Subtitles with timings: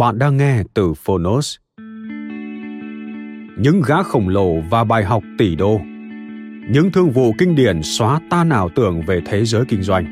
[0.00, 1.56] Bạn đang nghe từ Phonos.
[3.58, 5.80] Những gã khổng lồ và bài học tỷ đô.
[6.70, 10.06] Những thương vụ kinh điển xóa tan ảo tưởng về thế giới kinh doanh.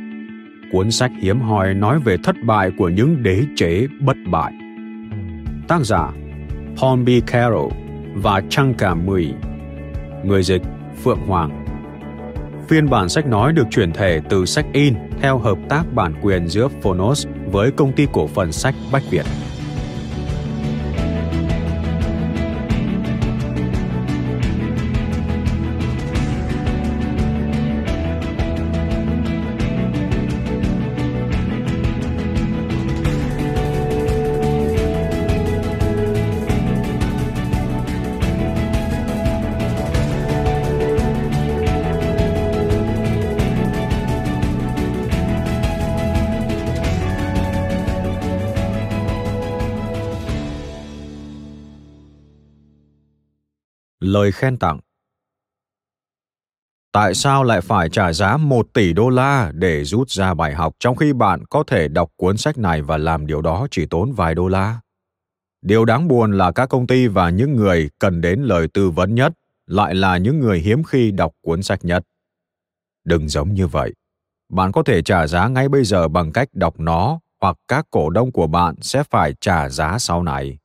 [0.72, 4.52] Cuốn sách hiếm hoi nói về thất bại của những đế chế bất bại.
[5.68, 6.12] Tác giả,
[6.80, 7.08] Paul B.
[7.26, 7.72] Carroll
[8.14, 9.34] và Trang Cả Mười.
[10.24, 10.62] Người dịch,
[11.04, 11.64] Phượng Hoàng.
[12.68, 16.48] Phiên bản sách nói được chuyển thể từ sách in theo hợp tác bản quyền
[16.48, 19.24] giữa Phonos với công ty cổ phần sách Bách Việt.
[54.18, 54.80] Lời khen tặng
[56.92, 60.76] Tại sao lại phải trả giá 1 tỷ đô la để rút ra bài học
[60.78, 64.12] trong khi bạn có thể đọc cuốn sách này và làm điều đó chỉ tốn
[64.12, 64.80] vài đô la?
[65.62, 69.14] Điều đáng buồn là các công ty và những người cần đến lời tư vấn
[69.14, 69.32] nhất
[69.66, 72.02] lại là những người hiếm khi đọc cuốn sách nhất.
[73.04, 73.94] Đừng giống như vậy.
[74.48, 78.10] Bạn có thể trả giá ngay bây giờ bằng cách đọc nó hoặc các cổ
[78.10, 80.58] đông của bạn sẽ phải trả giá sau này.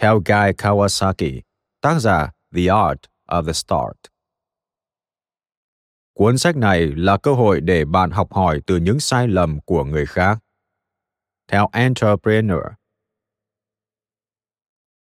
[0.00, 1.40] Theo Guy Kawasaki,
[1.80, 3.96] tác giả The Art of the Start.
[6.14, 9.84] Cuốn sách này là cơ hội để bạn học hỏi từ những sai lầm của
[9.84, 10.38] người khác.
[11.48, 12.62] Theo Entrepreneur.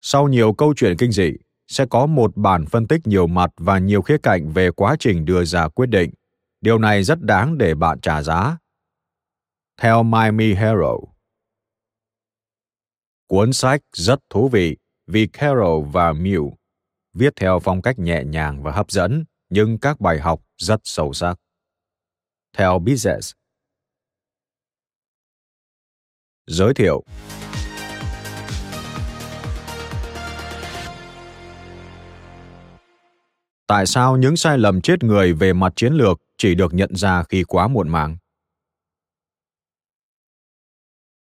[0.01, 1.31] Sau nhiều câu chuyện kinh dị,
[1.67, 5.25] sẽ có một bản phân tích nhiều mặt và nhiều khía cạnh về quá trình
[5.25, 6.11] đưa ra quyết định.
[6.61, 8.57] Điều này rất đáng để bạn trả giá.
[9.81, 11.03] Theo Miami Herald.
[13.27, 16.51] Cuốn sách rất thú vị vì Carol và Mew
[17.13, 21.13] viết theo phong cách nhẹ nhàng và hấp dẫn, nhưng các bài học rất sâu
[21.13, 21.35] sắc.
[22.57, 23.31] Theo Bizes
[26.47, 27.03] Giới thiệu
[33.67, 37.23] Tại sao những sai lầm chết người về mặt chiến lược chỉ được nhận ra
[37.23, 38.17] khi quá muộn màng?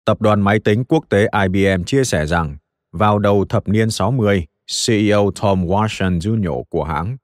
[0.06, 2.58] Tập đoàn máy tính quốc tế IBM chia sẻ rằng,
[2.92, 4.46] vào đầu thập niên 60,
[4.86, 6.64] CEO Tom Watson Jr.
[6.70, 7.18] của hãng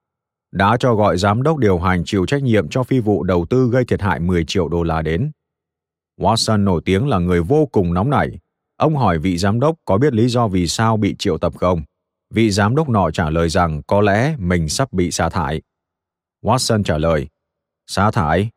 [0.51, 3.69] đã cho gọi giám đốc điều hành chịu trách nhiệm cho phi vụ đầu tư
[3.71, 5.31] gây thiệt hại 10 triệu đô la đến.
[6.19, 8.39] Watson nổi tiếng là người vô cùng nóng nảy.
[8.77, 11.81] Ông hỏi vị giám đốc có biết lý do vì sao bị triệu tập không?
[12.33, 15.61] Vị giám đốc nọ trả lời rằng có lẽ mình sắp bị sa thải.
[16.43, 17.27] Watson trả lời,
[17.87, 18.49] sa thải?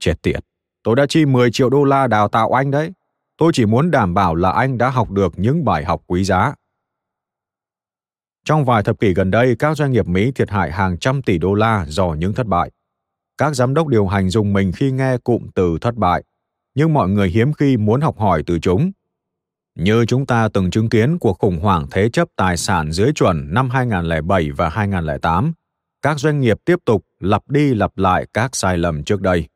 [0.00, 0.44] Chết tiệt,
[0.82, 2.92] tôi đã chi 10 triệu đô la đào tạo anh đấy.
[3.38, 6.54] Tôi chỉ muốn đảm bảo là anh đã học được những bài học quý giá.
[8.46, 11.38] Trong vài thập kỷ gần đây, các doanh nghiệp Mỹ thiệt hại hàng trăm tỷ
[11.38, 12.70] đô la do những thất bại.
[13.38, 16.22] Các giám đốc điều hành dùng mình khi nghe cụm từ thất bại,
[16.74, 18.90] nhưng mọi người hiếm khi muốn học hỏi từ chúng.
[19.74, 23.54] Như chúng ta từng chứng kiến cuộc khủng hoảng thế chấp tài sản dưới chuẩn
[23.54, 25.52] năm 2007 và 2008,
[26.02, 29.46] các doanh nghiệp tiếp tục lặp đi lặp lại các sai lầm trước đây.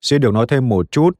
[0.00, 1.18] Xin được nói thêm một chút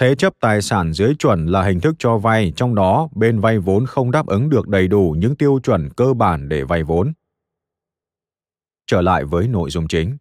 [0.00, 3.58] Thế chấp tài sản dưới chuẩn là hình thức cho vay, trong đó bên vay
[3.58, 7.12] vốn không đáp ứng được đầy đủ những tiêu chuẩn cơ bản để vay vốn.
[8.86, 10.16] Trở lại với nội dung chính.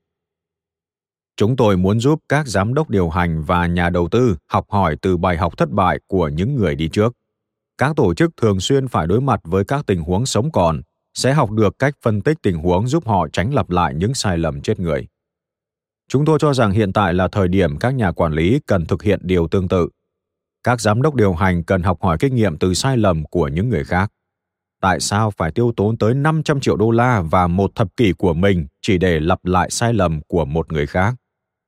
[1.36, 4.98] Chúng tôi muốn giúp các giám đốc điều hành và nhà đầu tư học hỏi
[5.02, 7.14] từ bài học thất bại của những người đi trước.
[7.78, 10.82] Các tổ chức thường xuyên phải đối mặt với các tình huống sống còn,
[11.14, 14.38] sẽ học được cách phân tích tình huống giúp họ tránh lặp lại những sai
[14.38, 15.08] lầm chết người.
[16.10, 19.04] Chúng tôi cho rằng hiện tại là thời điểm các nhà quản lý cần thực
[19.04, 19.90] hiện điều tương tự.
[20.64, 23.70] Các giám đốc điều hành cần học hỏi kinh nghiệm từ sai lầm của những
[23.70, 24.12] người khác.
[24.82, 28.34] Tại sao phải tiêu tốn tới 500 triệu đô la và một thập kỷ của
[28.34, 31.16] mình chỉ để lặp lại sai lầm của một người khác?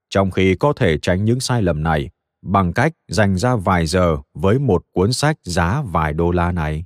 [0.09, 2.09] Trong khi có thể tránh những sai lầm này,
[2.41, 6.85] bằng cách dành ra vài giờ với một cuốn sách giá vài đô la này.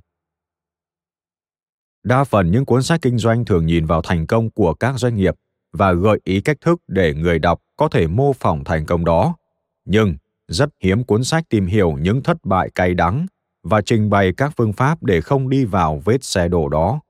[2.02, 5.16] Đa phần những cuốn sách kinh doanh thường nhìn vào thành công của các doanh
[5.16, 5.34] nghiệp
[5.74, 9.36] và gợi ý cách thức để người đọc có thể mô phỏng thành công đó.
[9.84, 10.16] Nhưng
[10.48, 13.26] rất hiếm cuốn sách tìm hiểu những thất bại cay đắng
[13.62, 17.00] và trình bày các phương pháp để không đi vào vết xe đổ đó.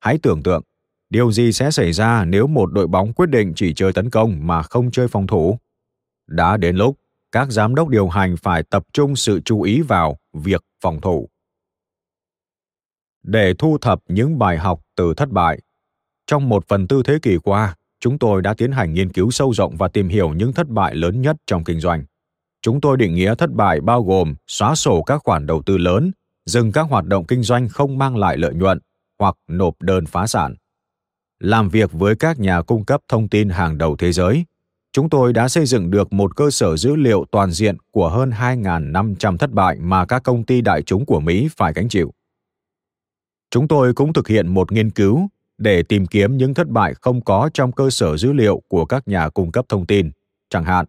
[0.00, 0.62] Hãy tưởng tượng,
[1.10, 4.46] điều gì sẽ xảy ra nếu một đội bóng quyết định chỉ chơi tấn công
[4.46, 5.58] mà không chơi phòng thủ?
[6.26, 6.98] Đã đến lúc
[7.32, 11.28] các giám đốc điều hành phải tập trung sự chú ý vào việc phòng thủ.
[13.22, 15.60] Để thu thập những bài học từ thất bại,
[16.26, 19.54] trong một phần tư thế kỷ qua, chúng tôi đã tiến hành nghiên cứu sâu
[19.54, 22.04] rộng và tìm hiểu những thất bại lớn nhất trong kinh doanh.
[22.62, 26.10] Chúng tôi định nghĩa thất bại bao gồm xóa sổ các khoản đầu tư lớn,
[26.46, 28.78] dừng các hoạt động kinh doanh không mang lại lợi nhuận
[29.18, 30.54] hoặc nộp đơn phá sản.
[31.40, 34.44] Làm việc với các nhà cung cấp thông tin hàng đầu thế giới,
[34.92, 38.30] chúng tôi đã xây dựng được một cơ sở dữ liệu toàn diện của hơn
[38.30, 42.12] 2.500 thất bại mà các công ty đại chúng của Mỹ phải gánh chịu.
[43.50, 45.28] Chúng tôi cũng thực hiện một nghiên cứu
[45.58, 49.08] để tìm kiếm những thất bại không có trong cơ sở dữ liệu của các
[49.08, 50.10] nhà cung cấp thông tin,
[50.50, 50.86] chẳng hạn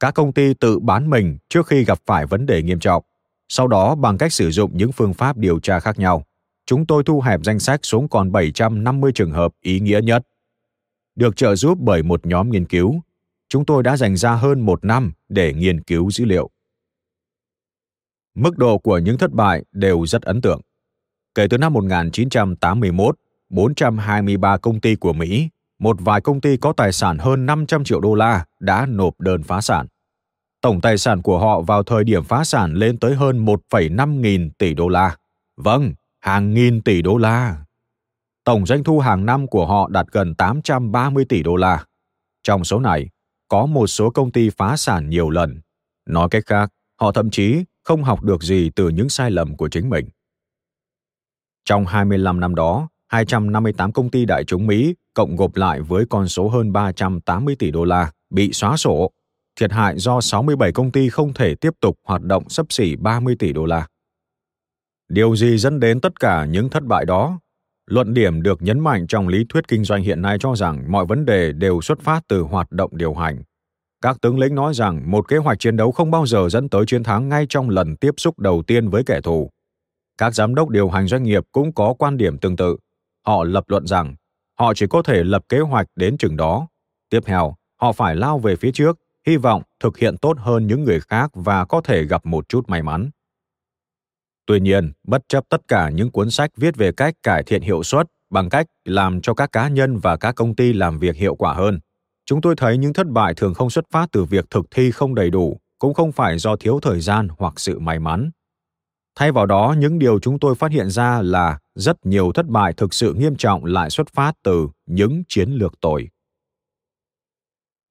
[0.00, 3.02] các công ty tự bán mình trước khi gặp phải vấn đề nghiêm trọng.
[3.48, 6.24] Sau đó bằng cách sử dụng những phương pháp điều tra khác nhau,
[6.66, 10.26] chúng tôi thu hẹp danh sách xuống còn 750 trường hợp ý nghĩa nhất.
[11.14, 13.00] Được trợ giúp bởi một nhóm nghiên cứu,
[13.48, 16.50] chúng tôi đã dành ra hơn một năm để nghiên cứu dữ liệu.
[18.34, 20.60] Mức độ của những thất bại đều rất ấn tượng.
[21.34, 23.16] Kể từ năm 1981,
[23.50, 25.48] 423 công ty của Mỹ,
[25.78, 29.42] một vài công ty có tài sản hơn 500 triệu đô la đã nộp đơn
[29.42, 29.86] phá sản.
[30.60, 34.50] Tổng tài sản của họ vào thời điểm phá sản lên tới hơn 1,5 nghìn
[34.50, 35.16] tỷ đô la.
[35.56, 37.56] Vâng, hàng nghìn tỷ đô la.
[38.44, 41.84] Tổng doanh thu hàng năm của họ đạt gần 830 tỷ đô la.
[42.42, 43.08] Trong số này,
[43.48, 45.60] có một số công ty phá sản nhiều lần.
[46.06, 49.68] Nói cách khác, họ thậm chí không học được gì từ những sai lầm của
[49.68, 50.08] chính mình.
[51.64, 56.28] Trong 25 năm đó, 258 công ty đại chúng Mỹ cộng gộp lại với con
[56.28, 59.10] số hơn 380 tỷ đô la bị xóa sổ,
[59.60, 63.36] thiệt hại do 67 công ty không thể tiếp tục hoạt động sấp xỉ 30
[63.38, 63.86] tỷ đô la.
[65.08, 67.38] Điều gì dẫn đến tất cả những thất bại đó?
[67.86, 71.06] Luận điểm được nhấn mạnh trong lý thuyết kinh doanh hiện nay cho rằng mọi
[71.06, 73.42] vấn đề đều xuất phát từ hoạt động điều hành.
[74.02, 76.84] Các tướng lĩnh nói rằng một kế hoạch chiến đấu không bao giờ dẫn tới
[76.86, 79.50] chiến thắng ngay trong lần tiếp xúc đầu tiên với kẻ thù.
[80.18, 82.76] Các giám đốc điều hành doanh nghiệp cũng có quan điểm tương tự.
[83.26, 84.14] Họ lập luận rằng
[84.58, 86.68] họ chỉ có thể lập kế hoạch đến chừng đó.
[87.10, 90.84] Tiếp theo, họ phải lao về phía trước, hy vọng thực hiện tốt hơn những
[90.84, 93.10] người khác và có thể gặp một chút may mắn.
[94.46, 97.82] Tuy nhiên, bất chấp tất cả những cuốn sách viết về cách cải thiện hiệu
[97.82, 101.34] suất bằng cách làm cho các cá nhân và các công ty làm việc hiệu
[101.34, 101.80] quả hơn,
[102.26, 105.14] chúng tôi thấy những thất bại thường không xuất phát từ việc thực thi không
[105.14, 108.30] đầy đủ, cũng không phải do thiếu thời gian hoặc sự may mắn,
[109.16, 112.72] Thay vào đó, những điều chúng tôi phát hiện ra là rất nhiều thất bại
[112.72, 116.08] thực sự nghiêm trọng lại xuất phát từ những chiến lược tồi.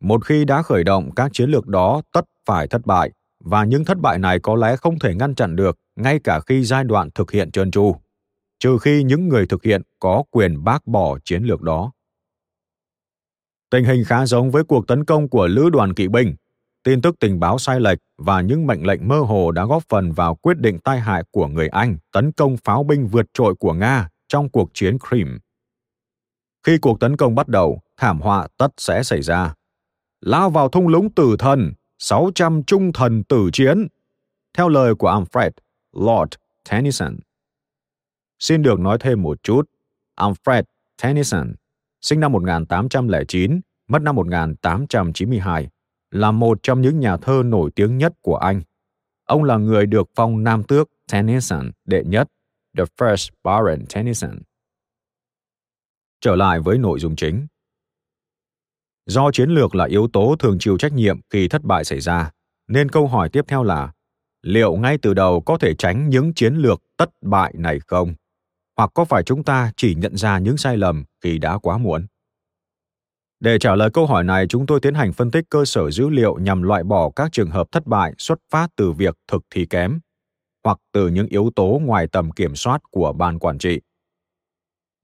[0.02, 3.12] Một khi đã khởi động các chiến lược đó tất phải thất bại
[3.44, 6.64] và những thất bại này có lẽ không thể ngăn chặn được ngay cả khi
[6.64, 7.96] giai đoạn thực hiện trơn tru,
[8.60, 11.92] trừ khi những người thực hiện có quyền bác bỏ chiến lược đó.
[13.70, 16.36] Tình hình khá giống với cuộc tấn công của lữ đoàn kỵ binh
[16.84, 20.12] tin tức tình báo sai lệch và những mệnh lệnh mơ hồ đã góp phần
[20.12, 23.74] vào quyết định tai hại của người Anh tấn công pháo binh vượt trội của
[23.74, 25.38] Nga trong cuộc chiến Crimea.
[26.64, 29.54] Khi cuộc tấn công bắt đầu, thảm họa tất sẽ xảy ra.
[30.22, 33.88] Lao vào thung lũng tử thần, 600 trung thần tử chiến.
[34.58, 35.52] Theo lời của Alfred
[35.94, 36.34] Lord
[36.70, 37.16] Tennyson.
[38.40, 39.70] Xin được nói thêm một chút.
[40.20, 40.64] Alfred
[41.02, 41.56] Tennyson,
[42.02, 45.70] sinh năm 1809, mất năm 1892,
[46.14, 48.62] là một trong những nhà thơ nổi tiếng nhất của Anh.
[49.26, 52.28] Ông là người được phong Nam tước Tennyson đệ nhất,
[52.78, 54.40] The First Baron Tennyson.
[56.22, 57.48] Trở lại với nội dung chính.
[59.06, 62.32] Do chiến lược là yếu tố thường chịu trách nhiệm khi thất bại xảy ra,
[62.68, 63.94] nên câu hỏi tiếp theo là
[64.42, 68.14] liệu ngay từ đầu có thể tránh những chiến lược thất bại này không?
[68.78, 72.06] Hoặc có phải chúng ta chỉ nhận ra những sai lầm khi đã quá muộn?
[73.44, 76.10] Để trả lời câu hỏi này, chúng tôi tiến hành phân tích cơ sở dữ
[76.10, 79.66] liệu nhằm loại bỏ các trường hợp thất bại xuất phát từ việc thực thi
[79.66, 80.00] kém
[80.64, 83.82] hoặc từ những yếu tố ngoài tầm kiểm soát của ban quản trị.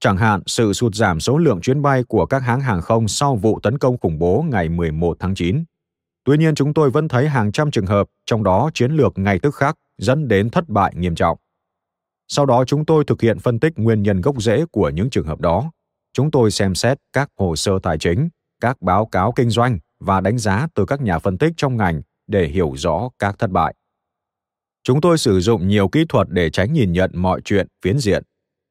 [0.00, 3.36] Chẳng hạn sự sụt giảm số lượng chuyến bay của các hãng hàng không sau
[3.36, 5.64] vụ tấn công khủng bố ngày 11 tháng 9.
[6.24, 9.38] Tuy nhiên chúng tôi vẫn thấy hàng trăm trường hợp, trong đó chiến lược ngay
[9.38, 11.38] tức khắc dẫn đến thất bại nghiêm trọng.
[12.28, 15.26] Sau đó chúng tôi thực hiện phân tích nguyên nhân gốc rễ của những trường
[15.26, 15.70] hợp đó.
[16.12, 18.28] Chúng tôi xem xét các hồ sơ tài chính,
[18.60, 22.02] các báo cáo kinh doanh và đánh giá từ các nhà phân tích trong ngành
[22.26, 23.74] để hiểu rõ các thất bại.
[24.82, 28.22] Chúng tôi sử dụng nhiều kỹ thuật để tránh nhìn nhận mọi chuyện phiến diện.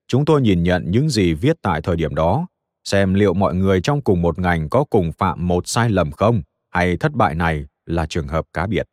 [0.08, 2.48] Chúng tôi nhìn nhận những gì viết tại thời điểm đó,
[2.84, 6.42] xem liệu mọi người trong cùng một ngành có cùng phạm một sai lầm không,
[6.70, 8.88] hay thất bại này là trường hợp cá biệt.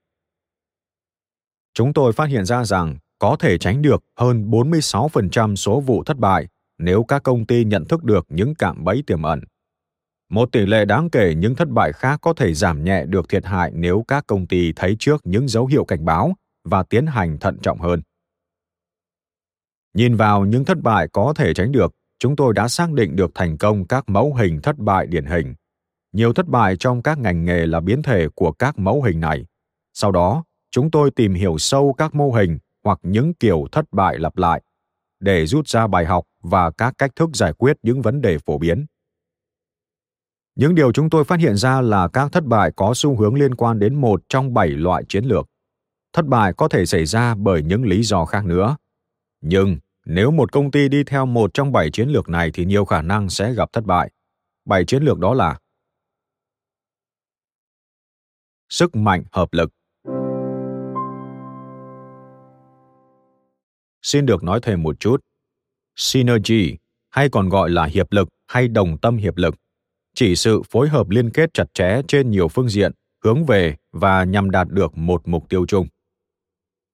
[1.74, 6.16] Chúng tôi phát hiện ra rằng có thể tránh được hơn 46% số vụ thất
[6.16, 9.40] bại nếu các công ty nhận thức được những cạm bẫy tiềm ẩn.
[10.30, 13.44] Một tỷ lệ đáng kể những thất bại khác có thể giảm nhẹ được thiệt
[13.44, 17.38] hại nếu các công ty thấy trước những dấu hiệu cảnh báo và tiến hành
[17.38, 18.02] thận trọng hơn.
[19.94, 23.30] Nhìn vào những thất bại có thể tránh được, chúng tôi đã xác định được
[23.34, 25.54] thành công các mẫu hình thất bại điển hình.
[26.12, 29.46] Nhiều thất bại trong các ngành nghề là biến thể của các mẫu hình này.
[29.92, 34.18] Sau đó, chúng tôi tìm hiểu sâu các mô hình hoặc những kiểu thất bại
[34.18, 34.62] lặp lại
[35.20, 38.58] để rút ra bài học và các cách thức giải quyết những vấn đề phổ
[38.58, 38.86] biến.
[40.54, 43.54] Những điều chúng tôi phát hiện ra là các thất bại có xu hướng liên
[43.54, 45.46] quan đến một trong bảy loại chiến lược.
[46.12, 48.76] Thất bại có thể xảy ra bởi những lý do khác nữa.
[49.40, 52.84] Nhưng, nếu một công ty đi theo một trong bảy chiến lược này thì nhiều
[52.84, 54.10] khả năng sẽ gặp thất bại.
[54.64, 55.58] Bảy chiến lược đó là
[58.68, 59.72] Sức mạnh, hợp lực
[64.06, 65.20] Xin được nói thêm một chút.
[65.96, 66.76] Synergy,
[67.10, 69.54] hay còn gọi là hiệp lực hay đồng tâm hiệp lực,
[70.14, 72.92] chỉ sự phối hợp liên kết chặt chẽ trên nhiều phương diện,
[73.24, 75.86] hướng về và nhằm đạt được một mục tiêu chung.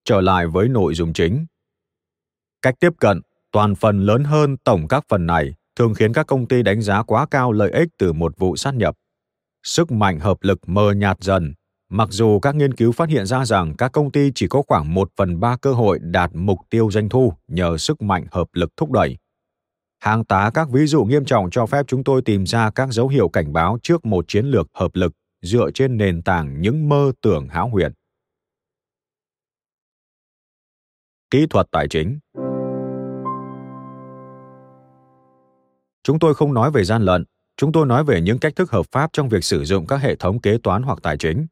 [0.05, 1.47] Trở lại với nội dung chính.
[2.63, 6.49] Cách tiếp cận toàn phần lớn hơn tổng các phần này thường khiến các công
[6.49, 8.95] ty đánh giá quá cao lợi ích từ một vụ sát nhập.
[9.63, 11.55] Sức mạnh hợp lực mờ nhạt dần
[11.95, 14.95] Mặc dù các nghiên cứu phát hiện ra rằng các công ty chỉ có khoảng
[14.95, 18.77] 1 phần 3 cơ hội đạt mục tiêu doanh thu nhờ sức mạnh hợp lực
[18.77, 19.17] thúc đẩy.
[20.01, 23.09] Hàng tá các ví dụ nghiêm trọng cho phép chúng tôi tìm ra các dấu
[23.09, 27.13] hiệu cảnh báo trước một chiến lược hợp lực dựa trên nền tảng những mơ
[27.21, 27.93] tưởng hão huyền.
[31.31, 32.19] Kỹ thuật tài chính
[36.03, 37.25] Chúng tôi không nói về gian lận,
[37.57, 40.17] chúng tôi nói về những cách thức hợp pháp trong việc sử dụng các hệ
[40.17, 41.47] thống kế toán hoặc tài chính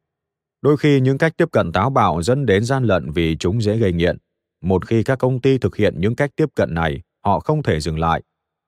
[0.61, 3.77] Đôi khi những cách tiếp cận táo bạo dẫn đến gian lận vì chúng dễ
[3.77, 4.17] gây nghiện.
[4.61, 7.79] Một khi các công ty thực hiện những cách tiếp cận này, họ không thể
[7.79, 8.21] dừng lại.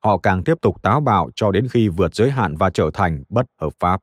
[0.03, 3.23] Họ càng tiếp tục táo bạo cho đến khi vượt giới hạn và trở thành
[3.29, 4.01] bất hợp pháp.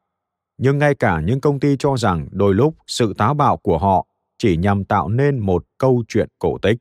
[0.59, 4.07] Nhưng ngay cả những công ty cho rằng đôi lúc sự táo bạo của họ
[4.39, 6.79] chỉ nhằm tạo nên một câu chuyện cổ tích.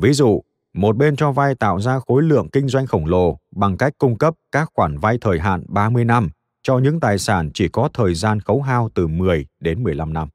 [0.00, 0.42] Ví dụ,
[0.74, 4.18] một bên cho vay tạo ra khối lượng kinh doanh khổng lồ bằng cách cung
[4.18, 6.30] cấp các khoản vay thời hạn 30 năm
[6.68, 10.28] cho những tài sản chỉ có thời gian khấu hao từ 10 đến 15 năm.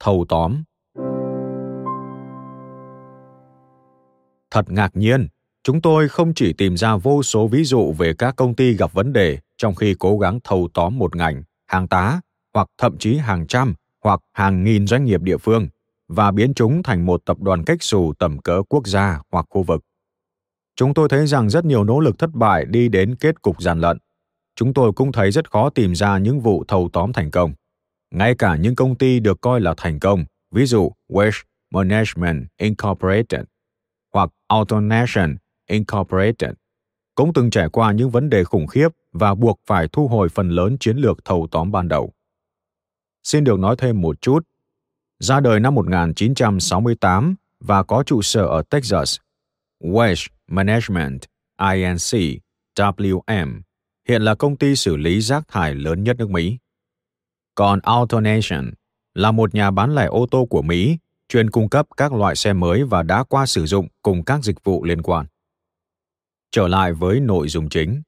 [0.00, 0.62] Thầu tóm
[4.50, 5.28] Thật ngạc nhiên,
[5.62, 8.92] chúng tôi không chỉ tìm ra vô số ví dụ về các công ty gặp
[8.92, 12.20] vấn đề trong khi cố gắng thầu tóm một ngành, hàng tá,
[12.54, 15.68] hoặc thậm chí hàng trăm hoặc hàng nghìn doanh nghiệp địa phương
[16.08, 19.62] và biến chúng thành một tập đoàn cách xù tầm cỡ quốc gia hoặc khu
[19.62, 19.84] vực.
[20.76, 23.80] Chúng tôi thấy rằng rất nhiều nỗ lực thất bại đi đến kết cục gian
[23.80, 23.98] lận.
[24.56, 27.52] Chúng tôi cũng thấy rất khó tìm ra những vụ thâu tóm thành công.
[28.10, 33.44] Ngay cả những công ty được coi là thành công, ví dụ Waste Management Incorporated
[34.12, 35.36] hoặc AutoNation
[35.68, 36.50] Incorporated,
[37.14, 40.50] cũng từng trải qua những vấn đề khủng khiếp và buộc phải thu hồi phần
[40.50, 42.12] lớn chiến lược thâu tóm ban đầu.
[43.22, 44.40] Xin được nói thêm một chút.
[45.18, 49.18] Ra đời năm 1968 và có trụ sở ở Texas,
[49.80, 51.20] Waste Management
[51.58, 52.42] Inc.
[52.76, 53.60] WM
[54.08, 56.58] hiện là công ty xử lý rác thải lớn nhất nước Mỹ.
[57.54, 58.70] Còn AutoNation
[59.14, 62.52] là một nhà bán lẻ ô tô của Mỹ, chuyên cung cấp các loại xe
[62.52, 65.26] mới và đã qua sử dụng cùng các dịch vụ liên quan.
[66.50, 68.02] Trở lại với nội dung chính.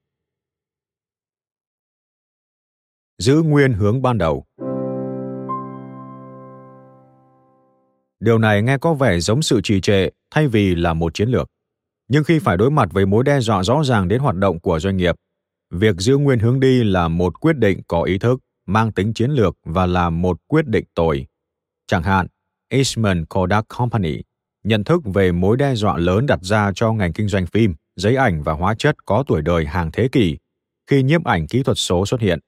[3.18, 4.44] Giữ nguyên hướng ban đầu.
[8.20, 11.53] Điều này nghe có vẻ giống sự trì trệ thay vì là một chiến lược
[12.14, 14.78] nhưng khi phải đối mặt với mối đe dọa rõ ràng đến hoạt động của
[14.80, 15.14] doanh nghiệp,
[15.70, 19.30] việc giữ nguyên hướng đi là một quyết định có ý thức, mang tính chiến
[19.30, 21.26] lược và là một quyết định tồi
[21.86, 22.26] chẳng hạn,
[22.68, 24.16] eastman kodak company
[24.64, 28.16] nhận thức về mối đe dọa lớn đặt ra cho ngành kinh doanh phim, giấy
[28.16, 30.36] ảnh và hóa chất có tuổi đời hàng thế kỷ
[30.90, 32.38] khi nhiếp ảnh kỹ thuật số xuất hiện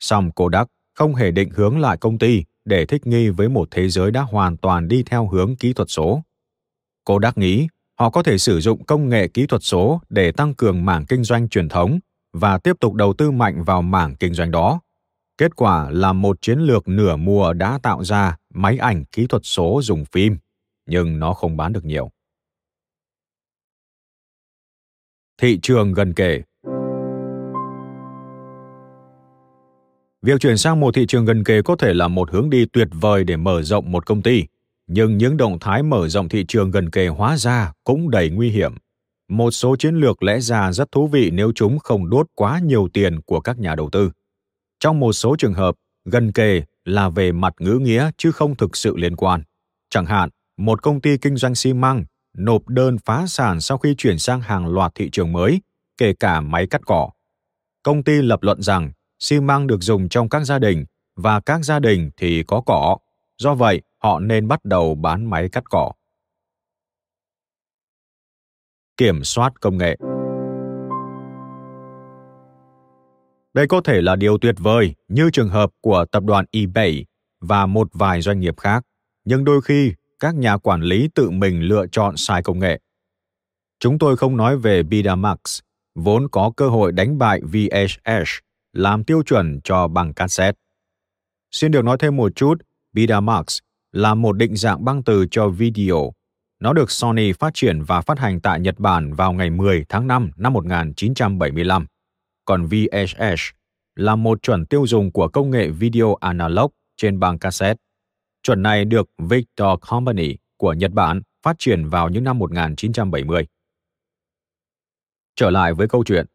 [0.00, 3.88] song kodak không hề định hướng lại công ty để thích nghi với một thế
[3.88, 6.22] giới đã hoàn toàn đi theo hướng kỹ thuật số.
[7.04, 7.68] Kodak nghĩ
[7.98, 11.24] họ có thể sử dụng công nghệ kỹ thuật số để tăng cường mảng kinh
[11.24, 11.98] doanh truyền thống
[12.32, 14.80] và tiếp tục đầu tư mạnh vào mảng kinh doanh đó.
[15.38, 19.42] Kết quả là một chiến lược nửa mùa đã tạo ra máy ảnh kỹ thuật
[19.44, 20.36] số dùng phim,
[20.86, 22.10] nhưng nó không bán được nhiều.
[25.40, 26.42] Thị trường gần kề
[30.22, 32.88] Việc chuyển sang một thị trường gần kề có thể là một hướng đi tuyệt
[32.92, 34.44] vời để mở rộng một công ty,
[34.94, 38.50] nhưng những động thái mở rộng thị trường gần kề hóa ra cũng đầy nguy
[38.50, 38.74] hiểm.
[39.28, 42.88] Một số chiến lược lẽ ra rất thú vị nếu chúng không đốt quá nhiều
[42.92, 44.10] tiền của các nhà đầu tư.
[44.80, 48.76] Trong một số trường hợp, gần kề là về mặt ngữ nghĩa chứ không thực
[48.76, 49.42] sự liên quan.
[49.90, 52.04] Chẳng hạn, một công ty kinh doanh xi măng
[52.36, 55.60] nộp đơn phá sản sau khi chuyển sang hàng loạt thị trường mới,
[55.98, 57.10] kể cả máy cắt cỏ.
[57.82, 60.84] Công ty lập luận rằng xi măng được dùng trong các gia đình
[61.16, 62.96] và các gia đình thì có cỏ.
[63.38, 65.92] Do vậy, họ nên bắt đầu bán máy cắt cỏ.
[68.96, 69.96] Kiểm soát công nghệ
[73.54, 77.04] Đây có thể là điều tuyệt vời như trường hợp của tập đoàn eBay
[77.40, 78.84] và một vài doanh nghiệp khác,
[79.24, 82.80] nhưng đôi khi các nhà quản lý tự mình lựa chọn sai công nghệ.
[83.78, 85.38] Chúng tôi không nói về Bidamax,
[85.94, 88.38] vốn có cơ hội đánh bại VHS
[88.72, 90.58] làm tiêu chuẩn cho băng cassette.
[91.50, 92.54] Xin được nói thêm một chút,
[92.92, 93.58] bidamax
[93.92, 96.12] là một định dạng băng từ cho video.
[96.60, 100.06] Nó được Sony phát triển và phát hành tại Nhật Bản vào ngày 10 tháng
[100.06, 101.86] 5 năm 1975.
[102.44, 103.50] Còn VHS
[103.96, 107.78] là một chuẩn tiêu dùng của công nghệ video analog trên băng cassette.
[108.42, 113.46] Chuẩn này được Victor Company của Nhật Bản phát triển vào những năm 1970.
[115.36, 116.26] Trở lại với câu chuyện.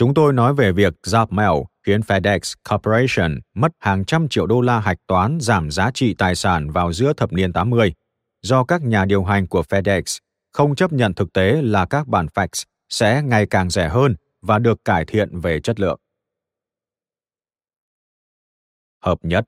[0.00, 4.80] Chúng tôi nói về việc Zopmail khiến FedEx Corporation mất hàng trăm triệu đô la
[4.80, 7.92] hạch toán giảm giá trị tài sản vào giữa thập niên 80
[8.42, 10.18] do các nhà điều hành của FedEx
[10.52, 14.58] không chấp nhận thực tế là các bản fax sẽ ngày càng rẻ hơn và
[14.58, 16.00] được cải thiện về chất lượng.
[19.04, 19.44] Hợp nhất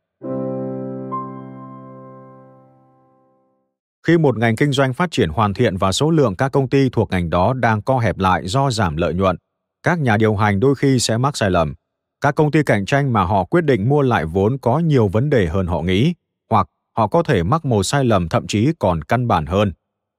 [4.06, 6.88] Khi một ngành kinh doanh phát triển hoàn thiện và số lượng các công ty
[6.92, 9.36] thuộc ngành đó đang co hẹp lại do giảm lợi nhuận,
[9.82, 11.74] các nhà điều hành đôi khi sẽ mắc sai lầm.
[12.20, 15.30] Các công ty cạnh tranh mà họ quyết định mua lại vốn có nhiều vấn
[15.30, 16.14] đề hơn họ nghĩ,
[16.50, 19.72] hoặc họ có thể mắc một sai lầm thậm chí còn căn bản hơn,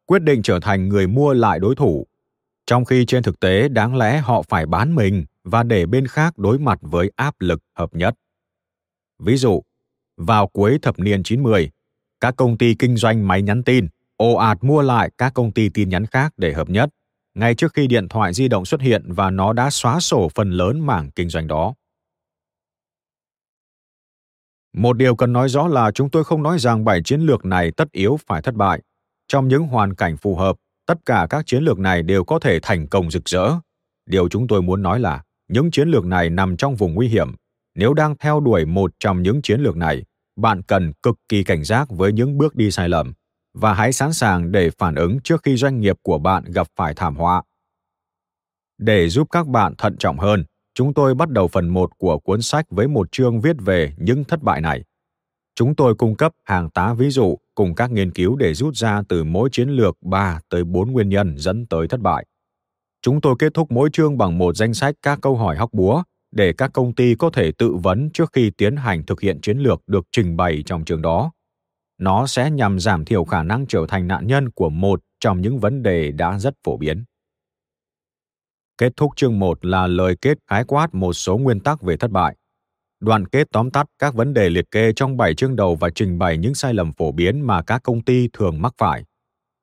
[0.06, 2.08] quyết định trở thành người mua lại đối thủ.
[2.66, 6.38] Trong khi trên thực tế đáng lẽ họ phải bán mình và để bên khác
[6.38, 8.16] đối mặt với áp lực hợp nhất.
[9.20, 9.62] Ví dụ,
[10.18, 11.70] vào cuối thập niên 90,
[12.20, 15.70] các công ty kinh doanh máy nhắn tin ồ ạt mua lại các công ty
[15.70, 16.90] tin nhắn khác để hợp nhất
[17.36, 20.52] ngay trước khi điện thoại di động xuất hiện và nó đã xóa sổ phần
[20.52, 21.74] lớn mảng kinh doanh đó.
[24.74, 27.72] Một điều cần nói rõ là chúng tôi không nói rằng bảy chiến lược này
[27.72, 28.82] tất yếu phải thất bại.
[29.28, 32.60] Trong những hoàn cảnh phù hợp, tất cả các chiến lược này đều có thể
[32.62, 33.52] thành công rực rỡ.
[34.06, 37.36] Điều chúng tôi muốn nói là những chiến lược này nằm trong vùng nguy hiểm.
[37.76, 40.04] Nếu đang theo đuổi một trong những chiến lược này,
[40.36, 43.14] bạn cần cực kỳ cảnh giác với những bước đi sai lầm
[43.54, 46.94] và hãy sẵn sàng để phản ứng trước khi doanh nghiệp của bạn gặp phải
[46.94, 47.44] thảm họa.
[48.78, 52.42] Để giúp các bạn thận trọng hơn, chúng tôi bắt đầu phần 1 của cuốn
[52.42, 54.84] sách với một chương viết về những thất bại này.
[55.56, 59.04] Chúng tôi cung cấp hàng tá ví dụ cùng các nghiên cứu để rút ra
[59.10, 62.26] từ mỗi chiến lược 3 tới 4 nguyên nhân dẫn tới thất bại.
[63.02, 66.04] Chúng tôi kết thúc mỗi chương bằng một danh sách các câu hỏi hóc búa
[66.32, 69.58] để các công ty có thể tự vấn trước khi tiến hành thực hiện chiến
[69.58, 71.32] lược được trình bày trong chương đó
[72.04, 75.60] nó sẽ nhằm giảm thiểu khả năng trở thành nạn nhân của một trong những
[75.60, 77.04] vấn đề đã rất phổ biến.
[78.78, 82.12] Kết thúc chương 1 là lời kết khái quát một số nguyên tắc về thất
[82.12, 82.36] bại.
[83.00, 86.20] Đoạn kết tóm tắt các vấn đề liệt kê trong 7 chương đầu và trình
[86.20, 89.04] bày những sai lầm phổ biến mà các công ty thường mắc phải.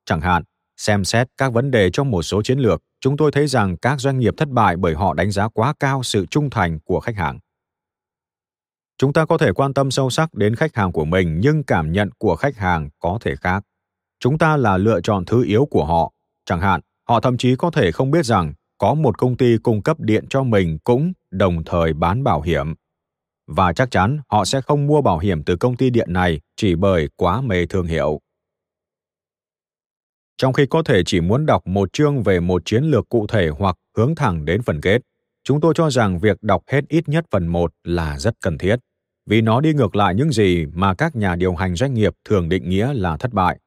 [0.05, 0.43] Chẳng hạn,
[0.77, 3.99] xem xét các vấn đề trong một số chiến lược, chúng tôi thấy rằng các
[3.99, 7.15] doanh nghiệp thất bại bởi họ đánh giá quá cao sự trung thành của khách
[7.15, 7.39] hàng
[8.97, 11.91] chúng ta có thể quan tâm sâu sắc đến khách hàng của mình, nhưng cảm
[11.91, 13.63] nhận của khách hàng có thể khác.
[14.19, 16.13] Chúng ta là lựa chọn thứ yếu của họ.
[16.45, 19.81] Chẳng hạn, họ thậm chí có thể không biết rằng có một công ty cung
[19.81, 22.73] cấp điện cho mình cũng đồng thời bán bảo hiểm.
[23.47, 26.75] Và chắc chắn họ sẽ không mua bảo hiểm từ công ty điện này chỉ
[26.75, 28.19] bởi quá mê thương hiệu.
[30.37, 33.49] Trong khi có thể chỉ muốn đọc một chương về một chiến lược cụ thể
[33.57, 35.01] hoặc hướng thẳng đến phần kết
[35.43, 38.75] chúng tôi cho rằng việc đọc hết ít nhất phần một là rất cần thiết
[39.25, 42.49] vì nó đi ngược lại những gì mà các nhà điều hành doanh nghiệp thường
[42.49, 43.59] định nghĩa là thất bại.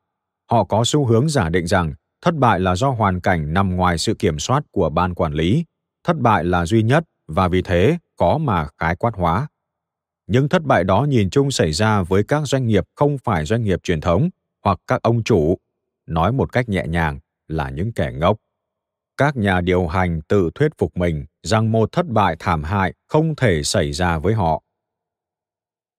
[0.50, 3.98] Họ có xu hướng giả định rằng thất bại là do hoàn cảnh nằm ngoài
[3.98, 5.64] sự kiểm soát của ban quản lý,
[6.04, 9.48] thất bại là duy nhất và vì thế có mà khái quát hóa.
[10.26, 13.62] Những thất bại đó nhìn chung xảy ra với các doanh nghiệp không phải doanh
[13.62, 14.28] nghiệp truyền thống
[14.64, 15.58] hoặc các ông chủ.
[16.06, 18.36] nói một cách nhẹ nhàng là những kẻ ngốc
[19.16, 23.36] các nhà điều hành tự thuyết phục mình rằng một thất bại thảm hại không
[23.36, 24.62] thể xảy ra với họ.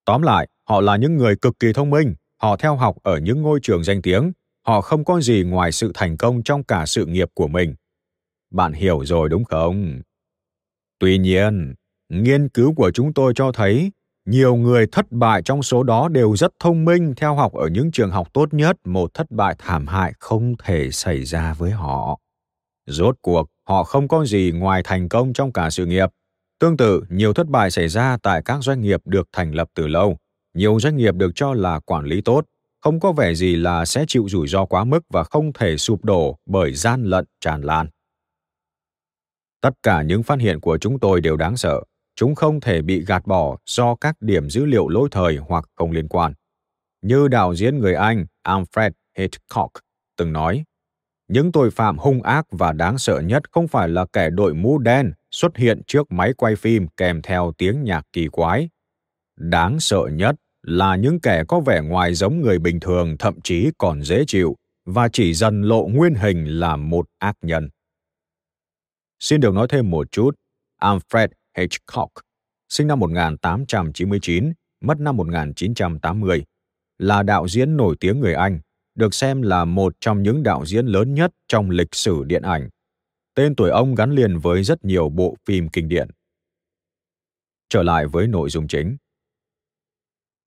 [0.05, 3.41] Tóm lại, họ là những người cực kỳ thông minh, họ theo học ở những
[3.41, 4.31] ngôi trường danh tiếng,
[4.67, 7.75] họ không có gì ngoài sự thành công trong cả sự nghiệp của mình.
[8.51, 10.01] Bạn hiểu rồi đúng không?
[10.99, 11.73] Tuy nhiên,
[12.09, 13.91] nghiên cứu của chúng tôi cho thấy
[14.25, 17.91] nhiều người thất bại trong số đó đều rất thông minh, theo học ở những
[17.91, 22.19] trường học tốt nhất, một thất bại thảm hại không thể xảy ra với họ
[22.87, 26.09] rốt cuộc, họ không có gì ngoài thành công trong cả sự nghiệp.
[26.59, 29.87] Tương tự, nhiều thất bại xảy ra tại các doanh nghiệp được thành lập từ
[29.87, 30.17] lâu.
[30.53, 32.45] Nhiều doanh nghiệp được cho là quản lý tốt.
[32.81, 36.05] Không có vẻ gì là sẽ chịu rủi ro quá mức và không thể sụp
[36.05, 37.87] đổ bởi gian lận tràn lan.
[39.61, 41.83] Tất cả những phát hiện của chúng tôi đều đáng sợ.
[42.15, 45.91] Chúng không thể bị gạt bỏ do các điểm dữ liệu lỗi thời hoặc không
[45.91, 46.33] liên quan.
[47.01, 49.71] Như đạo diễn người anh alfred hitchcock
[50.17, 50.63] từng nói
[51.27, 54.77] những tội phạm hung ác và đáng sợ nhất không phải là kẻ đội mũ
[54.77, 58.69] đen xuất hiện trước máy quay phim kèm theo tiếng nhạc kỳ quái.
[59.37, 63.71] Đáng sợ nhất là những kẻ có vẻ ngoài giống người bình thường thậm chí
[63.77, 67.69] còn dễ chịu và chỉ dần lộ nguyên hình là một ác nhân.
[69.19, 70.35] Xin được nói thêm một chút,
[70.81, 72.11] Alfred Hitchcock,
[72.69, 76.45] sinh năm 1899, mất năm 1980,
[76.97, 78.59] là đạo diễn nổi tiếng người Anh,
[78.95, 82.69] được xem là một trong những đạo diễn lớn nhất trong lịch sử điện ảnh.
[83.35, 86.07] Tên tuổi ông gắn liền với rất nhiều bộ phim kinh điển.
[87.69, 88.97] Trở lại với nội dung chính.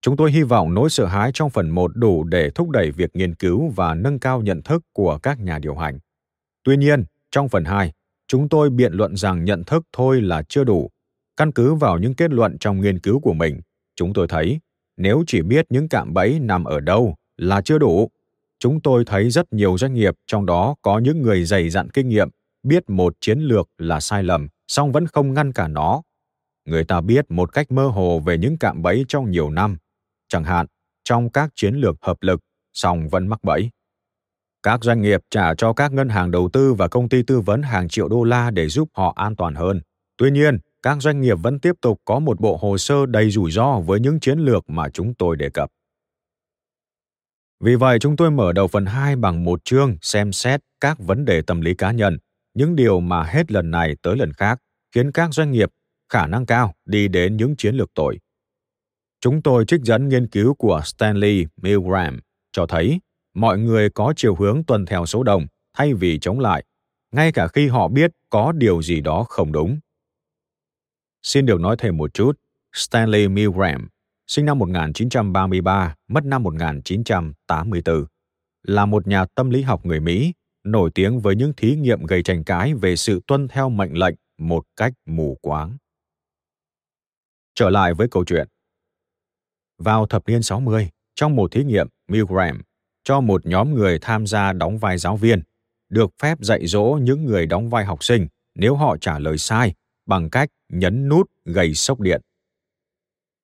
[0.03, 3.17] Chúng tôi hy vọng nỗi sợ hãi trong phần 1 đủ để thúc đẩy việc
[3.17, 5.99] nghiên cứu và nâng cao nhận thức của các nhà điều hành.
[6.65, 7.93] Tuy nhiên, trong phần 2,
[8.29, 10.91] chúng tôi biện luận rằng nhận thức thôi là chưa đủ.
[11.37, 13.61] Căn cứ vào những kết luận trong nghiên cứu của mình,
[13.97, 14.61] chúng tôi thấy
[14.97, 18.11] nếu chỉ biết những cạm bẫy nằm ở đâu là chưa đủ.
[18.59, 22.09] Chúng tôi thấy rất nhiều doanh nghiệp trong đó có những người dày dặn kinh
[22.09, 22.29] nghiệm
[22.63, 26.03] biết một chiến lược là sai lầm, song vẫn không ngăn cả nó.
[26.65, 29.77] Người ta biết một cách mơ hồ về những cạm bẫy trong nhiều năm,
[30.29, 30.67] chẳng hạn
[31.05, 32.41] trong các chiến lược hợp lực,
[32.75, 33.71] song vẫn mắc bẫy.
[34.63, 37.63] Các doanh nghiệp trả cho các ngân hàng đầu tư và công ty tư vấn
[37.63, 39.81] hàng triệu đô la để giúp họ an toàn hơn.
[40.17, 43.51] Tuy nhiên, các doanh nghiệp vẫn tiếp tục có một bộ hồ sơ đầy rủi
[43.51, 45.71] ro với những chiến lược mà chúng tôi đề cập.
[47.61, 51.25] Vì vậy, chúng tôi mở đầu phần 2 bằng một chương xem xét các vấn
[51.25, 52.19] đề tâm lý cá nhân,
[52.55, 54.59] những điều mà hết lần này tới lần khác
[54.95, 55.71] khiến các doanh nghiệp
[56.13, 58.19] khả năng cao đi đến những chiến lược tội.
[59.21, 62.21] Chúng tôi trích dẫn nghiên cứu của Stanley Milgram
[62.53, 63.01] cho thấy
[63.35, 66.65] mọi người có chiều hướng tuân theo số đông thay vì chống lại,
[67.13, 69.79] ngay cả khi họ biết có điều gì đó không đúng.
[71.23, 72.33] Xin được nói thêm một chút,
[72.73, 73.89] Stanley Milgram,
[74.29, 78.05] sinh năm 1933, mất năm 1984,
[78.63, 80.33] là một nhà tâm lý học người Mỹ
[80.65, 84.15] nổi tiếng với những thí nghiệm gây tranh cãi về sự tuân theo mệnh lệnh
[84.39, 85.77] một cách mù quáng.
[87.55, 88.49] Trở lại với câu chuyện.
[89.79, 92.63] Vào thập niên 60, trong một thí nghiệm, Milgram
[93.05, 95.43] cho một nhóm người tham gia đóng vai giáo viên,
[95.89, 99.75] được phép dạy dỗ những người đóng vai học sinh nếu họ trả lời sai
[100.07, 102.21] bằng cách nhấn nút gây sốc điện.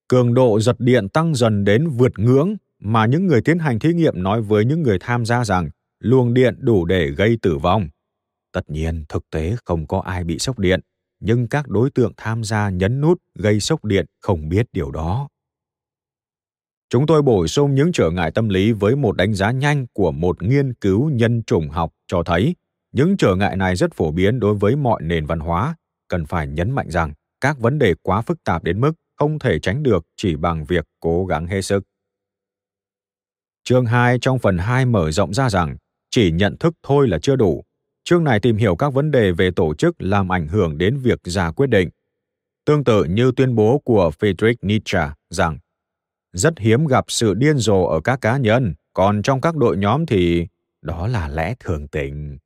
[0.08, 3.92] Cường độ giật điện tăng dần đến vượt ngưỡng mà những người tiến hành thí
[3.92, 7.88] nghiệm nói với những người tham gia rằng luồng điện đủ để gây tử vong.
[8.52, 10.80] Tất nhiên, thực tế không có ai bị sốc điện,
[11.20, 15.28] nhưng các đối tượng tham gia nhấn nút gây sốc điện không biết điều đó.
[16.90, 20.12] Chúng tôi bổ sung những trở ngại tâm lý với một đánh giá nhanh của
[20.12, 22.54] một nghiên cứu nhân chủng học cho thấy
[22.92, 25.76] những trở ngại này rất phổ biến đối với mọi nền văn hóa,
[26.08, 29.58] cần phải nhấn mạnh rằng các vấn đề quá phức tạp đến mức không thể
[29.58, 31.84] tránh được chỉ bằng việc cố gắng hết sức.
[33.64, 35.76] Chương 2 trong phần 2 mở rộng ra rằng
[36.10, 37.64] chỉ nhận thức thôi là chưa đủ.
[38.04, 41.18] Chương này tìm hiểu các vấn đề về tổ chức làm ảnh hưởng đến việc
[41.24, 41.88] ra quyết định.
[42.64, 45.58] Tương tự như tuyên bố của Friedrich Nietzsche rằng
[46.32, 50.06] rất hiếm gặp sự điên rồ ở các cá nhân, còn trong các đội nhóm
[50.06, 50.46] thì
[50.82, 52.38] đó là lẽ thường tình.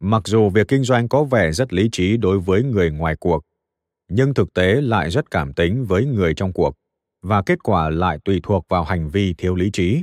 [0.00, 3.44] Mặc dù việc kinh doanh có vẻ rất lý trí đối với người ngoài cuộc,
[4.08, 6.74] nhưng thực tế lại rất cảm tính với người trong cuộc
[7.22, 10.02] và kết quả lại tùy thuộc vào hành vi thiếu lý trí.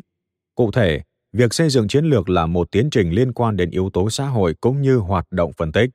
[0.56, 1.02] Cụ thể,
[1.34, 4.26] việc xây dựng chiến lược là một tiến trình liên quan đến yếu tố xã
[4.26, 5.90] hội cũng như hoạt động phân tích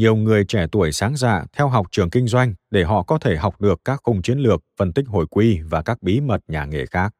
[0.00, 3.36] nhiều người trẻ tuổi sáng dạ theo học trường kinh doanh để họ có thể
[3.36, 6.64] học được các khung chiến lược, phân tích hồi quy và các bí mật nhà
[6.64, 7.12] nghề khác.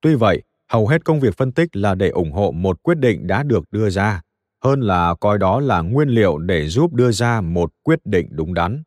[0.00, 3.26] Tuy vậy, hầu hết công việc phân tích là để ủng hộ một quyết định
[3.26, 4.22] đã được đưa ra,
[4.64, 8.54] hơn là coi đó là nguyên liệu để giúp đưa ra một quyết định đúng
[8.54, 8.82] đắn.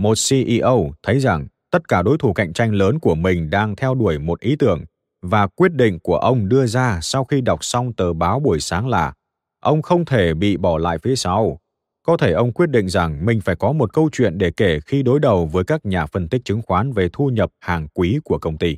[0.00, 3.94] Một CEO thấy rằng tất cả đối thủ cạnh tranh lớn của mình đang theo
[3.94, 4.84] đuổi một ý tưởng,
[5.22, 8.88] và quyết định của ông đưa ra sau khi đọc xong tờ báo buổi sáng
[8.88, 9.12] là
[9.60, 11.58] ông không thể bị bỏ lại phía sau.
[12.06, 15.02] Có thể ông quyết định rằng mình phải có một câu chuyện để kể khi
[15.02, 18.38] đối đầu với các nhà phân tích chứng khoán về thu nhập hàng quý của
[18.38, 18.76] công ty.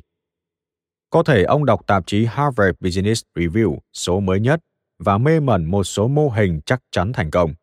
[1.09, 4.59] Có thể ông đọc tạp chí Harvard Business Review số mới nhất
[4.99, 7.53] và mê mẩn một số mô hình chắc chắn thành công.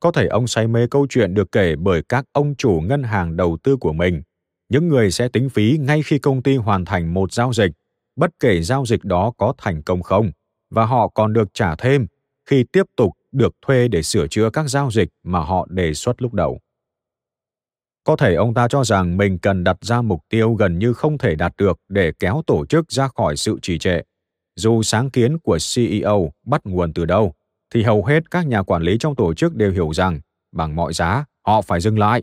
[0.00, 3.36] Có thể ông say mê câu chuyện được kể bởi các ông chủ ngân hàng
[3.36, 4.22] đầu tư của mình,
[4.68, 7.70] những người sẽ tính phí ngay khi công ty hoàn thành một giao dịch,
[8.16, 10.30] bất kể giao dịch đó có thành công không,
[10.70, 12.06] và họ còn được trả thêm
[12.50, 16.22] khi tiếp tục được thuê để sửa chữa các giao dịch mà họ đề xuất
[16.22, 16.60] lúc đầu.
[18.04, 21.18] Có thể ông ta cho rằng mình cần đặt ra mục tiêu gần như không
[21.18, 24.00] thể đạt được để kéo tổ chức ra khỏi sự trì trệ.
[24.56, 27.34] Dù sáng kiến của CEO bắt nguồn từ đâu,
[27.74, 30.20] thì hầu hết các nhà quản lý trong tổ chức đều hiểu rằng
[30.52, 32.22] bằng mọi giá họ phải dừng lại.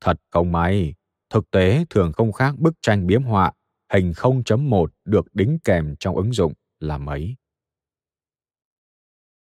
[0.00, 0.94] Thật không may,
[1.30, 3.52] thực tế thường không khác bức tranh biếm họa
[3.92, 7.36] hình 0.1 được đính kèm trong ứng dụng là mấy.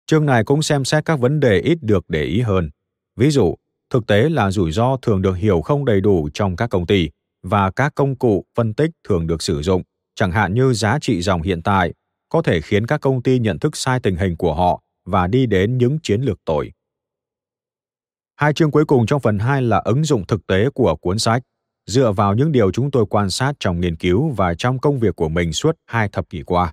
[0.06, 2.70] Chương này cũng xem xét các vấn đề ít được để ý hơn.
[3.16, 3.54] Ví dụ,
[3.90, 7.10] thực tế là rủi ro thường được hiểu không đầy đủ trong các công ty
[7.42, 9.82] và các công cụ phân tích thường được sử dụng,
[10.14, 11.94] chẳng hạn như giá trị dòng hiện tại,
[12.28, 15.46] có thể khiến các công ty nhận thức sai tình hình của họ và đi
[15.46, 16.72] đến những chiến lược tồi.
[18.36, 21.42] Hai chương cuối cùng trong phần 2 là ứng dụng thực tế của cuốn sách,
[21.86, 25.16] dựa vào những điều chúng tôi quan sát trong nghiên cứu và trong công việc
[25.16, 26.72] của mình suốt hai thập kỷ qua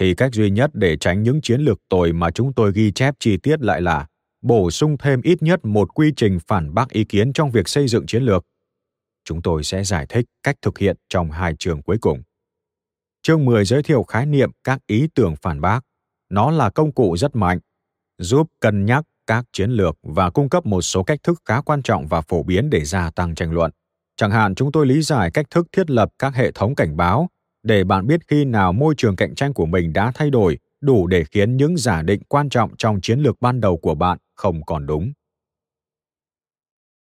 [0.00, 3.14] thì cách duy nhất để tránh những chiến lược tồi mà chúng tôi ghi chép
[3.18, 4.06] chi tiết lại là
[4.42, 7.88] bổ sung thêm ít nhất một quy trình phản bác ý kiến trong việc xây
[7.88, 8.44] dựng chiến lược.
[9.24, 12.22] Chúng tôi sẽ giải thích cách thực hiện trong hai chương cuối cùng.
[13.26, 15.80] Chương 10 giới thiệu khái niệm các ý tưởng phản bác.
[16.28, 17.58] Nó là công cụ rất mạnh,
[18.18, 21.82] giúp cân nhắc các chiến lược và cung cấp một số cách thức khá quan
[21.82, 23.70] trọng và phổ biến để gia tăng tranh luận.
[24.16, 27.28] Chẳng hạn chúng tôi lý giải cách thức thiết lập các hệ thống cảnh báo
[27.62, 31.06] để bạn biết khi nào môi trường cạnh tranh của mình đã thay đổi đủ
[31.06, 34.64] để khiến những giả định quan trọng trong chiến lược ban đầu của bạn không
[34.64, 35.12] còn đúng.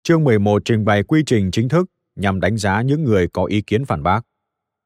[0.02, 3.62] Chương 11 trình bày quy trình chính thức nhằm đánh giá những người có ý
[3.62, 4.27] kiến phản bác.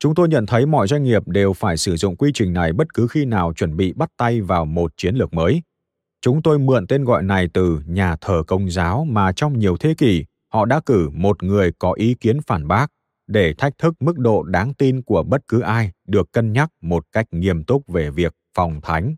[0.02, 2.94] Chúng tôi nhận thấy mọi doanh nghiệp đều phải sử dụng quy trình này bất
[2.94, 5.62] cứ khi nào chuẩn bị bắt tay vào một chiến lược mới.
[6.20, 9.94] Chúng tôi mượn tên gọi này từ nhà thờ công giáo mà trong nhiều thế
[9.98, 12.86] kỷ họ đã cử một người có ý kiến phản bác
[13.26, 17.06] để thách thức mức độ đáng tin của bất cứ ai được cân nhắc một
[17.12, 19.14] cách nghiêm túc về việc phòng thánh.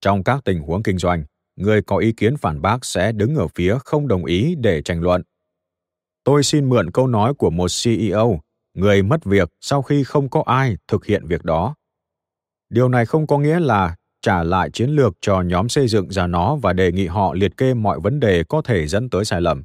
[0.00, 1.24] Trong các tình huống kinh doanh,
[1.56, 5.00] người có ý kiến phản bác sẽ đứng ở phía không đồng ý để tranh
[5.00, 5.22] luận.
[6.24, 8.40] Tôi xin mượn câu nói của một CEO,
[8.74, 11.74] người mất việc sau khi không có ai thực hiện việc đó.
[12.70, 16.26] Điều này không có nghĩa là trả lại chiến lược cho nhóm xây dựng ra
[16.26, 19.40] nó và đề nghị họ liệt kê mọi vấn đề có thể dẫn tới sai
[19.40, 19.62] lầm.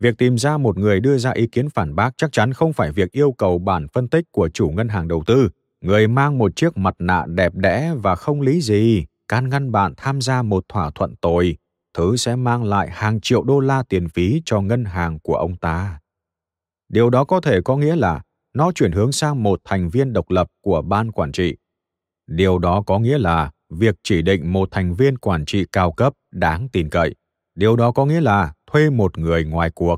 [0.00, 2.92] Việc tìm ra một người đưa ra ý kiến phản bác chắc chắn không phải
[2.92, 5.48] việc yêu cầu bản phân tích của chủ ngân hàng đầu tư.
[5.80, 9.94] Người mang một chiếc mặt nạ đẹp đẽ và không lý gì, can ngăn bạn
[9.96, 11.56] tham gia một thỏa thuận tồi.
[11.94, 15.56] Thứ sẽ mang lại hàng triệu đô la tiền phí cho ngân hàng của ông
[15.56, 16.00] ta.
[16.88, 18.22] Điều đó có thể có nghĩa là
[18.54, 21.56] nó chuyển hướng sang một thành viên độc lập của ban quản trị
[22.26, 26.12] điều đó có nghĩa là việc chỉ định một thành viên quản trị cao cấp
[26.32, 27.14] đáng tin cậy
[27.54, 29.96] điều đó có nghĩa là thuê một người ngoài cuộc.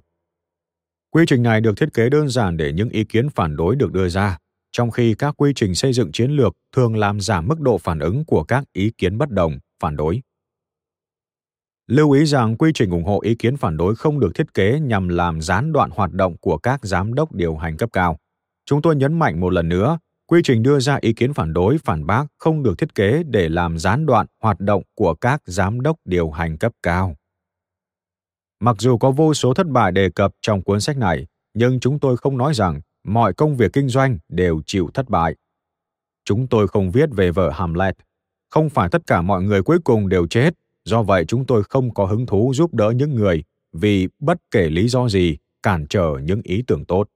[1.11, 3.93] Quy trình này được thiết kế đơn giản để những ý kiến phản đối được
[3.93, 4.39] đưa ra,
[4.73, 7.99] trong khi các quy trình xây dựng chiến lược thường làm giảm mức độ phản
[7.99, 10.23] ứng của các ý kiến bất đồng, phản đối.
[11.87, 14.81] Lưu ý rằng quy trình ủng hộ ý kiến phản đối không được thiết kế
[14.81, 18.19] nhằm làm gián đoạn hoạt động của các giám đốc điều hành cấp cao.
[18.67, 21.79] Chúng tôi nhấn mạnh một lần nữa, quy trình đưa ra ý kiến phản đối,
[21.79, 25.81] phản bác không được thiết kế để làm gián đoạn hoạt động của các giám
[25.81, 27.17] đốc điều hành cấp cao.
[28.61, 31.99] Mặc dù có vô số thất bại đề cập trong cuốn sách này, nhưng chúng
[31.99, 35.35] tôi không nói rằng mọi công việc kinh doanh đều chịu thất bại.
[36.25, 37.97] Chúng tôi không viết về vợ Hamlet.
[38.51, 41.95] Không phải tất cả mọi người cuối cùng đều chết, do vậy chúng tôi không
[41.95, 46.19] có hứng thú giúp đỡ những người vì bất kể lý do gì cản trở
[46.23, 47.09] những ý tưởng tốt.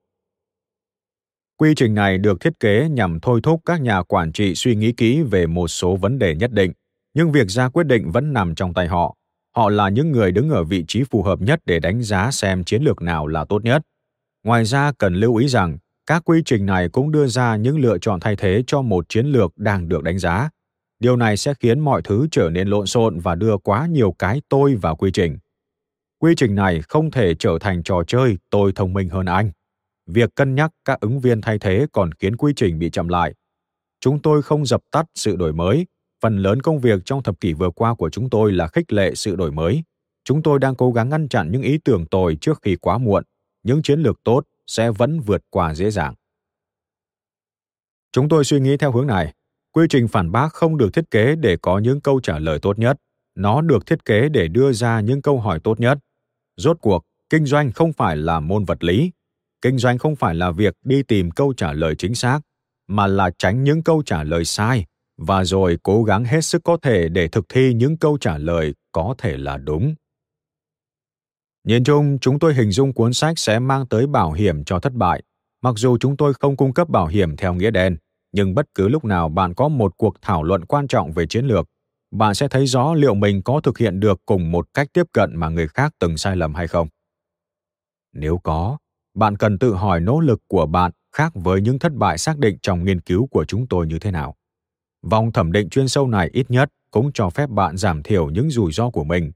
[1.61, 4.93] Quy trình này được thiết kế nhằm thôi thúc các nhà quản trị suy nghĩ
[4.93, 6.73] kỹ về một số vấn đề nhất định,
[7.15, 9.15] nhưng việc ra quyết định vẫn nằm trong tay họ.
[9.57, 12.65] Họ là những người đứng ở vị trí phù hợp nhất để đánh giá xem
[12.65, 13.83] chiến lược nào là tốt nhất.
[14.45, 17.99] Ngoài ra cần lưu ý rằng các quy trình này cũng đưa ra những lựa
[17.99, 20.51] chọn thay thế cho một chiến lược đang được đánh giá.
[21.01, 24.43] Điều này sẽ khiến mọi thứ trở nên lộn xộn và đưa quá nhiều cái
[24.49, 25.39] tôi vào quy trình.
[26.19, 29.51] Quy trình này không thể trở thành trò chơi tôi thông minh hơn anh
[30.09, 33.35] việc cân nhắc các ứng viên thay thế còn khiến quy trình bị chậm lại
[34.01, 35.87] chúng tôi không dập tắt sự đổi mới
[36.23, 39.15] phần lớn công việc trong thập kỷ vừa qua của chúng tôi là khích lệ
[39.15, 39.85] sự đổi mới
[40.25, 43.25] chúng tôi đang cố gắng ngăn chặn những ý tưởng tồi trước khi quá muộn
[43.63, 46.15] những chiến lược tốt sẽ vẫn vượt qua dễ dàng
[48.13, 49.35] Chúng tôi suy nghĩ theo hướng này.
[49.73, 52.79] Quy trình phản bác không được thiết kế để có những câu trả lời tốt
[52.79, 52.97] nhất.
[53.35, 55.99] Nó được thiết kế để đưa ra những câu hỏi tốt nhất.
[56.57, 59.11] Rốt cuộc, kinh doanh không phải là môn vật lý.
[59.63, 62.41] Kinh doanh không phải là việc đi tìm câu trả lời chính xác,
[62.89, 64.85] mà là tránh những câu trả lời sai
[65.19, 68.75] và rồi cố gắng hết sức có thể để thực thi những câu trả lời
[68.93, 69.95] có thể là đúng.
[71.65, 74.93] Nhìn chung, chúng tôi hình dung cuốn sách sẽ mang tới bảo hiểm cho thất
[74.93, 75.23] bại.
[75.63, 77.97] Mặc dù chúng tôi không cung cấp bảo hiểm theo nghĩa đen,
[78.33, 81.47] nhưng bất cứ lúc nào bạn có một cuộc thảo luận quan trọng về chiến
[81.47, 81.67] lược,
[82.11, 85.37] bạn sẽ thấy rõ liệu mình có thực hiện được cùng một cách tiếp cận
[85.37, 86.89] mà người khác từng sai lầm hay không.
[88.13, 88.79] Nếu có,
[89.19, 92.59] bạn cần tự hỏi nỗ lực của bạn khác với những thất bại xác định
[92.63, 94.35] trong nghiên cứu của chúng tôi như thế nào.
[95.03, 98.51] Vòng thẩm định chuyên sâu này ít nhất cũng cho phép bạn giảm thiểu những
[98.51, 99.33] rủi ro của mình.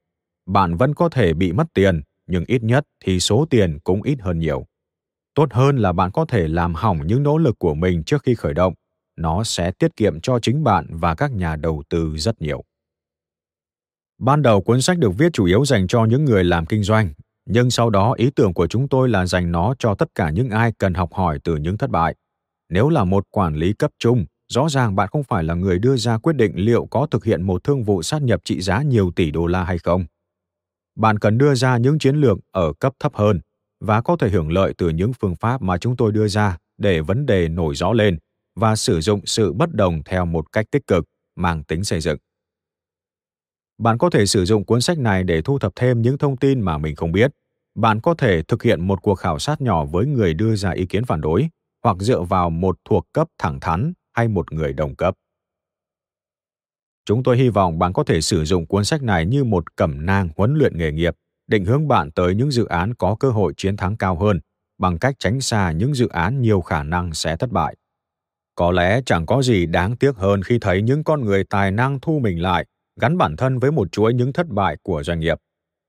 [0.46, 4.18] Bạn vẫn có thể bị mất tiền, nhưng ít nhất thì số tiền cũng ít
[4.20, 4.66] hơn nhiều.
[5.34, 8.34] Tốt hơn là bạn có thể làm hỏng những nỗ lực của mình trước khi
[8.34, 8.74] khởi động.
[9.16, 12.64] Nó sẽ tiết kiệm cho chính bạn và các nhà đầu tư rất nhiều.
[14.18, 17.10] Ban đầu cuốn sách được viết chủ yếu dành cho những người làm kinh doanh,
[17.46, 20.50] nhưng sau đó ý tưởng của chúng tôi là dành nó cho tất cả những
[20.50, 22.14] ai cần học hỏi từ những thất bại.
[22.68, 25.96] Nếu là một quản lý cấp trung, rõ ràng bạn không phải là người đưa
[25.96, 29.10] ra quyết định liệu có thực hiện một thương vụ sát nhập trị giá nhiều
[29.16, 30.04] tỷ đô la hay không.
[30.96, 33.40] Bạn cần đưa ra những chiến lược ở cấp thấp hơn
[33.80, 37.00] và có thể hưởng lợi từ những phương pháp mà chúng tôi đưa ra để
[37.00, 38.18] vấn đề nổi rõ lên
[38.56, 41.04] và sử dụng sự bất đồng theo một cách tích cực
[41.36, 42.18] mang tính xây dựng
[43.78, 46.60] bạn có thể sử dụng cuốn sách này để thu thập thêm những thông tin
[46.60, 47.30] mà mình không biết.
[47.74, 50.86] Bạn có thể thực hiện một cuộc khảo sát nhỏ với người đưa ra ý
[50.86, 51.48] kiến phản đối,
[51.84, 55.14] hoặc dựa vào một thuộc cấp thẳng thắn hay một người đồng cấp.
[57.04, 60.06] Chúng tôi hy vọng bạn có thể sử dụng cuốn sách này như một cẩm
[60.06, 61.14] nang huấn luyện nghề nghiệp,
[61.46, 64.40] định hướng bạn tới những dự án có cơ hội chiến thắng cao hơn,
[64.78, 67.76] bằng cách tránh xa những dự án nhiều khả năng sẽ thất bại.
[68.54, 72.00] Có lẽ chẳng có gì đáng tiếc hơn khi thấy những con người tài năng
[72.00, 72.66] thu mình lại
[73.00, 75.38] gắn bản thân với một chuỗi những thất bại của doanh nghiệp.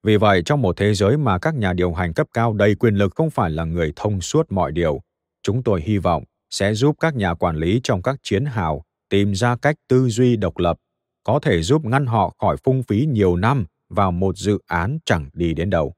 [0.03, 2.95] Vì vậy, trong một thế giới mà các nhà điều hành cấp cao đầy quyền
[2.95, 5.01] lực không phải là người thông suốt mọi điều,
[5.43, 9.35] chúng tôi hy vọng sẽ giúp các nhà quản lý trong các chiến hào tìm
[9.35, 10.77] ra cách tư duy độc lập,
[11.23, 15.29] có thể giúp ngăn họ khỏi phung phí nhiều năm vào một dự án chẳng
[15.33, 15.93] đi đến đâu.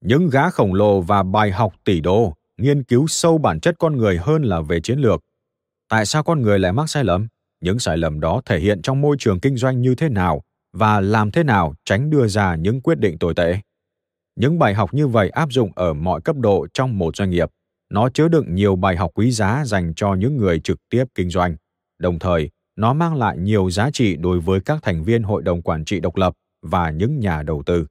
[0.00, 3.96] Những gã khổng lồ và bài học tỷ đô nghiên cứu sâu bản chất con
[3.96, 5.20] người hơn là về chiến lược.
[5.88, 7.28] Tại sao con người lại mắc sai lầm?
[7.60, 11.00] Những sai lầm đó thể hiện trong môi trường kinh doanh như thế nào và
[11.00, 13.56] làm thế nào tránh đưa ra những quyết định tồi tệ.
[14.36, 17.50] Những bài học như vậy áp dụng ở mọi cấp độ trong một doanh nghiệp.
[17.90, 21.30] Nó chứa đựng nhiều bài học quý giá dành cho những người trực tiếp kinh
[21.30, 21.56] doanh.
[21.98, 25.62] Đồng thời, nó mang lại nhiều giá trị đối với các thành viên hội đồng
[25.62, 27.86] quản trị độc lập và những nhà đầu tư.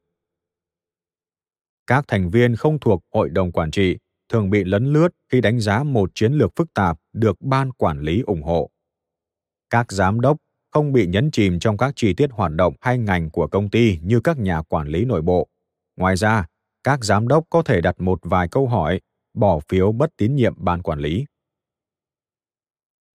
[1.88, 3.98] Các thành viên không thuộc hội đồng quản trị
[4.30, 8.02] thường bị lấn lướt khi đánh giá một chiến lược phức tạp được ban quản
[8.02, 8.70] lý ủng hộ
[9.74, 10.38] các giám đốc
[10.72, 13.98] không bị nhấn chìm trong các chi tiết hoạt động hay ngành của công ty
[14.04, 15.48] như các nhà quản lý nội bộ.
[15.98, 16.46] Ngoài ra,
[16.84, 19.02] các giám đốc có thể đặt một vài câu hỏi,
[19.34, 21.26] bỏ phiếu bất tín nhiệm ban quản lý.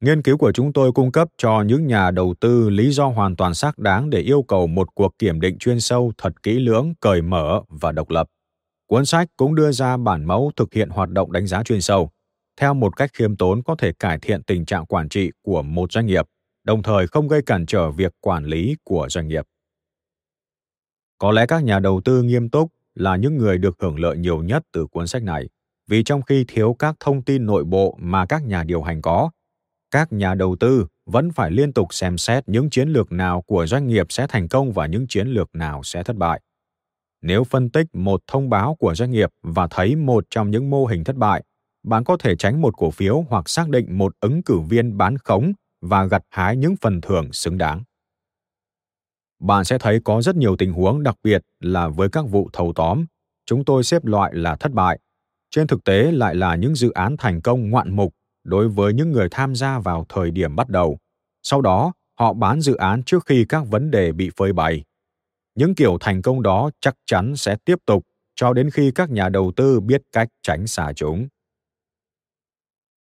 [0.00, 3.36] Nghiên cứu của chúng tôi cung cấp cho những nhà đầu tư lý do hoàn
[3.36, 6.94] toàn xác đáng để yêu cầu một cuộc kiểm định chuyên sâu thật kỹ lưỡng,
[7.00, 8.28] cởi mở và độc lập.
[8.86, 12.10] Cuốn sách cũng đưa ra bản mẫu thực hiện hoạt động đánh giá chuyên sâu,
[12.60, 15.92] theo một cách khiêm tốn có thể cải thiện tình trạng quản trị của một
[15.92, 16.26] doanh nghiệp
[16.68, 19.44] đồng thời không gây cản trở việc quản lý của doanh nghiệp.
[21.18, 24.42] Có lẽ các nhà đầu tư nghiêm túc là những người được hưởng lợi nhiều
[24.42, 25.48] nhất từ cuốn sách này,
[25.86, 29.30] vì trong khi thiếu các thông tin nội bộ mà các nhà điều hành có,
[29.90, 33.66] các nhà đầu tư vẫn phải liên tục xem xét những chiến lược nào của
[33.66, 36.40] doanh nghiệp sẽ thành công và những chiến lược nào sẽ thất bại.
[37.22, 40.86] Nếu phân tích một thông báo của doanh nghiệp và thấy một trong những mô
[40.86, 41.44] hình thất bại,
[41.82, 45.18] bạn có thể tránh một cổ phiếu hoặc xác định một ứng cử viên bán
[45.18, 47.82] khống và gặt hái những phần thưởng xứng đáng.
[49.40, 52.72] Bạn sẽ thấy có rất nhiều tình huống đặc biệt là với các vụ thầu
[52.72, 53.04] tóm,
[53.46, 54.98] chúng tôi xếp loại là thất bại.
[55.50, 59.12] Trên thực tế lại là những dự án thành công ngoạn mục đối với những
[59.12, 60.98] người tham gia vào thời điểm bắt đầu.
[61.42, 64.84] Sau đó, họ bán dự án trước khi các vấn đề bị phơi bày.
[65.54, 69.28] Những kiểu thành công đó chắc chắn sẽ tiếp tục cho đến khi các nhà
[69.28, 71.28] đầu tư biết cách tránh xa chúng.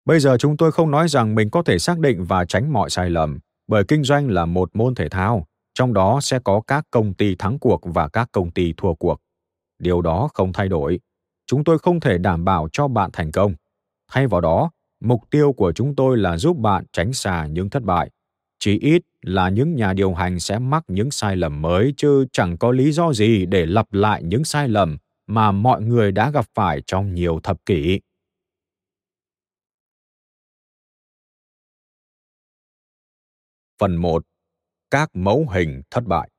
[0.08, 2.90] Bây giờ chúng tôi không nói rằng mình có thể xác định và tránh mọi
[2.90, 6.86] sai lầm, bởi kinh doanh là một môn thể thao, trong đó sẽ có các
[6.92, 9.22] công ty thắng cuộc và các công ty thua cuộc.
[9.80, 11.00] Điều đó không thay đổi.
[11.48, 13.54] Chúng tôi không thể đảm bảo cho bạn thành công.
[14.12, 14.72] Thay vào đó,
[15.04, 18.10] mục tiêu của chúng tôi là giúp bạn tránh xa những thất bại.
[18.60, 22.58] Chỉ ít là những nhà điều hành sẽ mắc những sai lầm mới chứ chẳng
[22.58, 24.98] có lý do gì để lặp lại những sai lầm
[25.28, 28.00] mà mọi người đã gặp phải trong nhiều thập kỷ.
[33.80, 34.24] Phần 1.
[34.92, 36.30] Các mẫu hình thất bại.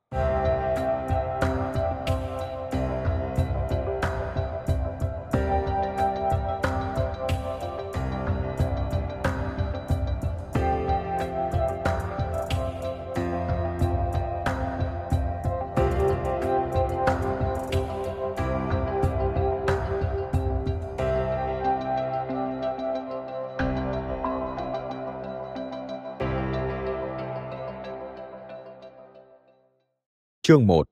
[30.49, 30.87] Chương 1.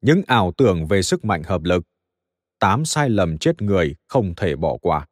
[0.00, 1.84] Những ảo tưởng về sức mạnh hợp lực.
[2.58, 5.06] 8 sai lầm chết người không thể bỏ qua.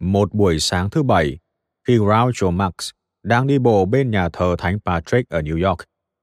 [0.00, 1.38] Một buổi sáng thứ bảy,
[1.88, 2.90] khi Groucho Marx
[3.22, 5.80] đang đi bộ bên nhà thờ Thánh Patrick ở New York,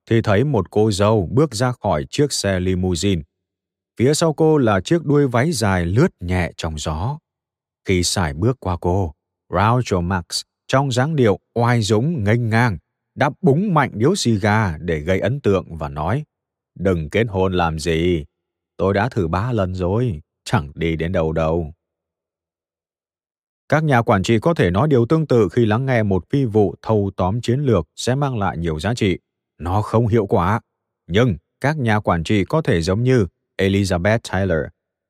[0.09, 3.21] thì thấy một cô dâu bước ra khỏi chiếc xe limousine
[3.99, 7.17] Phía sau cô là chiếc đuôi váy dài lướt nhẹ trong gió.
[7.85, 9.13] Khi sải bước qua cô,
[9.49, 10.23] Groucho Max
[10.67, 12.77] trong dáng điệu oai dũng nghênh ngang
[13.15, 16.23] đã búng mạnh điếu xì gà để gây ấn tượng và nói
[16.79, 18.25] Đừng kết hôn làm gì,
[18.77, 21.73] tôi đã thử ba lần rồi, chẳng đi đến đâu đâu.
[23.69, 26.45] Các nhà quản trị có thể nói điều tương tự khi lắng nghe một phi
[26.45, 29.19] vụ thâu tóm chiến lược sẽ mang lại nhiều giá trị.
[29.57, 30.61] Nó không hiệu quả,
[31.07, 33.25] nhưng các nhà quản trị có thể giống như
[33.59, 34.59] Elizabeth Taylor,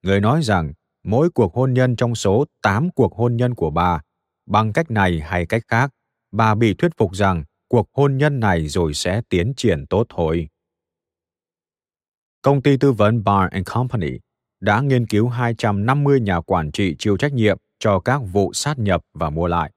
[0.04, 0.74] người nói rằng
[1.04, 4.02] mỗi cuộc hôn nhân trong số 8 cuộc hôn nhân của bà,
[4.46, 5.92] bằng cách này hay cách khác,
[6.32, 10.48] bà bị thuyết phục rằng cuộc hôn nhân này rồi sẽ tiến triển tốt thôi.
[12.42, 14.12] Công ty tư vấn Bar Company
[14.60, 19.02] đã nghiên cứu 250 nhà quản trị chịu trách nhiệm cho các vụ sát nhập
[19.14, 19.72] và mua lại.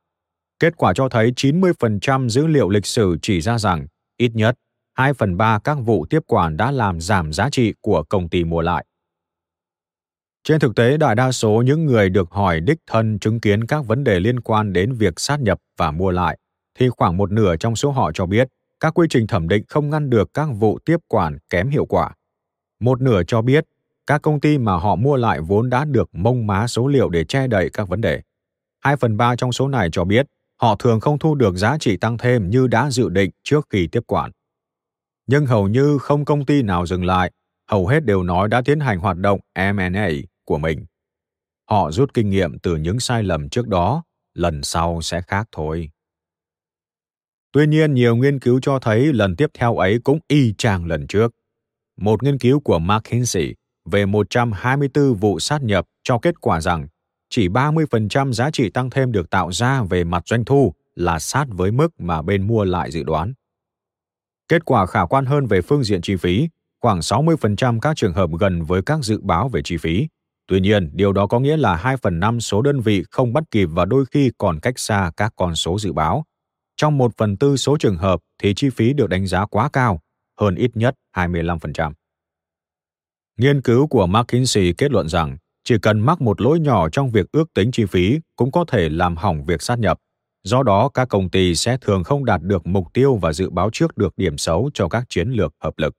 [0.58, 4.58] Kết quả cho thấy 90% dữ liệu lịch sử chỉ ra rằng ít nhất
[4.94, 8.44] 2 phần 3 các vụ tiếp quản đã làm giảm giá trị của công ty
[8.44, 8.86] mua lại.
[10.44, 13.86] Trên thực tế, đại đa số những người được hỏi đích thân chứng kiến các
[13.86, 16.38] vấn đề liên quan đến việc sát nhập và mua lại,
[16.78, 18.48] thì khoảng một nửa trong số họ cho biết
[18.80, 22.10] các quy trình thẩm định không ngăn được các vụ tiếp quản kém hiệu quả.
[22.80, 23.64] Một nửa cho biết
[24.06, 27.24] các công ty mà họ mua lại vốn đã được mông má số liệu để
[27.24, 28.22] che đậy các vấn đề.
[28.80, 30.26] 2 phần 3 trong số này cho biết
[30.60, 33.86] họ thường không thu được giá trị tăng thêm như đã dự định trước khi
[33.86, 34.30] tiếp quản
[35.26, 37.30] nhưng hầu như không công ty nào dừng lại,
[37.70, 40.08] hầu hết đều nói đã tiến hành hoạt động M&A
[40.44, 40.84] của mình.
[41.70, 44.02] Họ rút kinh nghiệm từ những sai lầm trước đó,
[44.34, 45.90] lần sau sẽ khác thôi.
[47.52, 51.06] Tuy nhiên, nhiều nghiên cứu cho thấy lần tiếp theo ấy cũng y chang lần
[51.06, 51.32] trước.
[51.96, 53.54] Một nghiên cứu của McKinsey
[53.84, 56.86] về 124 vụ sát nhập cho kết quả rằng
[57.30, 61.46] chỉ 30% giá trị tăng thêm được tạo ra về mặt doanh thu là sát
[61.50, 63.32] với mức mà bên mua lại dự đoán.
[64.52, 66.48] Kết quả khả quan hơn về phương diện chi phí,
[66.82, 70.08] khoảng 60% các trường hợp gần với các dự báo về chi phí.
[70.46, 73.44] Tuy nhiên, điều đó có nghĩa là 2 phần 5 số đơn vị không bắt
[73.50, 76.24] kịp và đôi khi còn cách xa các con số dự báo.
[76.76, 80.00] Trong 1 phần tư số trường hợp thì chi phí được đánh giá quá cao,
[80.40, 81.92] hơn ít nhất 25%.
[83.38, 87.26] Nghiên cứu của McKinsey kết luận rằng chỉ cần mắc một lỗi nhỏ trong việc
[87.32, 89.98] ước tính chi phí cũng có thể làm hỏng việc sát nhập
[90.44, 93.70] Do đó, các công ty sẽ thường không đạt được mục tiêu và dự báo
[93.72, 95.94] trước được điểm xấu cho các chiến lược hợp lực.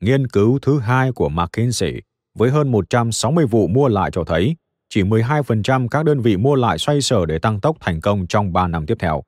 [0.00, 1.94] Nghiên cứu thứ hai của McKinsey
[2.38, 4.56] với hơn 160 vụ mua lại cho thấy
[4.88, 8.52] chỉ 12% các đơn vị mua lại xoay sở để tăng tốc thành công trong
[8.52, 9.22] 3 năm tiếp theo.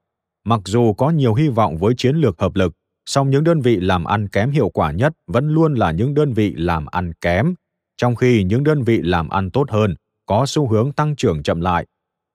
[0.45, 2.73] Mặc dù có nhiều hy vọng với chiến lược hợp lực,
[3.07, 6.33] song những đơn vị làm ăn kém hiệu quả nhất vẫn luôn là những đơn
[6.33, 7.55] vị làm ăn kém,
[7.97, 9.95] trong khi những đơn vị làm ăn tốt hơn
[10.27, 11.87] có xu hướng tăng trưởng chậm lại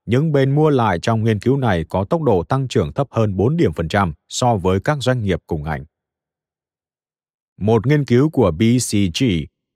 [0.06, 3.38] những bên mua lại trong nghiên cứu này có tốc độ tăng trưởng thấp hơn
[3.38, 5.86] 4 điểm phần trăm so với các doanh nghiệp cùng ngành.
[7.58, 9.26] Một nghiên cứu của BCG,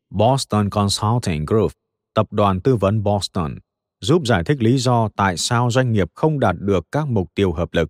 [0.09, 1.71] Boston Consulting Group,
[2.13, 3.55] tập đoàn tư vấn Boston,
[4.01, 7.51] giúp giải thích lý do tại sao doanh nghiệp không đạt được các mục tiêu
[7.51, 7.89] hợp lực.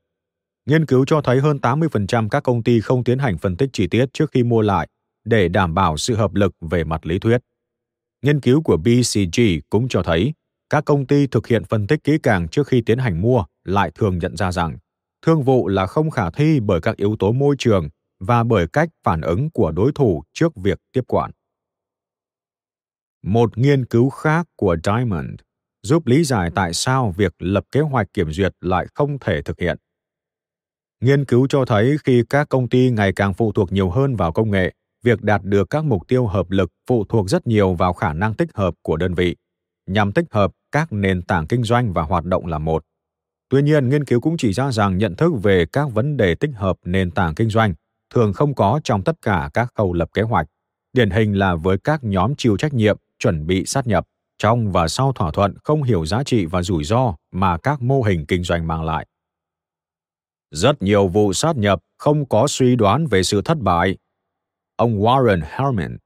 [0.65, 3.87] Nghiên cứu cho thấy hơn 80% các công ty không tiến hành phân tích chi
[3.87, 4.87] tiết trước khi mua lại
[5.25, 7.41] để đảm bảo sự hợp lực về mặt lý thuyết.
[8.21, 10.33] Nghiên cứu của BCG cũng cho thấy
[10.69, 13.91] các công ty thực hiện phân tích kỹ càng trước khi tiến hành mua lại
[13.95, 14.77] thường nhận ra rằng
[15.25, 17.89] thương vụ là không khả thi bởi các yếu tố môi trường
[18.19, 21.31] và bởi cách phản ứng của đối thủ trước việc tiếp quản.
[23.23, 25.29] Một nghiên cứu khác của Diamond
[25.83, 29.59] giúp lý giải tại sao việc lập kế hoạch kiểm duyệt lại không thể thực
[29.59, 29.77] hiện.
[31.01, 34.31] Nghiên cứu cho thấy khi các công ty ngày càng phụ thuộc nhiều hơn vào
[34.31, 37.93] công nghệ, việc đạt được các mục tiêu hợp lực phụ thuộc rất nhiều vào
[37.93, 39.35] khả năng tích hợp của đơn vị
[39.87, 42.83] nhằm tích hợp các nền tảng kinh doanh và hoạt động là một.
[43.49, 46.51] Tuy nhiên, nghiên cứu cũng chỉ ra rằng nhận thức về các vấn đề tích
[46.55, 47.73] hợp nền tảng kinh doanh
[48.13, 50.47] thường không có trong tất cả các khâu lập kế hoạch,
[50.93, 54.05] điển hình là với các nhóm chịu trách nhiệm chuẩn bị sát nhập
[54.37, 58.01] trong và sau thỏa thuận không hiểu giá trị và rủi ro mà các mô
[58.01, 59.07] hình kinh doanh mang lại.
[60.51, 63.97] Rất nhiều vụ sát nhập không có suy đoán về sự thất bại.
[64.75, 65.97] Ông Warren Herman,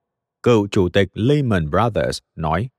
[0.44, 2.70] cựu chủ tịch Lehman Brothers, nói,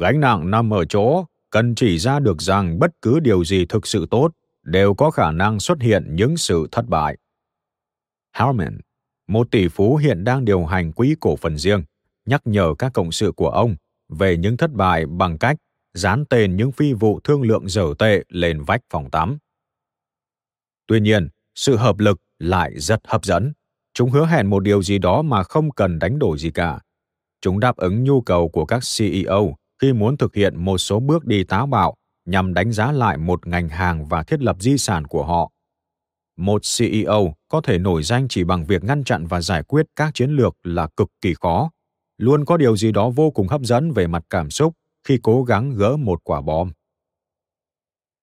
[0.00, 3.86] gánh nặng nằm ở chỗ cần chỉ ra được rằng bất cứ điều gì thực
[3.86, 4.32] sự tốt
[4.62, 7.16] đều có khả năng xuất hiện những sự thất bại.
[8.32, 8.78] Harman,
[9.28, 11.82] một tỷ phú hiện đang điều hành quỹ cổ phần riêng,
[12.26, 13.76] nhắc nhở các cộng sự của ông
[14.08, 15.56] về những thất bại bằng cách
[15.94, 19.38] dán tên những phi vụ thương lượng dở tệ lên vách phòng tắm.
[20.86, 23.52] Tuy nhiên, sự hợp lực lại rất hấp dẫn.
[23.94, 26.80] Chúng hứa hẹn một điều gì đó mà không cần đánh đổi gì cả.
[27.40, 31.24] Chúng đáp ứng nhu cầu của các CEO khi muốn thực hiện một số bước
[31.24, 35.04] đi táo bạo nhằm đánh giá lại một ngành hàng và thiết lập di sản
[35.04, 35.50] của họ.
[36.36, 40.14] Một CEO có thể nổi danh chỉ bằng việc ngăn chặn và giải quyết các
[40.14, 41.70] chiến lược là cực kỳ khó.
[42.18, 44.74] Luôn có điều gì đó vô cùng hấp dẫn về mặt cảm xúc
[45.04, 46.70] khi cố gắng gỡ một quả bom.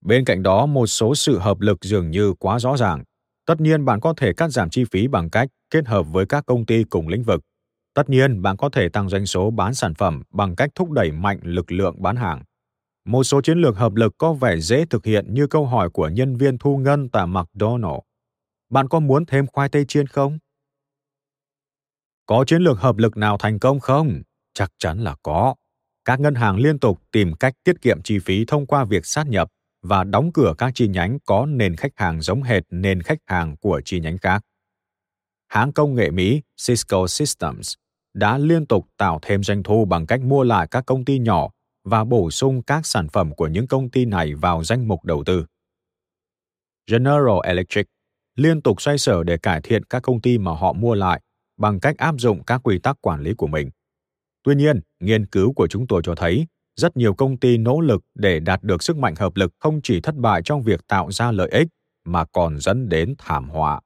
[0.02, 3.04] Bên cạnh đó, một số sự hợp lực dường như quá rõ ràng.
[3.46, 6.46] Tất nhiên bạn có thể cắt giảm chi phí bằng cách kết hợp với các
[6.46, 7.42] công ty cùng lĩnh vực.
[7.94, 11.12] Tất nhiên, bạn có thể tăng doanh số bán sản phẩm bằng cách thúc đẩy
[11.12, 12.44] mạnh lực lượng bán hàng.
[13.06, 16.10] Một số chiến lược hợp lực có vẻ dễ thực hiện như câu hỏi của
[16.10, 18.00] nhân viên thu ngân tại McDonald.
[18.70, 20.38] Bạn có muốn thêm khoai tây chiên không?
[22.26, 24.22] Có chiến lược hợp lực nào thành công không?
[24.54, 25.56] Chắc chắn là có.
[26.06, 29.28] Các ngân hàng liên tục tìm cách tiết kiệm chi phí thông qua việc sát
[29.28, 29.50] nhập
[29.82, 33.58] và đóng cửa các chi nhánh có nền khách hàng giống hệt nền khách hàng
[33.58, 34.42] của chi nhánh khác.
[35.48, 37.74] Hãng công nghệ Mỹ Cisco Systems
[38.14, 41.50] đã liên tục tạo thêm doanh thu bằng cách mua lại các công ty nhỏ
[41.84, 45.24] và bổ sung các sản phẩm của những công ty này vào danh mục đầu
[45.24, 45.46] tư.
[46.92, 47.86] General Electric
[48.36, 51.22] liên tục xoay sở để cải thiện các công ty mà họ mua lại
[51.58, 53.70] bằng cách áp dụng các quy tắc quản lý của mình.
[54.44, 58.04] Tuy nhiên, nghiên cứu của chúng tôi cho thấy rất nhiều công ty nỗ lực
[58.16, 61.32] để đạt được sức mạnh hợp lực không chỉ thất bại trong việc tạo ra
[61.32, 61.68] lợi ích
[62.06, 63.82] mà còn dẫn đến thảm họa.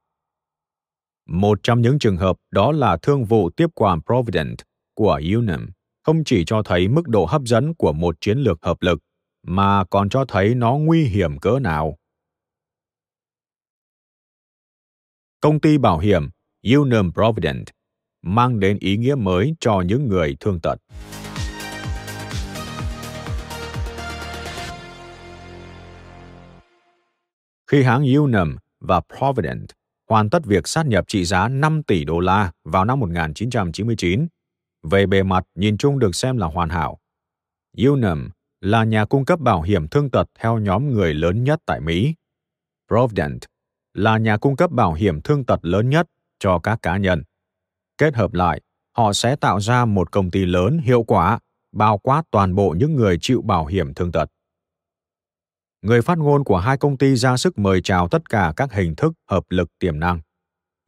[1.28, 4.58] Một trong những trường hợp đó là thương vụ tiếp quản Provident
[4.94, 5.66] của Unum
[6.04, 9.00] không chỉ cho thấy mức độ hấp dẫn của một chiến lược hợp lực,
[9.44, 11.98] mà còn cho thấy nó nguy hiểm cỡ nào
[15.42, 16.30] công ty bảo hiểm
[16.76, 17.68] Unum Provident
[18.22, 20.76] mang đến ý nghĩa mới cho những người thương tật.
[27.68, 29.77] Khi hãng Unum và Provident
[30.10, 34.28] hoàn tất việc sát nhập trị giá 5 tỷ đô la vào năm 1999,
[34.84, 37.00] về bề mặt nhìn chung được xem là hoàn hảo.
[37.78, 38.30] Unum
[38.62, 42.16] là nhà cung cấp bảo hiểm thương tật theo nhóm người lớn nhất tại Mỹ.
[42.88, 43.40] Provident
[43.94, 46.08] là nhà cung cấp bảo hiểm thương tật lớn nhất
[46.40, 47.24] cho các cá nhân.
[47.98, 48.62] Kết hợp lại,
[48.98, 51.40] họ sẽ tạo ra một công ty lớn hiệu quả,
[51.72, 54.30] bao quát toàn bộ những người chịu bảo hiểm thương tật.
[55.82, 58.96] Người phát ngôn của hai công ty ra sức mời chào tất cả các hình
[58.96, 60.20] thức hợp lực tiềm năng.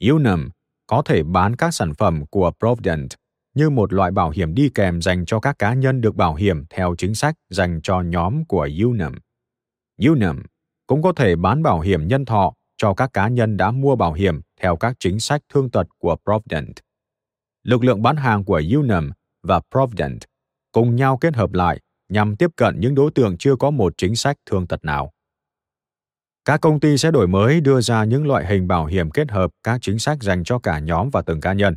[0.09, 0.49] Unum
[0.87, 3.09] có thể bán các sản phẩm của Provident
[3.55, 6.65] như một loại bảo hiểm đi kèm dành cho các cá nhân được bảo hiểm
[6.69, 9.13] theo chính sách dành cho nhóm của Unum.
[10.07, 10.41] Unum
[10.87, 14.13] cũng có thể bán bảo hiểm nhân thọ cho các cá nhân đã mua bảo
[14.13, 16.73] hiểm theo các chính sách thương tật của Provident.
[17.63, 19.09] Lực lượng bán hàng của Unum
[19.43, 20.19] và Provident
[20.71, 21.79] cùng nhau kết hợp lại
[22.09, 25.11] nhằm tiếp cận những đối tượng chưa có một chính sách thương tật nào.
[26.45, 29.51] Các công ty sẽ đổi mới đưa ra những loại hình bảo hiểm kết hợp
[29.63, 31.75] các chính sách dành cho cả nhóm và từng cá nhân.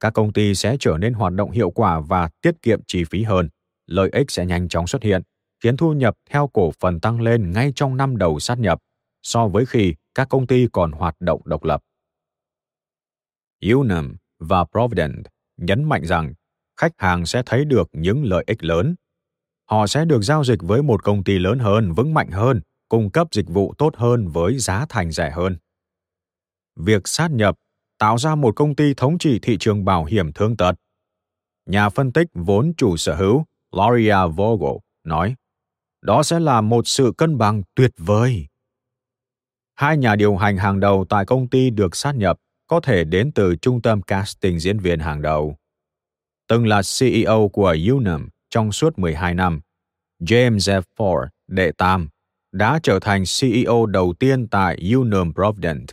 [0.00, 3.22] Các công ty sẽ trở nên hoạt động hiệu quả và tiết kiệm chi phí
[3.22, 3.48] hơn.
[3.86, 5.22] Lợi ích sẽ nhanh chóng xuất hiện,
[5.62, 8.78] khiến thu nhập theo cổ phần tăng lên ngay trong năm đầu sát nhập
[9.22, 11.82] so với khi các công ty còn hoạt động độc lập.
[13.72, 16.34] Unum và Provident nhấn mạnh rằng
[16.76, 18.94] khách hàng sẽ thấy được những lợi ích lớn.
[19.70, 23.10] Họ sẽ được giao dịch với một công ty lớn hơn, vững mạnh hơn, cung
[23.10, 25.56] cấp dịch vụ tốt hơn với giá thành rẻ hơn.
[26.76, 27.56] Việc sát nhập
[27.98, 30.72] tạo ra một công ty thống trị thị trường bảo hiểm thương tật.
[31.66, 35.34] Nhà phân tích vốn chủ sở hữu Loria Vogel nói,
[36.02, 38.46] đó sẽ là một sự cân bằng tuyệt vời.
[39.74, 43.32] Hai nhà điều hành hàng đầu tại công ty được sát nhập có thể đến
[43.32, 45.56] từ trung tâm casting diễn viên hàng đầu.
[46.48, 49.60] Từng là CEO của Unum trong suốt 12 năm,
[50.20, 50.82] James F.
[50.98, 52.08] Ford, đệ tam,
[52.52, 55.90] đã trở thành CEO đầu tiên tại Unum Provident.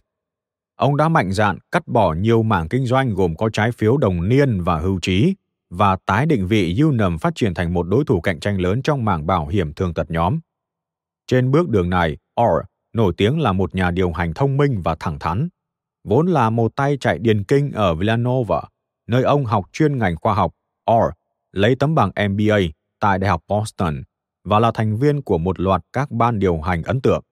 [0.75, 4.29] Ông đã mạnh dạn cắt bỏ nhiều mảng kinh doanh gồm có trái phiếu đồng
[4.29, 5.35] niên và hưu trí
[5.69, 9.05] và tái định vị Unum phát triển thành một đối thủ cạnh tranh lớn trong
[9.05, 10.39] mảng bảo hiểm thương tật nhóm.
[11.27, 14.95] Trên bước đường này, Orr nổi tiếng là một nhà điều hành thông minh và
[14.99, 15.49] thẳng thắn.
[16.03, 18.61] Vốn là một tay chạy điền kinh ở Villanova,
[19.07, 20.53] nơi ông học chuyên ngành khoa học,
[20.91, 21.13] Orr
[21.53, 22.57] lấy tấm bằng MBA
[22.99, 24.03] tại Đại học Boston
[24.43, 27.23] và là thành viên của một loạt các ban điều hành ấn tượng.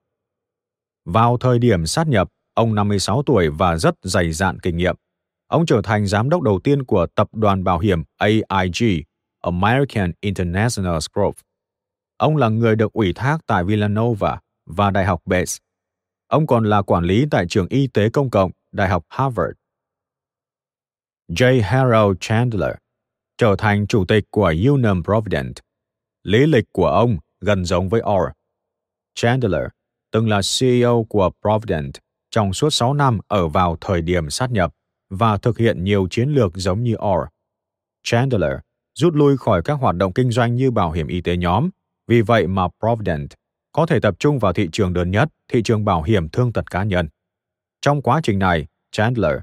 [1.04, 4.96] Vào thời điểm sát nhập, ông 56 tuổi và rất dày dạn kinh nghiệm.
[5.46, 9.02] Ông trở thành giám đốc đầu tiên của tập đoàn bảo hiểm AIG,
[9.40, 11.34] American International Group.
[12.16, 15.56] Ông là người được ủy thác tại Villanova và Đại học Bates.
[16.28, 19.52] Ông còn là quản lý tại trường y tế công cộng Đại học Harvard.
[21.28, 21.62] J.
[21.62, 22.81] Harold Chandler
[23.38, 25.56] trở thành chủ tịch của Unum Provident.
[26.22, 28.30] Lý lịch của ông gần giống với Orr.
[29.14, 29.62] Chandler
[30.12, 31.92] từng là CEO của Provident
[32.30, 34.74] trong suốt 6 năm ở vào thời điểm sát nhập
[35.10, 37.28] và thực hiện nhiều chiến lược giống như Orr.
[38.02, 38.52] Chandler
[38.94, 41.70] rút lui khỏi các hoạt động kinh doanh như bảo hiểm y tế nhóm,
[42.06, 43.28] vì vậy mà Provident
[43.72, 46.70] có thể tập trung vào thị trường đơn nhất, thị trường bảo hiểm thương tật
[46.70, 47.08] cá nhân.
[47.80, 49.34] Trong quá trình này, Chandler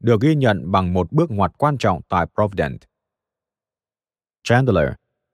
[0.00, 2.80] được ghi nhận bằng một bước ngoặt quan trọng tại Provident.
[4.48, 4.88] Chandler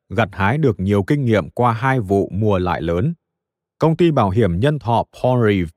[0.08, 3.14] gặt hái được nhiều kinh nghiệm qua hai vụ mua lại lớn.
[3.78, 5.70] Công ty bảo hiểm nhân thọ Paul Reeve,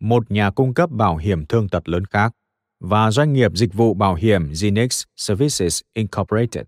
[0.00, 2.32] một nhà cung cấp bảo hiểm thương tật lớn khác,
[2.80, 6.64] và doanh nghiệp dịch vụ bảo hiểm Zenix Services Incorporated.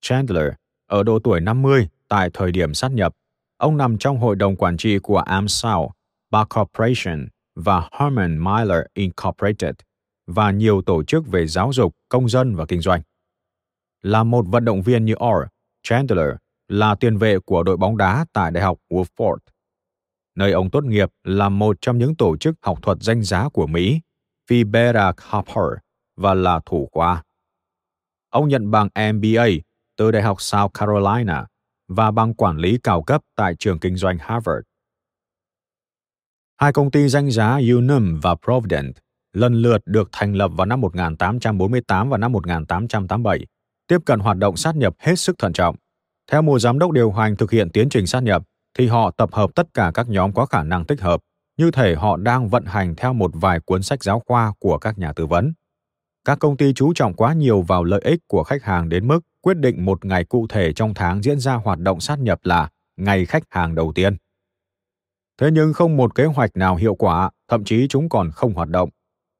[0.00, 0.52] Chandler,
[0.86, 3.12] ở độ tuổi 50 tại thời điểm sát nhập,
[3.56, 5.90] ông nằm trong hội đồng quản trị của AmSouth,
[6.30, 9.74] Bar Corporation và Herman Miller Incorporated
[10.26, 13.00] và nhiều tổ chức về giáo dục, công dân và kinh doanh.
[14.06, 15.48] Là một vận động viên như Orr,
[15.82, 16.28] Chandler
[16.68, 19.36] là tiền vệ của đội bóng đá tại Đại học Wofford,
[20.34, 23.66] nơi ông tốt nghiệp là một trong những tổ chức học thuật danh giá của
[23.66, 24.00] Mỹ,
[24.50, 25.78] Phi Beta Harper
[26.16, 27.22] và là thủ khoa.
[28.30, 29.46] Ông nhận bằng MBA
[29.96, 31.46] từ Đại học South Carolina
[31.88, 34.60] và bằng quản lý cao cấp tại trường kinh doanh Harvard.
[36.56, 38.94] Hai công ty danh giá Unum và Provident
[39.32, 43.46] lần lượt được thành lập vào năm 1848 và năm 1887,
[43.86, 45.76] tiếp cận hoạt động sát nhập hết sức thận trọng.
[46.30, 48.42] Theo một giám đốc điều hành thực hiện tiến trình sát nhập,
[48.78, 51.20] thì họ tập hợp tất cả các nhóm có khả năng tích hợp,
[51.56, 54.98] như thể họ đang vận hành theo một vài cuốn sách giáo khoa của các
[54.98, 55.52] nhà tư vấn.
[56.24, 59.20] Các công ty chú trọng quá nhiều vào lợi ích của khách hàng đến mức
[59.40, 62.68] quyết định một ngày cụ thể trong tháng diễn ra hoạt động sát nhập là
[62.96, 64.16] ngày khách hàng đầu tiên.
[65.40, 68.68] Thế nhưng không một kế hoạch nào hiệu quả, thậm chí chúng còn không hoạt
[68.68, 68.88] động.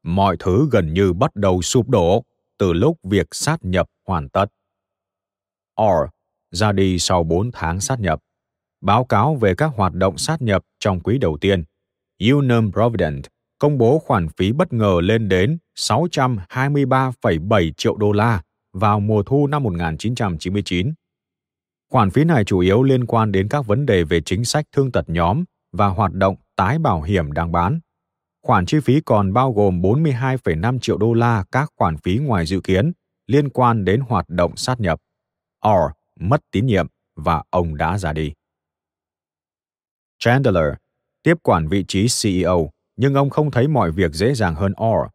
[0.02, 2.22] Mọi thứ gần như bắt đầu sụp đổ
[2.58, 4.46] từ lúc việc sát nhập hoàn tất.
[5.82, 6.08] Or
[6.50, 8.20] ra đi sau 4 tháng sát nhập.
[8.80, 11.64] Báo cáo về các hoạt động sát nhập trong quý đầu tiên.
[12.30, 13.26] Unum Provident
[13.58, 18.42] công bố khoản phí bất ngờ lên đến 623,7 triệu đô la
[18.72, 20.92] vào mùa thu năm 1999.
[21.92, 24.92] Khoản phí này chủ yếu liên quan đến các vấn đề về chính sách thương
[24.92, 27.80] tật nhóm và hoạt động tái bảo hiểm đang bán.
[28.42, 32.60] Khoản chi phí còn bao gồm 42,5 triệu đô la các khoản phí ngoài dự
[32.60, 32.92] kiến
[33.26, 35.00] liên quan đến hoạt động sát nhập.
[35.68, 38.32] Or mất tín nhiệm và ông đã ra đi.
[40.18, 40.74] Chandler
[41.22, 45.10] tiếp quản vị trí CEO, nhưng ông không thấy mọi việc dễ dàng hơn Orr.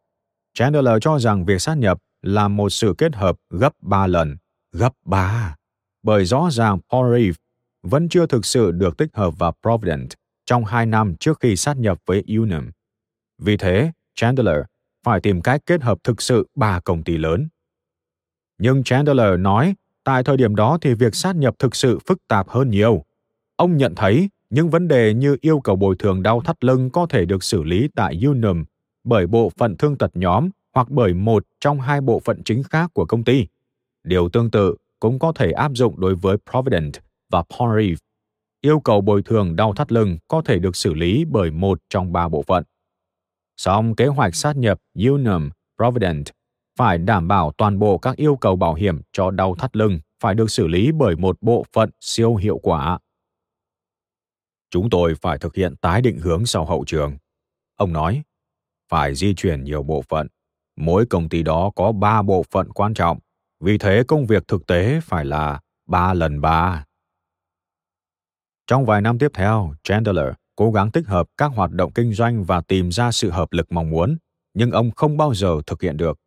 [0.54, 4.36] Chandler cho rằng việc sát nhập là một sự kết hợp gấp ba lần,
[4.72, 5.56] gấp ba,
[6.02, 7.36] bởi rõ ràng Paul Reeve
[7.82, 10.08] vẫn chưa thực sự được tích hợp vào Provident
[10.46, 12.70] trong hai năm trước khi sát nhập với Unum.
[13.38, 14.60] Vì thế, Chandler
[15.04, 17.48] phải tìm cách kết hợp thực sự ba công ty lớn.
[18.62, 22.48] Nhưng Chandler nói, tại thời điểm đó thì việc sát nhập thực sự phức tạp
[22.48, 23.04] hơn nhiều.
[23.56, 27.06] Ông nhận thấy những vấn đề như yêu cầu bồi thường đau thắt lưng có
[27.06, 28.64] thể được xử lý tại Unum
[29.04, 32.90] bởi bộ phận thương tật nhóm hoặc bởi một trong hai bộ phận chính khác
[32.94, 33.46] của công ty.
[34.04, 36.92] Điều tương tự cũng có thể áp dụng đối với Provident
[37.30, 37.96] và Ponrive.
[38.60, 42.12] Yêu cầu bồi thường đau thắt lưng có thể được xử lý bởi một trong
[42.12, 42.64] ba bộ phận.
[43.56, 46.24] Song kế hoạch sát nhập Unum Provident
[46.82, 50.34] phải đảm bảo toàn bộ các yêu cầu bảo hiểm cho đau thắt lưng phải
[50.34, 52.98] được xử lý bởi một bộ phận siêu hiệu quả.
[54.70, 57.16] Chúng tôi phải thực hiện tái định hướng sau hậu trường.
[57.76, 58.22] Ông nói,
[58.88, 60.26] phải di chuyển nhiều bộ phận.
[60.76, 63.18] Mỗi công ty đó có ba bộ phận quan trọng,
[63.60, 66.84] vì thế công việc thực tế phải là ba lần ba.
[68.66, 72.44] Trong vài năm tiếp theo, Chandler cố gắng tích hợp các hoạt động kinh doanh
[72.44, 74.16] và tìm ra sự hợp lực mong muốn,
[74.54, 76.18] nhưng ông không bao giờ thực hiện được.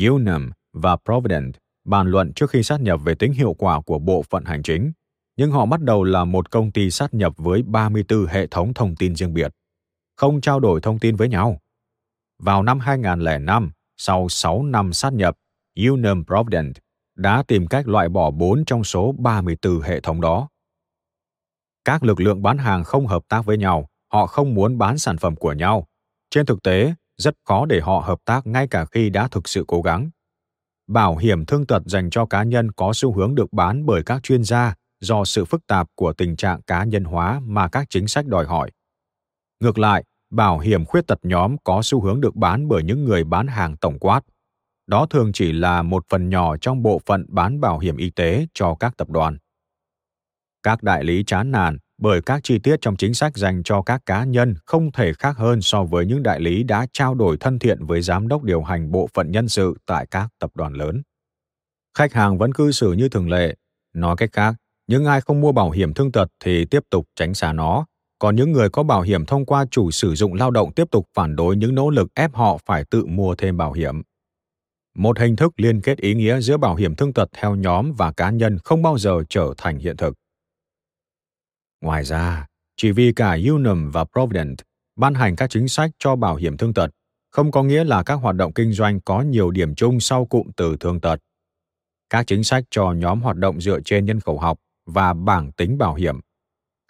[0.00, 4.22] Unum và Provident bàn luận trước khi sát nhập về tính hiệu quả của bộ
[4.30, 4.92] phận hành chính,
[5.36, 8.96] nhưng họ bắt đầu là một công ty sát nhập với 34 hệ thống thông
[8.96, 9.52] tin riêng biệt,
[10.16, 11.60] không trao đổi thông tin với nhau.
[12.38, 15.36] Vào năm 2005, sau 6 năm sát nhập,
[15.88, 16.76] Unum Provident
[17.14, 20.48] đã tìm cách loại bỏ 4 trong số 34 hệ thống đó.
[21.84, 25.16] Các lực lượng bán hàng không hợp tác với nhau, họ không muốn bán sản
[25.18, 25.86] phẩm của nhau.
[26.30, 29.64] Trên thực tế, rất khó để họ hợp tác ngay cả khi đã thực sự
[29.68, 30.10] cố gắng.
[30.86, 34.22] bảo hiểm thương tật dành cho cá nhân có xu hướng được bán bởi các
[34.22, 38.08] chuyên gia do sự phức tạp của tình trạng cá nhân hóa mà các chính
[38.08, 38.70] sách đòi hỏi.
[39.60, 43.24] Ngược lại, bảo hiểm khuyết tật nhóm có xu hướng được bán bởi những người
[43.24, 44.20] bán hàng tổng quát.
[44.86, 48.46] Đó thường chỉ là một phần nhỏ trong bộ phận bán bảo hiểm y tế
[48.54, 49.38] cho các tập đoàn.
[50.62, 54.02] Các đại lý chán nản bởi các chi tiết trong chính sách dành cho các
[54.06, 57.58] cá nhân không thể khác hơn so với những đại lý đã trao đổi thân
[57.58, 61.02] thiện với giám đốc điều hành bộ phận nhân sự tại các tập đoàn lớn.
[61.98, 63.54] Khách hàng vẫn cư xử như thường lệ.
[63.94, 64.54] Nói cách khác,
[64.86, 67.86] những ai không mua bảo hiểm thương tật thì tiếp tục tránh xa nó,
[68.18, 71.06] còn những người có bảo hiểm thông qua chủ sử dụng lao động tiếp tục
[71.14, 74.02] phản đối những nỗ lực ép họ phải tự mua thêm bảo hiểm.
[74.96, 78.12] Một hình thức liên kết ý nghĩa giữa bảo hiểm thương tật theo nhóm và
[78.12, 80.14] cá nhân không bao giờ trở thành hiện thực.
[81.80, 82.46] Ngoài ra,
[82.76, 84.56] chỉ vì cả Unum và Provident
[84.96, 86.90] ban hành các chính sách cho bảo hiểm thương tật,
[87.30, 90.50] không có nghĩa là các hoạt động kinh doanh có nhiều điểm chung sau cụm
[90.56, 91.16] từ thương tật.
[92.10, 95.78] Các chính sách cho nhóm hoạt động dựa trên nhân khẩu học và bảng tính
[95.78, 96.20] bảo hiểm.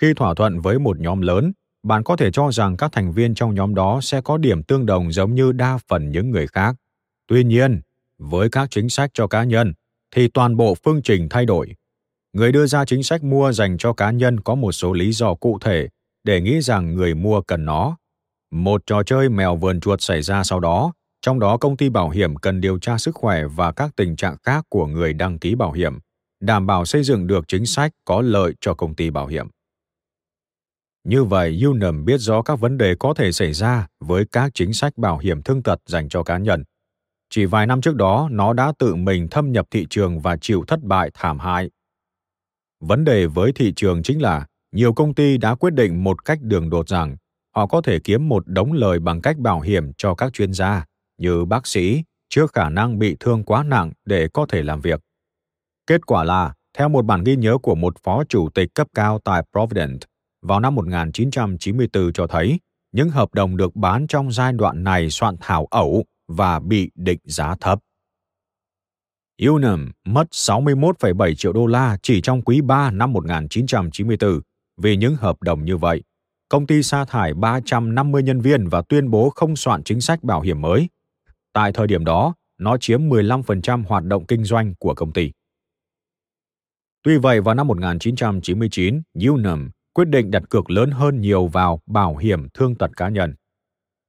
[0.00, 3.34] Khi thỏa thuận với một nhóm lớn, bạn có thể cho rằng các thành viên
[3.34, 6.76] trong nhóm đó sẽ có điểm tương đồng giống như đa phần những người khác.
[7.26, 7.80] Tuy nhiên,
[8.18, 9.72] với các chính sách cho cá nhân,
[10.14, 11.74] thì toàn bộ phương trình thay đổi
[12.36, 15.34] người đưa ra chính sách mua dành cho cá nhân có một số lý do
[15.34, 15.88] cụ thể
[16.24, 17.96] để nghĩ rằng người mua cần nó.
[18.52, 22.10] Một trò chơi mèo vườn chuột xảy ra sau đó, trong đó công ty bảo
[22.10, 25.54] hiểm cần điều tra sức khỏe và các tình trạng khác của người đăng ký
[25.54, 25.98] bảo hiểm,
[26.40, 29.48] đảm bảo xây dựng được chính sách có lợi cho công ty bảo hiểm.
[31.04, 34.72] Như vậy, Unum biết rõ các vấn đề có thể xảy ra với các chính
[34.72, 36.64] sách bảo hiểm thương tật dành cho cá nhân.
[37.30, 40.64] Chỉ vài năm trước đó, nó đã tự mình thâm nhập thị trường và chịu
[40.66, 41.70] thất bại thảm hại
[42.80, 46.38] vấn đề với thị trường chính là nhiều công ty đã quyết định một cách
[46.42, 47.16] đường đột rằng
[47.56, 50.84] họ có thể kiếm một đống lời bằng cách bảo hiểm cho các chuyên gia
[51.18, 55.00] như bác sĩ trước khả năng bị thương quá nặng để có thể làm việc.
[55.86, 59.18] Kết quả là, theo một bản ghi nhớ của một phó chủ tịch cấp cao
[59.24, 60.00] tại Provident
[60.42, 62.58] vào năm 1994 cho thấy,
[62.92, 67.18] những hợp đồng được bán trong giai đoạn này soạn thảo ẩu và bị định
[67.24, 67.78] giá thấp.
[69.42, 74.40] Unum mất 61,7 triệu đô la chỉ trong quý 3 năm 1994
[74.76, 76.02] vì những hợp đồng như vậy.
[76.48, 80.40] Công ty sa thải 350 nhân viên và tuyên bố không soạn chính sách bảo
[80.40, 80.88] hiểm mới.
[81.52, 85.30] Tại thời điểm đó, nó chiếm 15% hoạt động kinh doanh của công ty.
[87.02, 92.16] Tuy vậy, vào năm 1999, Unum quyết định đặt cược lớn hơn nhiều vào bảo
[92.16, 93.34] hiểm thương tật cá nhân.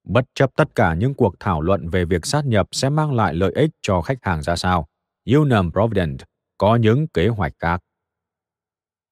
[0.08, 3.34] Bất chấp tất cả những cuộc thảo luận về việc sát nhập sẽ mang lại
[3.34, 4.88] lợi ích cho khách hàng ra sao,
[5.36, 6.20] Unum Provident
[6.58, 7.82] có những kế hoạch khác.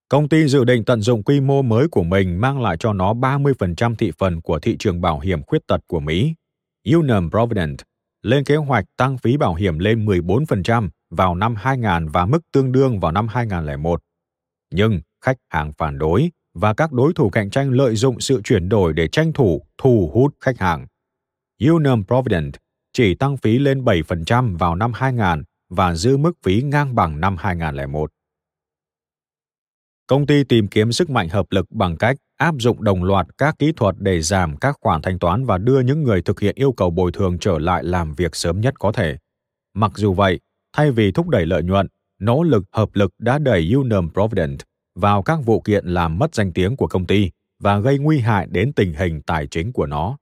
[0.10, 3.14] Công ty dự định tận dụng quy mô mới của mình mang lại cho nó
[3.14, 6.34] 30% thị phần của thị trường bảo hiểm khuyết tật của Mỹ.
[6.94, 7.78] Unum Provident
[8.22, 12.72] lên kế hoạch tăng phí bảo hiểm lên 14% vào năm 2000 và mức tương
[12.72, 14.02] đương vào năm 2001.
[14.74, 18.70] Nhưng khách hàng phản đối và các đối thủ cạnh tranh lợi dụng sự chuyển
[18.70, 20.88] đổi để tranh thủ thu hút khách hàng.
[21.64, 22.56] Unum Provident
[22.94, 27.36] chỉ tăng phí lên 7% vào năm 2000 và giữ mức phí ngang bằng năm
[27.40, 28.12] 2001.
[30.08, 33.56] Công ty tìm kiếm sức mạnh hợp lực bằng cách áp dụng đồng loạt các
[33.60, 36.72] kỹ thuật để giảm các khoản thanh toán và đưa những người thực hiện yêu
[36.72, 39.18] cầu bồi thường trở lại làm việc sớm nhất có thể.
[39.74, 40.40] Mặc dù vậy,
[40.74, 41.88] thay vì thúc đẩy lợi nhuận,
[42.20, 44.60] nỗ lực hợp lực đã đẩy Unum Provident
[44.96, 48.48] vào các vụ kiện làm mất danh tiếng của công ty và gây nguy hại
[48.52, 50.18] đến tình hình tài chính của nó.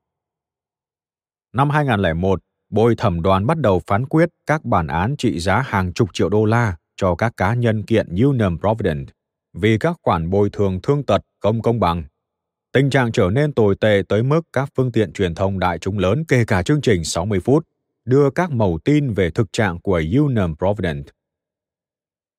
[1.53, 2.41] Năm 2001,
[2.73, 6.29] bồi thẩm đoàn bắt đầu phán quyết các bản án trị giá hàng chục triệu
[6.29, 9.09] đô la cho các cá nhân kiện Unum Provident
[9.53, 12.03] vì các khoản bồi thường thương tật không công bằng.
[12.71, 15.99] Tình trạng trở nên tồi tệ tới mức các phương tiện truyền thông đại chúng
[15.99, 17.67] lớn kể cả chương trình 60 phút
[18.05, 21.05] đưa các mẩu tin về thực trạng của Unum Provident.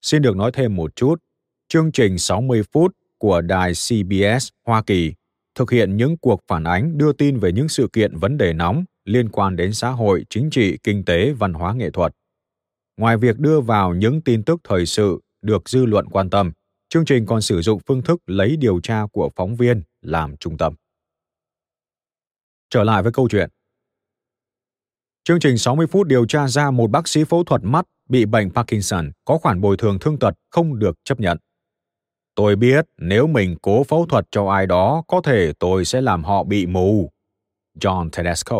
[0.02, 1.22] Xin được nói thêm một chút,
[1.68, 5.14] chương trình 60 phút của đài CBS Hoa Kỳ
[5.54, 8.84] thực hiện những cuộc phản ánh đưa tin về những sự kiện vấn đề nóng
[9.04, 12.12] liên quan đến xã hội, chính trị, kinh tế, văn hóa nghệ thuật.
[12.96, 16.52] Ngoài việc đưa vào những tin tức thời sự được dư luận quan tâm,
[16.88, 20.56] chương trình còn sử dụng phương thức lấy điều tra của phóng viên làm trung
[20.56, 20.74] tâm.
[22.70, 23.50] Trở lại với câu chuyện.
[25.24, 28.50] Chương trình 60 phút điều tra ra một bác sĩ phẫu thuật mắt bị bệnh
[28.50, 31.38] Parkinson có khoản bồi thường thương tật không được chấp nhận.
[32.34, 36.24] Tôi biết nếu mình cố phẫu thuật cho ai đó, có thể tôi sẽ làm
[36.24, 37.10] họ bị mù.
[37.80, 38.58] John Tedesco,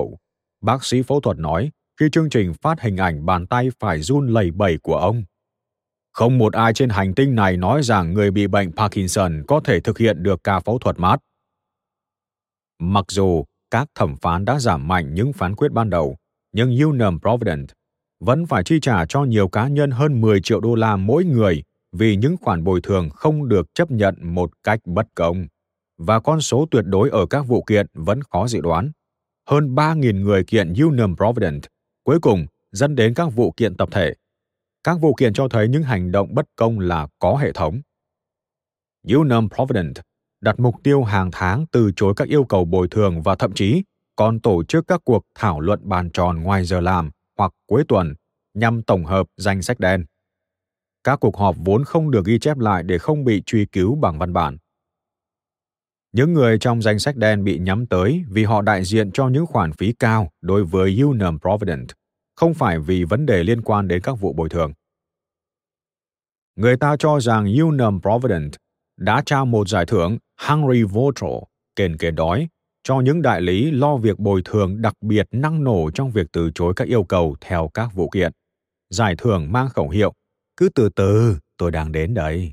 [0.64, 4.26] bác sĩ phẫu thuật nói khi chương trình phát hình ảnh bàn tay phải run
[4.26, 5.24] lẩy bẩy của ông.
[6.12, 9.80] Không một ai trên hành tinh này nói rằng người bị bệnh Parkinson có thể
[9.80, 11.20] thực hiện được ca phẫu thuật mát.
[12.78, 16.16] Mặc dù các thẩm phán đã giảm mạnh những phán quyết ban đầu,
[16.52, 17.68] nhưng Unum Provident
[18.20, 21.62] vẫn phải chi trả cho nhiều cá nhân hơn 10 triệu đô la mỗi người
[21.92, 25.46] vì những khoản bồi thường không được chấp nhận một cách bất công.
[25.98, 28.90] Và con số tuyệt đối ở các vụ kiện vẫn khó dự đoán.
[29.50, 31.62] Hơn 3.000 người kiện Unum Provident,
[32.04, 34.14] cuối cùng dẫn đến các vụ kiện tập thể.
[34.84, 37.80] Các vụ kiện cho thấy những hành động bất công là có hệ thống.
[39.12, 39.94] Unum Provident
[40.40, 43.82] đặt mục tiêu hàng tháng từ chối các yêu cầu bồi thường và thậm chí
[44.16, 48.14] còn tổ chức các cuộc thảo luận bàn tròn ngoài giờ làm hoặc cuối tuần
[48.54, 50.04] nhằm tổng hợp danh sách đen.
[51.04, 54.18] Các cuộc họp vốn không được ghi chép lại để không bị truy cứu bằng
[54.18, 54.58] văn bản.
[56.14, 59.46] Những người trong danh sách đen bị nhắm tới vì họ đại diện cho những
[59.46, 61.88] khoản phí cao đối với Unum Provident,
[62.36, 64.72] không phải vì vấn đề liên quan đến các vụ bồi thường.
[66.56, 68.52] Người ta cho rằng Unum Provident
[68.96, 71.30] đã trao một giải thưởng Hungry Voter,
[71.76, 72.48] kền kề đói,
[72.82, 76.50] cho những đại lý lo việc bồi thường đặc biệt năng nổ trong việc từ
[76.54, 78.32] chối các yêu cầu theo các vụ kiện.
[78.90, 80.12] Giải thưởng mang khẩu hiệu,
[80.56, 82.52] cứ từ từ, tôi đang đến đấy.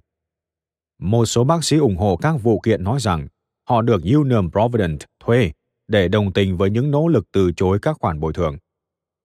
[0.99, 3.27] Một số bác sĩ ủng hộ các vụ kiện nói rằng
[3.71, 5.51] họ được Unum Provident thuê
[5.87, 8.57] để đồng tình với những nỗ lực từ chối các khoản bồi thường.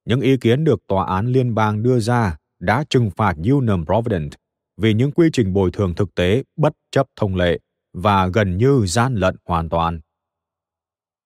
[0.05, 4.35] Những ý kiến được tòa án liên bang đưa ra đã trừng phạt Unum Provident
[4.77, 7.59] vì những quy trình bồi thường thực tế bất chấp thông lệ
[7.93, 10.01] và gần như gian lận hoàn toàn.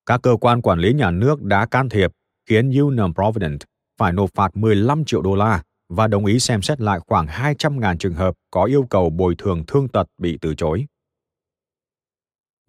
[0.07, 2.11] Các cơ quan quản lý nhà nước đã can thiệp
[2.49, 3.61] khiến Unum Provident
[3.99, 7.97] phải nộp phạt 15 triệu đô la và đồng ý xem xét lại khoảng 200.000
[7.97, 10.87] trường hợp có yêu cầu bồi thường thương tật bị từ chối.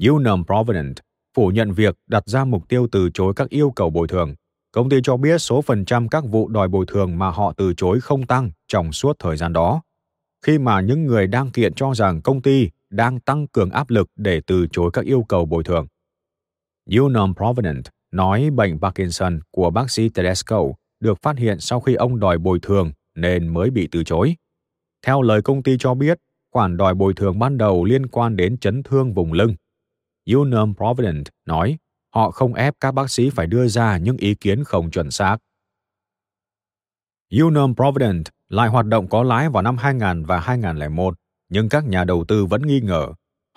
[0.10, 0.96] Unum Provident
[1.38, 4.36] phủ nhận việc đặt ra mục tiêu từ chối các yêu cầu bồi thường.
[4.72, 7.74] Công ty cho biết số phần trăm các vụ đòi bồi thường mà họ từ
[7.74, 9.82] chối không tăng trong suốt thời gian đó,
[10.46, 14.08] khi mà những người đang kiện cho rằng công ty đang tăng cường áp lực
[14.16, 15.88] để từ chối các yêu cầu bồi thường.
[16.98, 20.64] Unum Provident nói bệnh Parkinson của bác sĩ Tedesco
[21.00, 24.36] được phát hiện sau khi ông đòi bồi thường nên mới bị từ chối.
[25.06, 26.18] Theo lời công ty cho biết,
[26.52, 29.56] khoản đòi bồi thường ban đầu liên quan đến chấn thương vùng lưng.
[30.26, 31.78] Unum Provident nói
[32.14, 35.38] họ không ép các bác sĩ phải đưa ra những ý kiến không chuẩn xác.
[37.42, 41.16] Unum Provident lại hoạt động có lãi vào năm 2000 và 2001,
[41.50, 43.08] nhưng các nhà đầu tư vẫn nghi ngờ.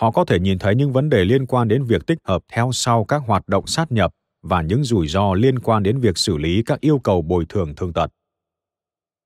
[0.00, 2.70] Họ có thể nhìn thấy những vấn đề liên quan đến việc tích hợp theo
[2.72, 4.12] sau các hoạt động sát nhập
[4.42, 7.74] và những rủi ro liên quan đến việc xử lý các yêu cầu bồi thường
[7.74, 8.10] thương tật.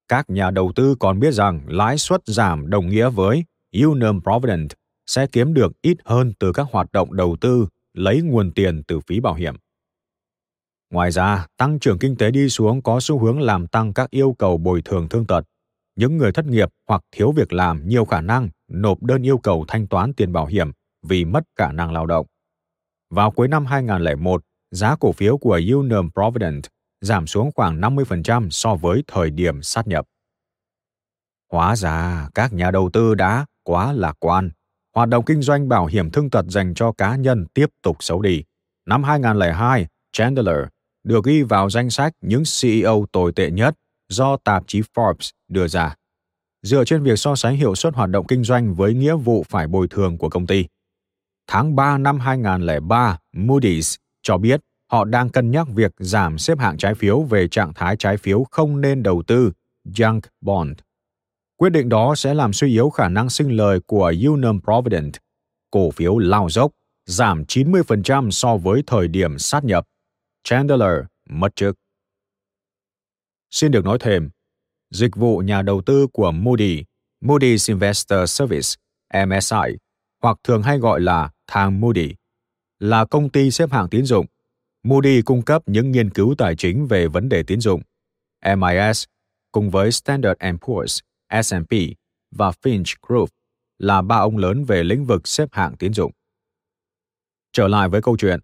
[0.09, 3.45] Các nhà đầu tư còn biết rằng lãi suất giảm đồng nghĩa với
[3.83, 4.71] Unum Provident
[5.09, 9.01] sẽ kiếm được ít hơn từ các hoạt động đầu tư lấy nguồn tiền từ
[9.01, 9.57] phí bảo hiểm.
[10.91, 14.37] Ngoài ra, tăng trưởng kinh tế đi xuống có xu hướng làm tăng các yêu
[14.39, 15.45] cầu bồi thường thương tật.
[15.97, 19.65] Những người thất nghiệp hoặc thiếu việc làm nhiều khả năng nộp đơn yêu cầu
[19.69, 20.71] thanh toán tiền bảo hiểm
[21.03, 22.27] vì mất khả năng lao động.
[23.11, 26.65] Vào cuối năm 2001, giá cổ phiếu của Unum Provident
[27.01, 30.07] giảm xuống khoảng 50% so với thời điểm sát nhập.
[31.53, 34.51] Hóa ra, các nhà đầu tư đã quá lạc quan.
[34.99, 38.23] Hoạt động kinh doanh bảo hiểm thương tật dành cho cá nhân tiếp tục xấu
[38.23, 38.43] đi.
[38.87, 40.57] Năm 2002, Chandler
[41.05, 43.75] được ghi vào danh sách những CEO tồi tệ nhất
[44.09, 45.95] do tạp chí Forbes đưa ra.
[46.63, 49.67] Dựa trên việc so sánh hiệu suất hoạt động kinh doanh với nghĩa vụ phải
[49.67, 50.67] bồi thường của công ty.
[51.47, 56.77] Tháng 3 năm 2003, Moody's cho biết họ đang cân nhắc việc giảm xếp hạng
[56.77, 59.53] trái phiếu về trạng thái trái phiếu không nên đầu tư,
[59.85, 60.79] junk bond.
[61.59, 65.17] Quyết định đó sẽ làm suy yếu khả năng sinh lời của Unum Provident.
[65.71, 66.73] Cổ phiếu lao dốc,
[67.07, 69.85] giảm 90% so với thời điểm sát nhập.
[70.45, 71.77] Chandler mất chức.
[73.51, 74.31] Xin được nói thêm,
[74.91, 76.85] dịch vụ nhà đầu tư của Moody,
[77.25, 78.69] Moody's Investor Service,
[79.27, 79.77] MSI,
[80.23, 82.15] hoặc thường hay gọi là thang Moody,
[82.79, 84.27] là công ty xếp hạng tín dụng
[84.83, 87.83] Moody cung cấp những nghiên cứu tài chính về vấn đề tín dụng.
[88.59, 89.05] MIS
[89.53, 91.01] cùng với Standard Poor's,
[91.43, 91.75] S&P
[92.31, 93.29] và Finch Group
[93.79, 96.13] là ba ông lớn về lĩnh vực xếp hạng tín dụng.
[97.53, 98.41] Trở lại với câu chuyện.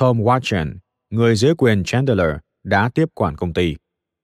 [0.00, 0.76] Tom Watson,
[1.10, 3.76] người dưới quyền Chandler, đã tiếp quản công ty.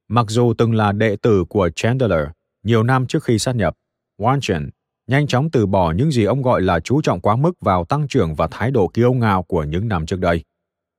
[0.09, 2.29] Mặc dù từng là đệ tử của Chandler
[2.63, 3.75] nhiều năm trước khi sát nhập,
[4.19, 4.69] Watson
[5.07, 8.09] nhanh chóng từ bỏ những gì ông gọi là chú trọng quá mức vào tăng
[8.09, 10.45] trưởng và thái độ kiêu ngạo của những năm trước đây.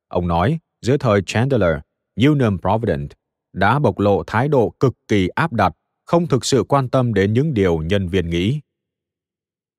[0.07, 1.79] Ông nói, dưới thời Chandler,
[2.15, 3.11] Union Provident
[3.53, 5.73] đã bộc lộ thái độ cực kỳ áp đặt,
[6.05, 8.59] không thực sự quan tâm đến những điều nhân viên nghĩ.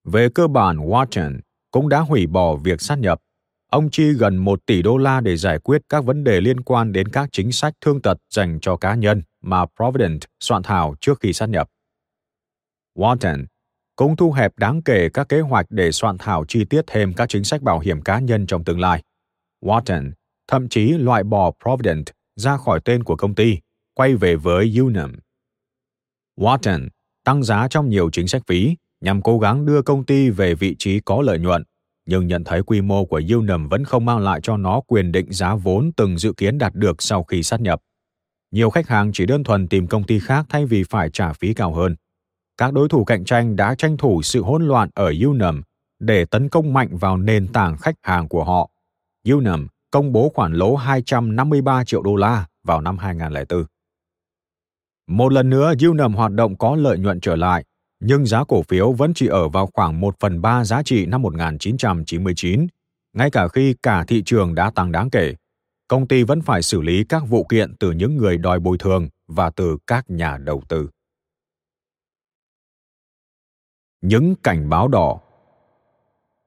[0.04, 1.38] Về cơ bản, Watson
[1.70, 3.20] cũng đã hủy bỏ việc sát nhập.
[3.70, 6.92] Ông chi gần 1 tỷ đô la để giải quyết các vấn đề liên quan
[6.92, 11.20] đến các chính sách thương tật dành cho cá nhân mà Provident soạn thảo trước
[11.20, 11.68] khi sát nhập.
[12.94, 13.46] Watson
[13.96, 17.28] cũng thu hẹp đáng kể các kế hoạch để soạn thảo chi tiết thêm các
[17.28, 19.02] chính sách bảo hiểm cá nhân trong tương lai.
[19.62, 20.10] Wharton
[20.48, 22.04] thậm chí loại bỏ Provident
[22.36, 23.58] ra khỏi tên của công ty
[23.94, 25.12] quay về với Unum.
[26.36, 26.88] Watson
[27.24, 30.76] tăng giá trong nhiều chính sách phí nhằm cố gắng đưa công ty về vị
[30.78, 31.64] trí có lợi nhuận,
[32.06, 35.32] nhưng nhận thấy quy mô của Unum vẫn không mang lại cho nó quyền định
[35.32, 37.80] giá vốn từng dự kiến đạt được sau khi sát nhập.
[38.50, 41.54] Nhiều khách hàng chỉ đơn thuần tìm công ty khác thay vì phải trả phí
[41.54, 41.96] cao hơn.
[42.56, 45.62] Các đối thủ cạnh tranh đã tranh thủ sự hỗn loạn ở Unum
[45.98, 48.70] để tấn công mạnh vào nền tảng khách hàng của họ.
[49.28, 53.64] Unum công bố khoản lỗ 253 triệu đô la vào năm 2004.
[55.06, 57.64] Một lần nữa, Unum hoạt động có lợi nhuận trở lại,
[58.00, 61.22] nhưng giá cổ phiếu vẫn chỉ ở vào khoảng 1 phần 3 giá trị năm
[61.22, 62.66] 1999,
[63.12, 65.34] ngay cả khi cả thị trường đã tăng đáng kể.
[65.88, 69.08] Công ty vẫn phải xử lý các vụ kiện từ những người đòi bồi thường
[69.26, 70.88] và từ các nhà đầu tư.
[74.00, 75.20] Những cảnh báo đỏ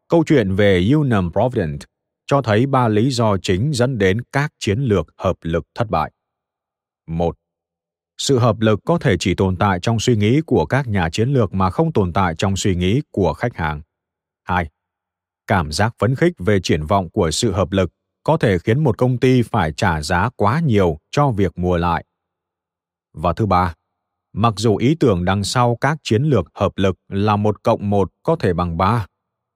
[0.07, 1.80] Câu chuyện về Unum Provident
[2.28, 6.12] cho thấy ba lý do chính dẫn đến các chiến lược hợp lực thất bại.
[7.07, 7.36] Một,
[8.20, 11.30] sự hợp lực có thể chỉ tồn tại trong suy nghĩ của các nhà chiến
[11.30, 13.82] lược mà không tồn tại trong suy nghĩ của khách hàng.
[14.43, 14.70] 2.
[15.47, 17.91] Cảm giác phấn khích về triển vọng của sự hợp lực
[18.24, 22.05] có thể khiến một công ty phải trả giá quá nhiều cho việc mua lại.
[23.13, 23.76] Và thứ ba,
[24.34, 28.11] mặc dù ý tưởng đằng sau các chiến lược hợp lực là một cộng một
[28.24, 29.05] có thể bằng ba,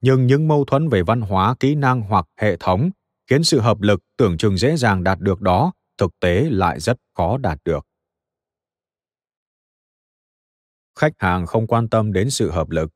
[0.02, 2.90] nhưng những mâu thuẫn về văn hóa, kỹ năng hoặc hệ thống
[3.30, 6.98] khiến sự hợp lực tưởng chừng dễ dàng đạt được đó thực tế lại rất
[7.18, 7.86] khó đạt được
[11.00, 12.92] khách hàng không quan tâm đến sự hợp lực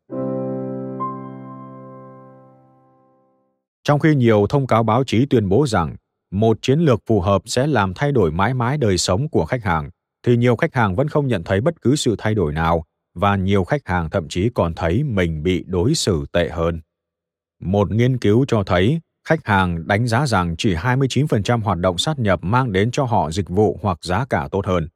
[3.83, 5.95] trong khi nhiều thông cáo báo chí tuyên bố rằng
[6.31, 9.63] một chiến lược phù hợp sẽ làm thay đổi mãi mãi đời sống của khách
[9.63, 9.89] hàng,
[10.25, 12.83] thì nhiều khách hàng vẫn không nhận thấy bất cứ sự thay đổi nào
[13.15, 16.81] và nhiều khách hàng thậm chí còn thấy mình bị đối xử tệ hơn.
[17.61, 22.19] Một nghiên cứu cho thấy khách hàng đánh giá rằng chỉ 29% hoạt động sát
[22.19, 24.87] nhập mang đến cho họ dịch vụ hoặc giá cả tốt hơn.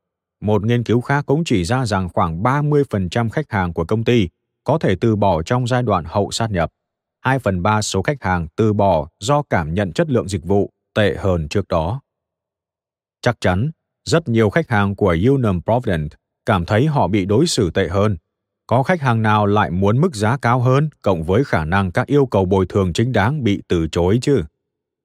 [0.42, 4.30] Một nghiên cứu khác cũng chỉ ra rằng khoảng 30% khách hàng của công ty
[4.64, 6.72] có thể từ bỏ trong giai đoạn hậu sát nhập.
[7.22, 10.70] 2 phần 3 số khách hàng từ bỏ do cảm nhận chất lượng dịch vụ
[10.96, 12.02] tệ hơn trước đó.
[13.22, 13.72] Chắc chắn,
[14.06, 16.12] rất nhiều khách hàng của Unum Provident
[16.46, 18.18] cảm thấy họ bị đối xử tệ hơn.
[18.68, 22.08] Có khách hàng nào lại muốn mức giá cao hơn cộng với khả năng các
[22.08, 24.44] yêu cầu bồi thường chính đáng bị từ chối chứ?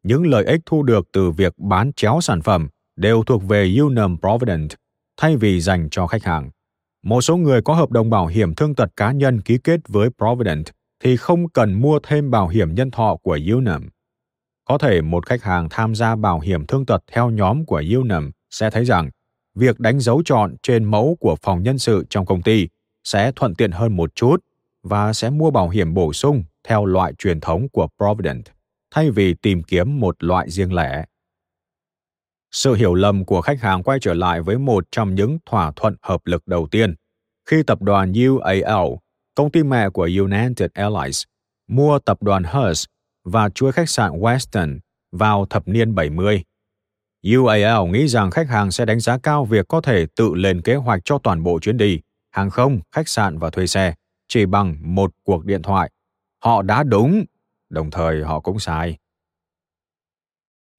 [0.03, 4.17] Những lợi ích thu được từ việc bán chéo sản phẩm đều thuộc về Unum
[4.17, 4.71] Provident
[5.17, 6.51] thay vì dành cho khách hàng.
[7.03, 10.09] Một số người có hợp đồng bảo hiểm thương tật cá nhân ký kết với
[10.19, 10.65] Provident
[11.05, 13.89] thì không cần mua thêm bảo hiểm nhân thọ của Unum.
[14.65, 18.31] Có thể một khách hàng tham gia bảo hiểm thương tật theo nhóm của Unum
[18.51, 19.11] sẽ thấy rằng
[19.55, 22.69] việc đánh dấu chọn trên mẫu của phòng nhân sự trong công ty
[23.05, 24.45] sẽ thuận tiện hơn một chút
[24.83, 28.45] và sẽ mua bảo hiểm bổ sung theo loại truyền thống của Provident,
[28.95, 31.05] thay vì tìm kiếm một loại riêng lẻ.
[32.53, 35.97] Sự hiểu lầm của khách hàng quay trở lại với một trong những thỏa thuận
[36.03, 36.95] hợp lực đầu tiên.
[37.49, 38.87] Khi tập đoàn UAL,
[39.35, 41.23] công ty mẹ của United Airlines,
[41.69, 42.87] mua tập đoàn Hearst
[43.25, 44.79] và chuỗi khách sạn Weston
[45.13, 46.45] vào thập niên 70.
[47.23, 50.75] UAL nghĩ rằng khách hàng sẽ đánh giá cao việc có thể tự lên kế
[50.75, 53.95] hoạch cho toàn bộ chuyến đi, hàng không, khách sạn và thuê xe,
[54.29, 55.91] chỉ bằng một cuộc điện thoại.
[56.45, 57.25] Họ đã đúng,
[57.71, 58.97] đồng thời họ cũng sai.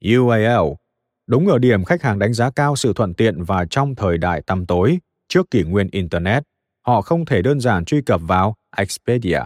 [0.02, 0.74] UAL
[1.28, 4.42] Đúng ở điểm khách hàng đánh giá cao sự thuận tiện và trong thời đại
[4.42, 6.44] tăm tối, trước kỷ nguyên Internet,
[6.88, 9.40] họ không thể đơn giản truy cập vào Expedia.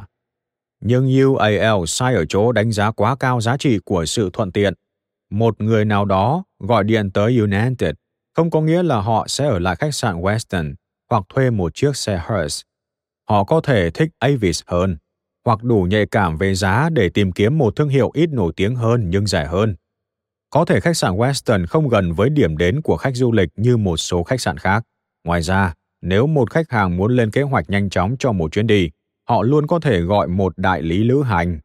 [0.80, 4.74] Nhưng UAL sai ở chỗ đánh giá quá cao giá trị của sự thuận tiện.
[5.30, 7.92] Một người nào đó gọi điện tới United
[8.36, 10.74] không có nghĩa là họ sẽ ở lại khách sạn Weston
[11.10, 12.64] hoặc thuê một chiếc xe Hertz.
[13.30, 14.98] Họ có thể thích Avis hơn,
[15.46, 18.76] hoặc đủ nhạy cảm về giá để tìm kiếm một thương hiệu ít nổi tiếng
[18.76, 19.76] hơn nhưng rẻ hơn.
[20.52, 23.78] Có thể khách sạn Western không gần với điểm đến của khách du lịch như
[23.78, 24.84] một số khách sạn khác.
[25.24, 28.68] Ngoài ra, nếu một khách hàng muốn lên kế hoạch nhanh chóng cho một chuyến
[28.68, 28.90] đi,
[29.30, 31.60] họ luôn có thể gọi một đại lý lữ hành.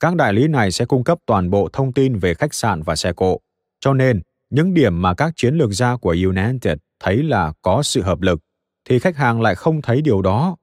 [0.00, 2.96] Các đại lý này sẽ cung cấp toàn bộ thông tin về khách sạn và
[2.96, 3.38] xe cộ.
[3.80, 4.20] Cho nên,
[4.50, 8.40] những điểm mà các chiến lược gia của United thấy là có sự hợp lực,
[8.88, 10.56] thì khách hàng lại không thấy điều đó.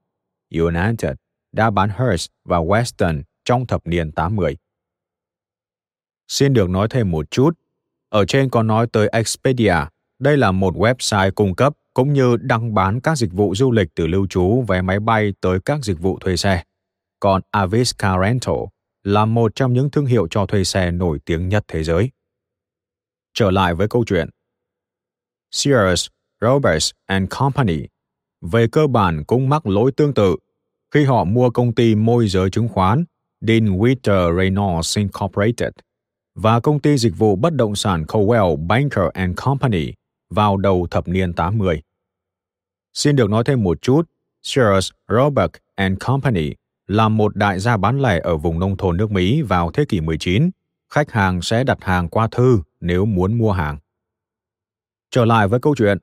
[0.55, 1.11] United
[1.51, 4.57] đã bán Hearst và Western trong thập niên 80.
[6.27, 7.59] Xin được nói thêm một chút.
[8.09, 9.75] Ở trên có nói tới Expedia.
[10.19, 13.87] Đây là một website cung cấp cũng như đăng bán các dịch vụ du lịch
[13.95, 16.63] từ lưu trú vé máy bay tới các dịch vụ thuê xe.
[17.19, 18.55] Còn Avis Car Rental
[19.03, 22.11] là một trong những thương hiệu cho thuê xe nổi tiếng nhất thế giới.
[23.33, 24.29] Trở lại với câu chuyện.
[25.51, 26.07] Sears,
[26.41, 27.87] Roberts and Company
[28.41, 30.35] về cơ bản cũng mắc lỗi tương tự
[30.91, 33.05] khi họ mua công ty môi giới chứng khoán
[33.41, 35.71] Dean Witter Reynolds Incorporated
[36.37, 39.93] và công ty dịch vụ bất động sản Cowell Banker and Company
[40.29, 41.81] vào đầu thập niên 80.
[42.93, 44.01] Xin được nói thêm một chút,
[44.43, 46.53] Sears, Roebuck and Company
[46.87, 50.01] là một đại gia bán lẻ ở vùng nông thôn nước Mỹ vào thế kỷ
[50.01, 50.49] 19.
[50.93, 53.77] Khách hàng sẽ đặt hàng qua thư nếu muốn mua hàng.
[55.11, 55.97] Trở lại với câu chuyện.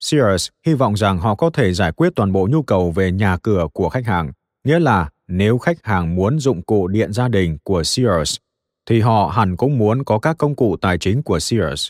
[0.00, 3.36] Sears hy vọng rằng họ có thể giải quyết toàn bộ nhu cầu về nhà
[3.36, 4.32] cửa của khách hàng,
[4.64, 8.36] nghĩa là nếu khách hàng muốn dụng cụ điện gia đình của Sears,
[8.86, 11.88] thì họ hẳn cũng muốn có các công cụ tài chính của Sears.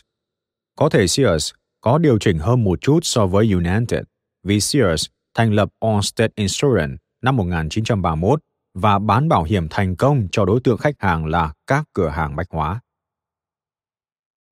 [0.75, 4.01] Có thể Sears có điều chỉnh hơn một chút so với United,
[4.43, 8.39] vì Sears thành lập Allstate Insurance năm 1931
[8.73, 12.35] và bán bảo hiểm thành công cho đối tượng khách hàng là các cửa hàng
[12.35, 12.79] bách hóa.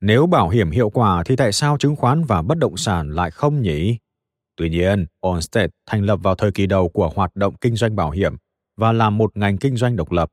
[0.02, 3.32] Nếu bảo hiểm hiệu quả thì tại sao chứng khoán và bất động sản lại
[3.32, 3.98] không nhỉ?
[4.56, 8.12] Tuy nhiên, Allstate thành lập vào thời kỳ đầu của hoạt động kinh doanh bảo
[8.12, 8.36] hiểm
[8.78, 10.30] và là một ngành kinh doanh độc lập.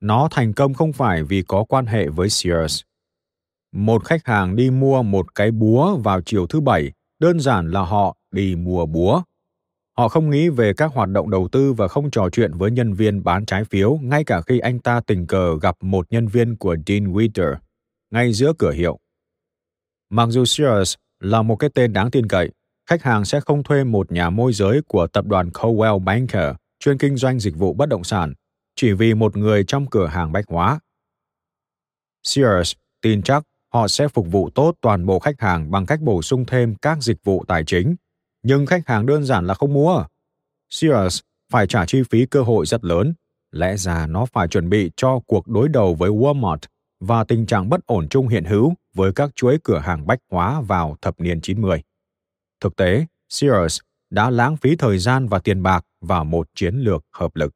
[0.00, 2.80] Nó thành công không phải vì có quan hệ với Sears.
[3.72, 7.80] Một khách hàng đi mua một cái búa vào chiều thứ bảy, đơn giản là
[7.80, 9.22] họ đi mua búa.
[9.98, 12.94] Họ không nghĩ về các hoạt động đầu tư và không trò chuyện với nhân
[12.94, 16.56] viên bán trái phiếu ngay cả khi anh ta tình cờ gặp một nhân viên
[16.56, 17.56] của Dean Witter
[18.10, 18.98] ngay giữa cửa hiệu.
[20.10, 22.50] Mặc dù Sears là một cái tên đáng tin cậy,
[22.86, 26.98] khách hàng sẽ không thuê một nhà môi giới của tập đoàn Cowell Banker chuyên
[26.98, 28.34] kinh doanh dịch vụ bất động sản
[28.74, 30.80] chỉ vì một người trong cửa hàng bách hóa.
[32.22, 33.42] Sears tin chắc
[33.72, 37.02] họ sẽ phục vụ tốt toàn bộ khách hàng bằng cách bổ sung thêm các
[37.02, 37.96] dịch vụ tài chính,
[38.42, 40.04] nhưng khách hàng đơn giản là không mua.
[40.70, 41.20] Sears
[41.52, 43.14] phải trả chi phí cơ hội rất lớn,
[43.50, 46.58] lẽ ra nó phải chuẩn bị cho cuộc đối đầu với Walmart
[47.00, 50.60] và tình trạng bất ổn chung hiện hữu với các chuỗi cửa hàng bách hóa
[50.60, 51.82] vào thập niên 90.
[52.60, 57.04] Thực tế, Sears đã lãng phí thời gian và tiền bạc vào một chiến lược
[57.12, 57.52] hợp lực.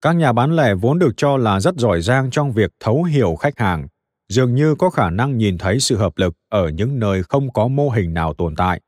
[0.00, 3.36] Các nhà bán lẻ vốn được cho là rất giỏi giang trong việc thấu hiểu
[3.36, 3.86] khách hàng,
[4.28, 7.68] dường như có khả năng nhìn thấy sự hợp lực ở những nơi không có
[7.68, 8.80] mô hình nào tồn tại,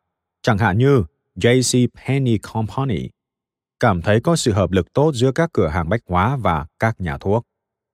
[0.43, 1.05] chẳng hạn như
[1.37, 3.09] JC Penney Company,
[3.81, 7.01] cảm thấy có sự hợp lực tốt giữa các cửa hàng bách hóa và các
[7.01, 7.45] nhà thuốc.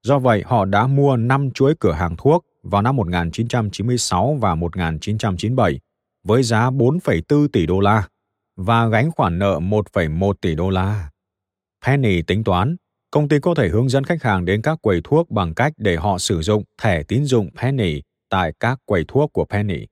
[0.02, 5.80] Do vậy, họ đã mua 5 chuỗi cửa hàng thuốc vào năm 1996 và 1997
[6.24, 8.08] với giá 4,4 tỷ đô la
[8.56, 11.10] và gánh khoản nợ 1,1 tỷ đô la.
[11.86, 12.76] Penny tính toán,
[13.14, 15.96] công ty có thể hướng dẫn khách hàng đến các quầy thuốc bằng cách để
[15.96, 19.86] họ sử dụng thẻ tín dụng Penny tại các quầy thuốc của Penny.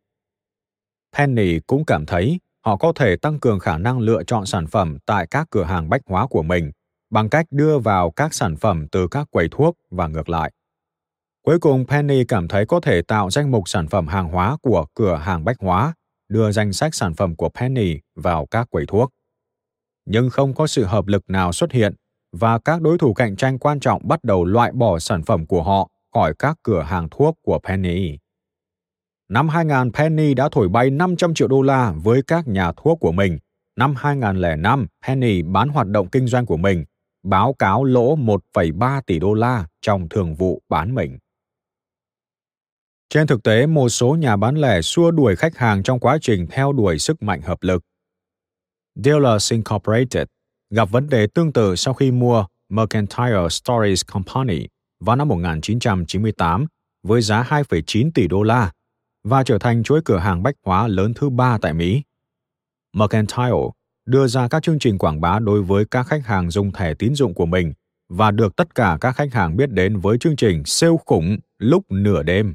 [1.16, 4.98] Penny cũng cảm thấy họ có thể tăng cường khả năng lựa chọn sản phẩm
[5.06, 6.70] tại các cửa hàng bách hóa của mình
[7.10, 10.52] bằng cách đưa vào các sản phẩm từ các quầy thuốc và ngược lại.
[11.42, 14.86] Cuối cùng Penny cảm thấy có thể tạo danh mục sản phẩm hàng hóa của
[14.94, 15.94] cửa hàng bách hóa,
[16.28, 19.10] đưa danh sách sản phẩm của Penny vào các quầy thuốc.
[20.06, 21.94] Nhưng không có sự hợp lực nào xuất hiện
[22.32, 25.62] và các đối thủ cạnh tranh quan trọng bắt đầu loại bỏ sản phẩm của
[25.62, 28.18] họ khỏi các cửa hàng thuốc của Penny.
[29.28, 33.12] Năm 2000, Penny đã thổi bay 500 triệu đô la với các nhà thuốc của
[33.12, 33.38] mình.
[33.76, 36.84] Năm 2005, Penny bán hoạt động kinh doanh của mình,
[37.22, 41.18] báo cáo lỗ 1,3 tỷ đô la trong thường vụ bán mình.
[43.08, 46.46] Trên thực tế, một số nhà bán lẻ xua đuổi khách hàng trong quá trình
[46.50, 47.82] theo đuổi sức mạnh hợp lực.
[48.94, 50.26] Dealers Incorporated
[50.74, 54.66] gặp vấn đề tương tự sau khi mua Mercantile Stories Company
[55.00, 56.66] vào năm 1998
[57.02, 58.72] với giá 2,9 tỷ đô la
[59.24, 62.02] và trở thành chuỗi cửa hàng bách hóa lớn thứ ba tại Mỹ.
[62.92, 63.68] Mercantile
[64.06, 67.14] đưa ra các chương trình quảng bá đối với các khách hàng dùng thẻ tín
[67.14, 67.72] dụng của mình
[68.08, 71.84] và được tất cả các khách hàng biết đến với chương trình siêu khủng lúc
[71.90, 72.54] nửa đêm.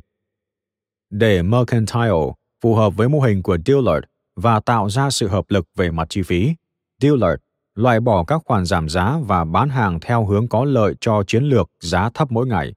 [1.10, 5.68] Để Mercantile phù hợp với mô hình của Dillard và tạo ra sự hợp lực
[5.76, 6.56] về mặt chi phí,
[7.02, 7.47] Dillard
[7.78, 11.44] loại bỏ các khoản giảm giá và bán hàng theo hướng có lợi cho chiến
[11.44, 12.74] lược giá thấp mỗi ngày.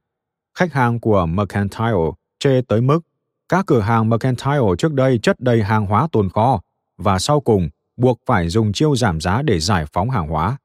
[0.59, 3.01] Khách hàng của Mercantile chê tới mức
[3.49, 6.61] các cửa hàng Mercantile trước đây chất đầy hàng hóa tồn kho
[6.99, 10.57] và sau cùng buộc phải dùng chiêu giảm giá để giải phóng hàng hóa.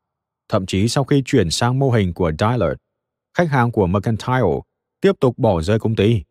[0.50, 2.76] Thậm chí sau khi chuyển sang mô hình của Dillard,
[3.38, 4.60] khách hàng của Mercantile
[5.02, 6.24] tiếp tục bỏ rơi công ty.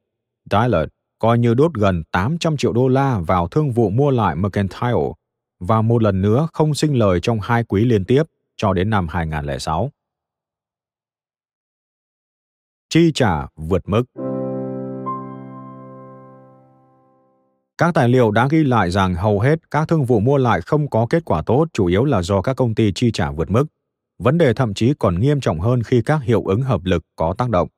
[0.51, 5.12] Dillard coi như đốt gần 800 triệu đô la vào thương vụ mua lại Mercantile
[5.60, 8.22] và một lần nữa không sinh lời trong hai quý liên tiếp
[8.56, 9.90] cho đến năm 2006.
[12.89, 14.02] Chi trả vượt mức
[17.78, 20.90] Các tài liệu đã ghi lại rằng hầu hết các thương vụ mua lại không
[20.90, 23.64] có kết quả tốt chủ yếu là do các công ty chi trả vượt mức.
[24.18, 27.35] Vấn đề thậm chí còn nghiêm trọng hơn khi các hiệu ứng hợp lực có
[27.39, 27.68] tác động.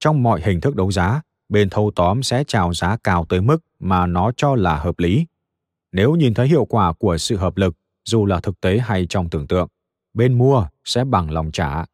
[0.00, 3.58] Trong mọi hình thức đấu giá, bên thâu tóm sẽ chào giá cao tới mức
[3.78, 5.26] mà nó cho là hợp lý.
[5.92, 7.74] Nếu nhìn thấy hiệu quả của sự hợp lực,
[8.04, 9.68] dù là thực tế hay trong tưởng tượng,
[10.14, 11.84] bên mua sẽ bằng lòng trả.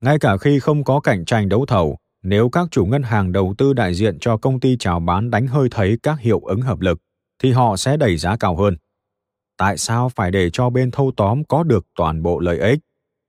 [0.00, 3.54] Ngay cả khi không có cạnh tranh đấu thầu, nếu các chủ ngân hàng đầu
[3.58, 6.80] tư đại diện cho công ty chào bán đánh hơi thấy các hiệu ứng hợp
[6.80, 6.98] lực,
[7.38, 8.76] thì họ sẽ đẩy giá cao hơn.
[9.56, 12.78] Tại sao phải để cho bên thâu tóm có được toàn bộ lợi ích?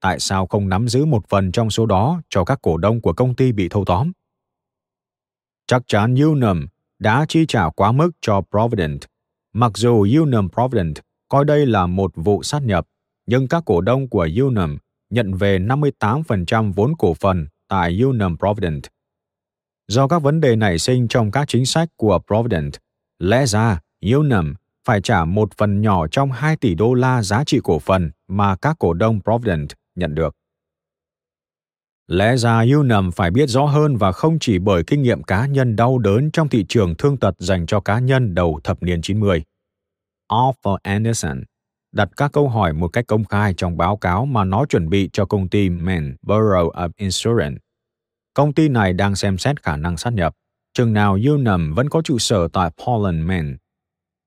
[0.00, 3.12] Tại sao không nắm giữ một phần trong số đó cho các cổ đông của
[3.12, 4.12] công ty bị thâu tóm?
[5.66, 6.66] Chắc chắn Unum
[6.98, 9.00] đã chi trả quá mức cho Provident.
[9.58, 10.98] Mặc dù Unum Provident
[11.28, 12.86] coi đây là một vụ sát nhập,
[13.26, 14.76] nhưng các cổ đông của Unum
[15.10, 18.82] nhận về 58% vốn cổ phần tại Unum Provident.
[19.88, 22.76] Do các vấn đề nảy sinh trong các chính sách của Provident,
[23.18, 23.80] lẽ ra
[24.12, 24.54] Unum
[24.84, 28.56] phải trả một phần nhỏ trong 2 tỷ đô la giá trị cổ phần mà
[28.56, 30.36] các cổ đông Provident nhận được.
[32.08, 35.76] Lẽ ra Unum phải biết rõ hơn và không chỉ bởi kinh nghiệm cá nhân
[35.76, 39.42] đau đớn trong thị trường thương tật dành cho cá nhân đầu thập niên 90.
[40.28, 41.42] Arthur Anderson
[41.92, 45.10] đặt các câu hỏi một cách công khai trong báo cáo mà nó chuẩn bị
[45.12, 47.58] cho công ty Man Bureau of Insurance.
[48.34, 50.34] Công ty này đang xem xét khả năng sát nhập,
[50.74, 53.52] chừng nào Unum vẫn có trụ sở tại Portland, Maine.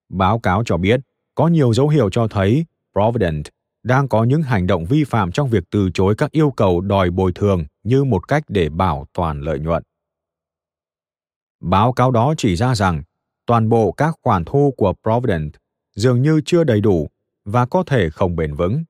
[0.09, 0.99] Báo cáo cho biết,
[1.35, 3.45] có nhiều dấu hiệu cho thấy Provident
[3.83, 7.09] đang có những hành động vi phạm trong việc từ chối các yêu cầu đòi
[7.09, 9.83] bồi thường như một cách để bảo toàn lợi nhuận.
[11.59, 13.03] Báo cáo đó chỉ ra rằng,
[13.45, 15.53] toàn bộ các khoản thu của Provident
[15.95, 17.09] dường như chưa đầy đủ
[17.45, 18.83] và có thể không bền vững.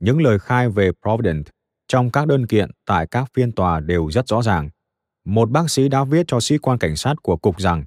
[0.00, 1.46] Những lời khai về Provident
[1.88, 4.70] trong các đơn kiện tại các phiên tòa đều rất rõ ràng.
[5.24, 7.84] Một bác sĩ đã viết cho sĩ quan cảnh sát của cục rằng,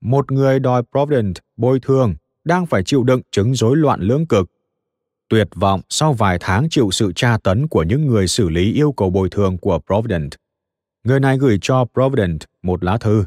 [0.00, 2.14] một người đòi Provident bồi thường
[2.44, 4.50] đang phải chịu đựng chứng rối loạn lưỡng cực.
[5.34, 8.92] Tuyệt vọng sau vài tháng chịu sự tra tấn của những người xử lý yêu
[8.92, 10.34] cầu bồi thường của Provident.
[11.04, 13.24] Người này gửi cho Provident một lá thư.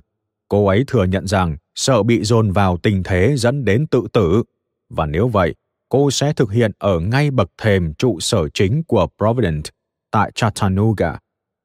[0.47, 4.43] Cô ấy thừa nhận rằng sợ bị dồn vào tình thế dẫn đến tự tử,
[4.89, 5.55] và nếu vậy,
[5.89, 9.63] cô sẽ thực hiện ở ngay bậc thềm trụ sở chính của Provident
[10.11, 11.17] tại Chattanooga.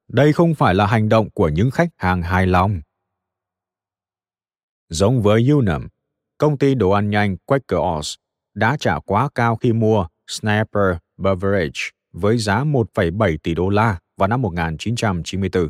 [0.07, 2.81] Đây không phải là hành động của những khách hàng hài lòng.
[4.89, 5.87] Giống với Unum,
[6.37, 8.15] công ty đồ ăn nhanh Quaker Oats
[8.53, 11.81] đã trả quá cao khi mua Snapper Beverage
[12.13, 15.69] với giá 1,7 tỷ đô la vào năm 1994.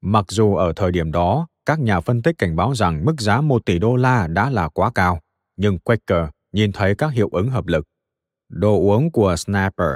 [0.00, 3.40] Mặc dù ở thời điểm đó, các nhà phân tích cảnh báo rằng mức giá
[3.40, 5.20] 1 tỷ đô la đã là quá cao,
[5.56, 7.84] nhưng Quaker nhìn thấy các hiệu ứng hợp lực.
[8.48, 9.90] Đồ uống của Snapper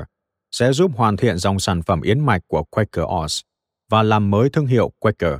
[0.51, 3.41] sẽ giúp hoàn thiện dòng sản phẩm yến mạch của Quaker Oats
[3.91, 5.35] và làm mới thương hiệu Quaker.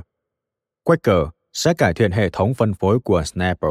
[0.83, 3.69] Quaker sẽ cải thiện hệ thống phân phối của Snapple.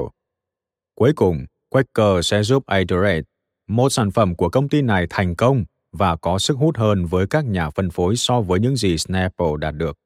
[0.95, 3.23] Cuối cùng, Quaker sẽ giúp Adorate,
[3.69, 7.27] một sản phẩm của công ty này thành công và có sức hút hơn với
[7.27, 9.99] các nhà phân phối so với những gì Snapple đạt được.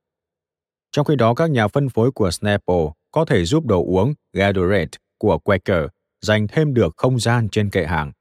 [0.92, 4.98] Trong khi đó, các nhà phân phối của Snapple có thể giúp đồ uống Gatorade
[5.18, 5.84] của Quaker
[6.20, 8.12] dành thêm được không gian trên kệ hàng.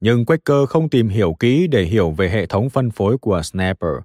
[0.00, 3.98] Nhưng Quaker không tìm hiểu kỹ để hiểu về hệ thống phân phối của Snapple.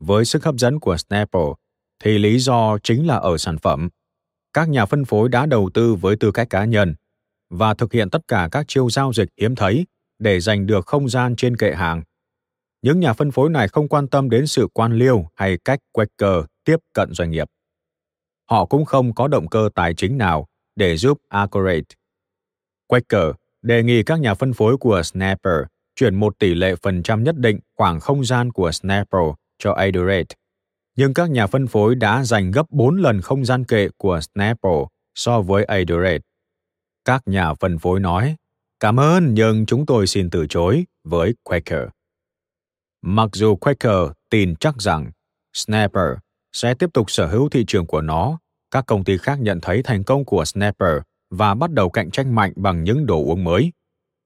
[0.00, 1.48] Với sức hấp dẫn của Snapple,
[2.04, 3.88] thì lý do chính là ở sản phẩm.
[4.52, 6.94] Các nhà phân phối đã đầu tư với tư cách cá nhân
[7.50, 9.86] và thực hiện tất cả các chiêu giao dịch hiếm thấy
[10.18, 12.02] để giành được không gian trên kệ hàng.
[12.82, 16.44] Những nhà phân phối này không quan tâm đến sự quan liêu hay cách Quaker
[16.64, 17.48] tiếp cận doanh nghiệp.
[18.50, 20.46] Họ cũng không có động cơ tài chính nào
[20.76, 21.94] để giúp Accurate.
[22.86, 23.30] Quaker
[23.62, 25.64] đề nghị các nhà phân phối của Snapper
[25.96, 29.22] chuyển một tỷ lệ phần trăm nhất định khoảng không gian của Snapper
[29.58, 30.34] cho Adorate
[30.98, 34.84] nhưng các nhà phân phối đã dành gấp 4 lần không gian kệ của Snapple
[35.14, 36.27] so với Adorate.
[37.08, 38.36] Các nhà phân phối nói,
[38.80, 41.88] cảm ơn nhưng chúng tôi xin từ chối với Quaker.
[43.02, 45.10] Mặc dù Quaker tin chắc rằng
[45.54, 46.16] Snapper
[46.52, 48.38] sẽ tiếp tục sở hữu thị trường của nó,
[48.70, 50.98] các công ty khác nhận thấy thành công của Snapper
[51.30, 53.72] và bắt đầu cạnh tranh mạnh bằng những đồ uống mới.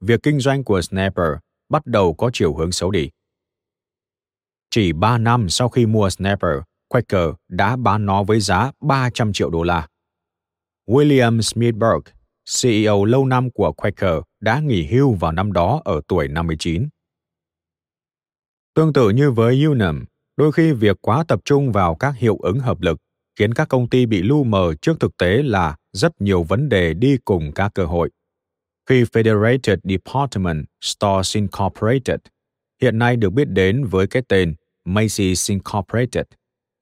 [0.00, 1.32] Việc kinh doanh của Snapper
[1.68, 3.10] bắt đầu có chiều hướng xấu đi.
[4.70, 9.50] Chỉ 3 năm sau khi mua Snapper, Quaker đã bán nó với giá 300 triệu
[9.50, 9.88] đô la.
[10.86, 12.02] William Smithberg,
[12.62, 16.88] CEO lâu năm của Quaker, đã nghỉ hưu vào năm đó ở tuổi 59.
[18.74, 20.04] Tương tự như với Unum,
[20.36, 22.98] đôi khi việc quá tập trung vào các hiệu ứng hợp lực
[23.38, 26.94] khiến các công ty bị lu mờ trước thực tế là rất nhiều vấn đề
[26.94, 28.10] đi cùng các cơ hội.
[28.88, 32.20] Khi Federated Department Stores Incorporated,
[32.82, 34.54] hiện nay được biết đến với cái tên
[34.86, 36.24] Macy's Incorporated,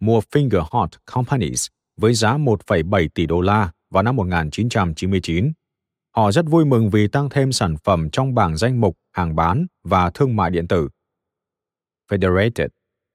[0.00, 1.66] mua Fingerhut Companies
[1.96, 5.52] với giá 1,7 tỷ đô la vào năm 1999.
[6.16, 9.66] Họ rất vui mừng vì tăng thêm sản phẩm trong bảng danh mục hàng bán
[9.84, 10.88] và thương mại điện tử.
[12.10, 12.68] Federated,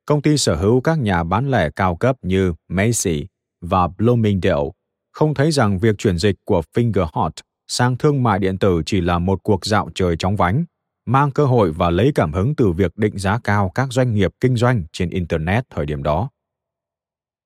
[0.05, 3.27] công ty sở hữu các nhà bán lẻ cao cấp như Macy
[3.61, 4.69] và Bloomingdale,
[5.11, 7.31] không thấy rằng việc chuyển dịch của Fingerhut
[7.67, 10.65] sang thương mại điện tử chỉ là một cuộc dạo trời chóng vánh
[11.05, 14.31] mang cơ hội và lấy cảm hứng từ việc định giá cao các doanh nghiệp
[14.39, 16.29] kinh doanh trên internet thời điểm đó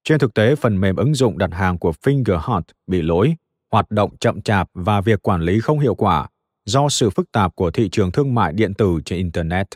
[0.04, 3.36] trên thực tế, phần mềm ứng dụng đặt hàng của Fingerhut bị lỗi,
[3.72, 6.28] hoạt động chậm chạp và việc quản lý không hiệu quả
[6.66, 9.68] do sự phức tạp của thị trường thương mại điện tử trên Internet.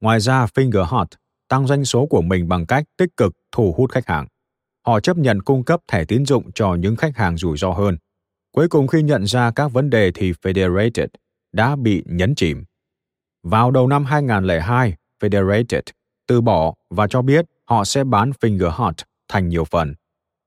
[0.00, 1.06] Ngoài ra, Fingerhut
[1.48, 4.26] tăng doanh số của mình bằng cách tích cực thu hút khách hàng.
[4.86, 7.96] Họ chấp nhận cung cấp thẻ tín dụng cho những khách hàng rủi ro hơn.
[8.52, 11.08] Cuối cùng khi nhận ra các vấn đề thì Federated
[11.52, 12.64] đã bị nhấn chìm.
[13.42, 15.82] Vào đầu năm 2002, Federated
[16.26, 18.92] từ bỏ và cho biết họ sẽ bán Fingerhut
[19.30, 19.94] thành nhiều phần.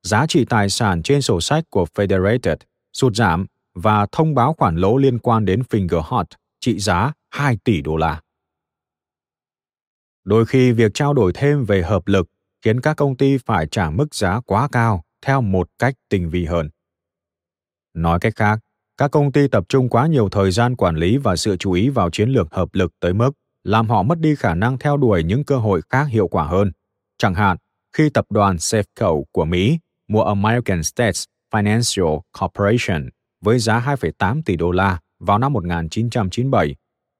[0.03, 2.55] Giá trị tài sản trên sổ sách của Federated
[2.93, 3.45] sụt giảm
[3.75, 6.25] và thông báo khoản lỗ liên quan đến Fingerhut
[6.59, 8.21] trị giá 2 tỷ đô la.
[10.23, 12.27] Đôi khi việc trao đổi thêm về hợp lực
[12.61, 16.45] khiến các công ty phải trả mức giá quá cao theo một cách tinh vi
[16.45, 16.69] hơn.
[17.93, 18.59] Nói cách khác,
[18.97, 21.89] các công ty tập trung quá nhiều thời gian quản lý và sự chú ý
[21.89, 23.31] vào chiến lược hợp lực tới mức
[23.63, 26.71] làm họ mất đi khả năng theo đuổi những cơ hội khác hiệu quả hơn.
[27.17, 27.57] Chẳng hạn,
[27.93, 33.09] khi tập đoàn Safeco của Mỹ mua American States Financial Corporation
[33.41, 36.75] với giá 2,8 tỷ đô la vào năm 1997.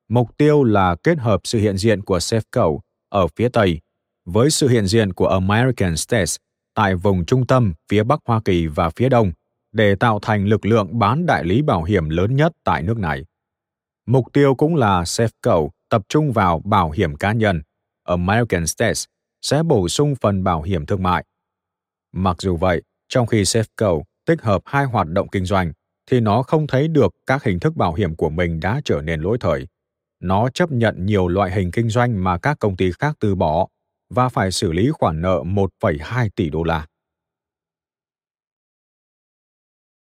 [0.10, 2.80] Mục tiêu là kết hợp sự hiện diện của Safeco
[3.10, 3.80] ở phía Tây
[4.26, 6.36] với sự hiện diện của American States
[6.76, 9.32] tại vùng trung tâm phía Bắc Hoa Kỳ và phía Đông
[9.72, 13.26] để tạo thành lực lượng bán đại lý bảo hiểm lớn nhất tại nước này.
[14.06, 17.62] Mục tiêu cũng là Safeco tập trung vào bảo hiểm cá nhân.
[18.04, 19.06] American States
[19.44, 21.26] sẽ bổ sung phần bảo hiểm thương mại.
[22.11, 25.72] Mặc dù vậy, trong khi Safeco tích hợp hai hoạt động kinh doanh,
[26.11, 29.22] thì nó không thấy được các hình thức bảo hiểm của mình đã trở nên
[29.22, 29.68] lỗi thời.
[30.20, 33.68] Nó chấp nhận nhiều loại hình kinh doanh mà các công ty khác từ bỏ
[34.10, 36.88] và phải xử lý khoản nợ 1,2 tỷ đô la.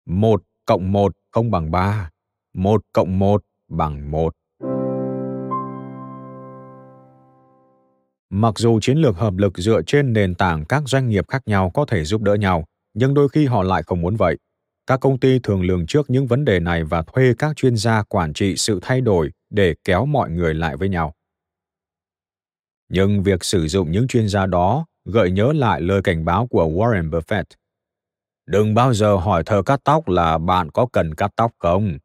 [0.06, 2.10] 1 cộng 1 không bằng 3.
[2.53, 4.36] 1 cộng 1 bằng 1.
[8.31, 11.72] Mặc dù chiến lược hợp lực dựa trên nền tảng các doanh nghiệp khác nhau
[11.73, 14.38] có thể giúp đỡ nhau, nhưng đôi khi họ lại không muốn vậy.
[14.88, 18.03] Các công ty thường lường trước những vấn đề này và thuê các chuyên gia
[18.03, 21.14] quản trị sự thay đổi để kéo mọi người lại với nhau.
[22.89, 26.65] Nhưng việc sử dụng những chuyên gia đó gợi nhớ lại lời cảnh báo của
[26.65, 27.43] Warren Buffett.
[28.45, 31.97] Đừng bao giờ hỏi thợ cắt tóc là bạn có cần cắt tóc không.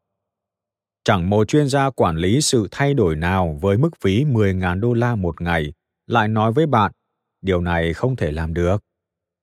[1.05, 4.93] Chẳng một chuyên gia quản lý sự thay đổi nào với mức phí 10.000 đô
[4.93, 5.73] la một ngày
[6.07, 6.93] lại nói với bạn,
[7.43, 8.85] điều này không thể làm được.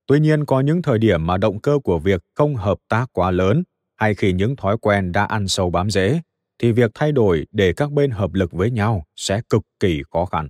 [0.07, 3.31] Tuy nhiên có những thời điểm mà động cơ của việc không hợp tác quá
[3.31, 3.63] lớn
[3.97, 6.21] hay khi những thói quen đã ăn sâu bám rễ,
[6.59, 10.25] thì việc thay đổi để các bên hợp lực với nhau sẽ cực kỳ khó
[10.25, 10.47] khăn.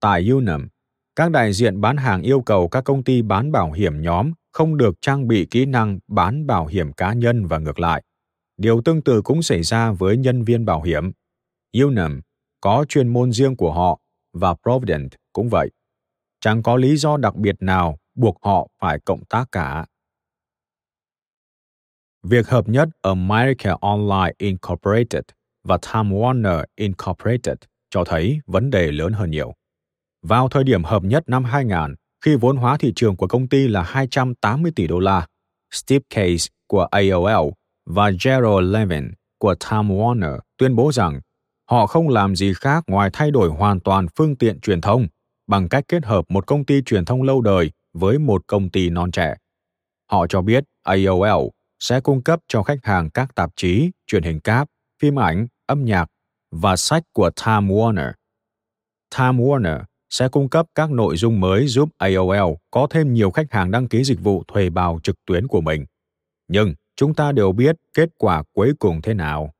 [0.00, 0.68] Tại Unum,
[1.16, 4.76] các đại diện bán hàng yêu cầu các công ty bán bảo hiểm nhóm không
[4.76, 8.02] được trang bị kỹ năng bán bảo hiểm cá nhân và ngược lại.
[8.56, 11.12] Điều tương tự cũng xảy ra với nhân viên bảo hiểm.
[11.82, 12.20] Unum
[12.60, 14.00] có chuyên môn riêng của họ
[14.34, 15.70] và Provident cũng vậy.
[16.40, 19.86] Chẳng có lý do đặc biệt nào buộc họ phải cộng tác cả.
[22.22, 25.24] Việc hợp nhất America Online Incorporated
[25.64, 27.56] và Time Warner Incorporated
[27.90, 29.54] cho thấy vấn đề lớn hơn nhiều.
[30.22, 31.94] Vào thời điểm hợp nhất năm 2000,
[32.24, 35.26] khi vốn hóa thị trường của công ty là 280 tỷ đô la,
[35.72, 37.50] Steve Case của AOL
[37.86, 41.20] và Gerald Levin của Time Warner tuyên bố rằng
[41.70, 45.06] họ không làm gì khác ngoài thay đổi hoàn toàn phương tiện truyền thông
[45.46, 48.90] bằng cách kết hợp một công ty truyền thông lâu đời với một công ty
[48.90, 49.34] non trẻ.
[50.10, 51.48] Họ cho biết AOL
[51.80, 54.68] sẽ cung cấp cho khách hàng các tạp chí, truyền hình cáp,
[55.02, 56.06] phim ảnh, âm nhạc
[56.50, 58.12] và sách của Time Warner.
[59.16, 63.52] Time Warner sẽ cung cấp các nội dung mới giúp AOL có thêm nhiều khách
[63.52, 65.84] hàng đăng ký dịch vụ thuê bao trực tuyến của mình.
[66.48, 69.54] Nhưng chúng ta đều biết kết quả cuối cùng thế nào.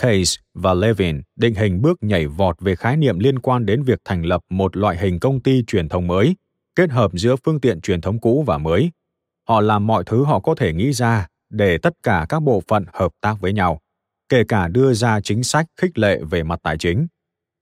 [0.00, 3.98] Case và Levin định hình bước nhảy vọt về khái niệm liên quan đến việc
[4.04, 6.36] thành lập một loại hình công ty truyền thông mới,
[6.74, 8.90] kết hợp giữa phương tiện truyền thống cũ và mới.
[9.48, 12.84] Họ làm mọi thứ họ có thể nghĩ ra để tất cả các bộ phận
[12.92, 13.80] hợp tác với nhau,
[14.28, 17.06] kể cả đưa ra chính sách khích lệ về mặt tài chính.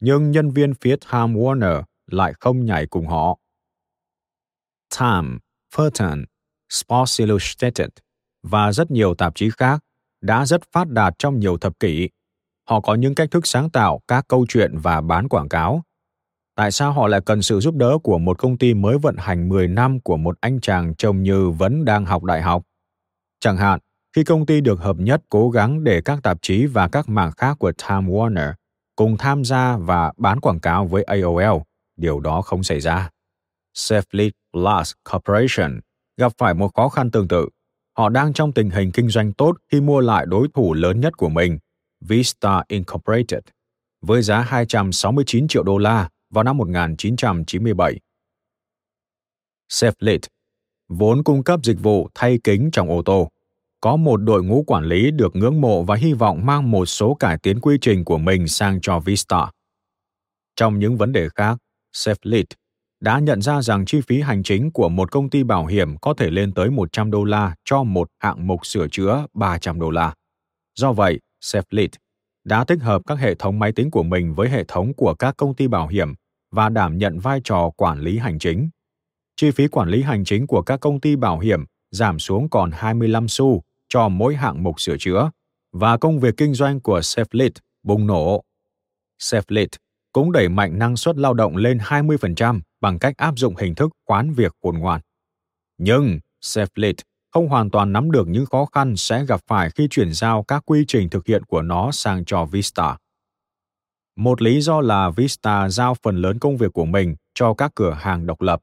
[0.01, 3.39] Nhưng nhân viên phía Time Warner lại không nhảy cùng họ.
[4.99, 5.39] Time,
[5.75, 6.25] Fulton,
[6.71, 7.89] Sports Illustrated
[8.43, 9.81] và rất nhiều tạp chí khác
[10.21, 12.09] đã rất phát đạt trong nhiều thập kỷ
[12.69, 15.83] họ có những cách thức sáng tạo các câu chuyện và bán quảng cáo.
[16.57, 19.49] Tại sao họ lại cần sự giúp đỡ của một công ty mới vận hành
[19.49, 22.63] 10 năm của một anh chàng trông như vẫn đang học đại học?
[23.41, 23.81] Chẳng hạn,
[24.17, 27.33] khi công ty được hợp nhất cố gắng để các tạp chí và các mảng
[27.33, 28.53] khác của Time Warner
[28.97, 31.63] cùng tham gia và bán quảng cáo với AOL,
[31.97, 33.11] điều đó không xảy ra.
[33.77, 35.81] Safely Plus Corporation
[36.17, 37.49] gặp phải một khó khăn tương tự.
[37.99, 41.17] Họ đang trong tình hình kinh doanh tốt khi mua lại đối thủ lớn nhất
[41.17, 41.59] của mình,
[42.01, 43.43] Vista Incorporated
[44.03, 48.01] với giá 269 triệu đô la vào năm 1997.
[49.71, 50.19] Safelit,
[50.89, 53.29] vốn cung cấp dịch vụ thay kính trong ô tô,
[53.81, 57.15] có một đội ngũ quản lý được ngưỡng mộ và hy vọng mang một số
[57.15, 59.51] cải tiến quy trình của mình sang cho Vista.
[60.57, 61.59] Trong những vấn đề khác,
[61.95, 62.45] Safelit
[63.01, 66.15] đã nhận ra rằng chi phí hành chính của một công ty bảo hiểm có
[66.15, 70.15] thể lên tới 100 đô la cho một hạng mục sửa chữa 300 đô la.
[70.75, 71.89] Do vậy, Safelit
[72.45, 75.37] đã tích hợp các hệ thống máy tính của mình với hệ thống của các
[75.37, 76.15] công ty bảo hiểm
[76.51, 78.71] và đảm nhận vai trò quản lý hành chính.
[79.37, 82.71] Chi phí quản lý hành chính của các công ty bảo hiểm giảm xuống còn
[82.75, 85.31] 25 xu cho mỗi hạng mục sửa chữa
[85.73, 87.51] và công việc kinh doanh của Safelit
[87.83, 88.45] bùng nổ.
[89.21, 89.69] Safelit
[90.13, 93.91] cũng đẩy mạnh năng suất lao động lên 20% bằng cách áp dụng hình thức
[94.07, 95.01] khoán việc khôn ngoan.
[95.79, 96.95] Nhưng Safelit
[97.33, 100.63] không hoàn toàn nắm được những khó khăn sẽ gặp phải khi chuyển giao các
[100.67, 102.97] quy trình thực hiện của nó sang cho Vista.
[104.17, 107.93] Một lý do là Vista giao phần lớn công việc của mình cho các cửa
[107.93, 108.61] hàng độc lập,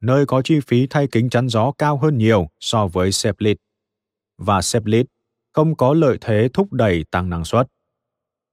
[0.00, 3.56] nơi có chi phí thay kính chắn gió cao hơn nhiều so với Seplit.
[4.38, 5.06] Và Seplit
[5.52, 7.66] không có lợi thế thúc đẩy tăng năng suất.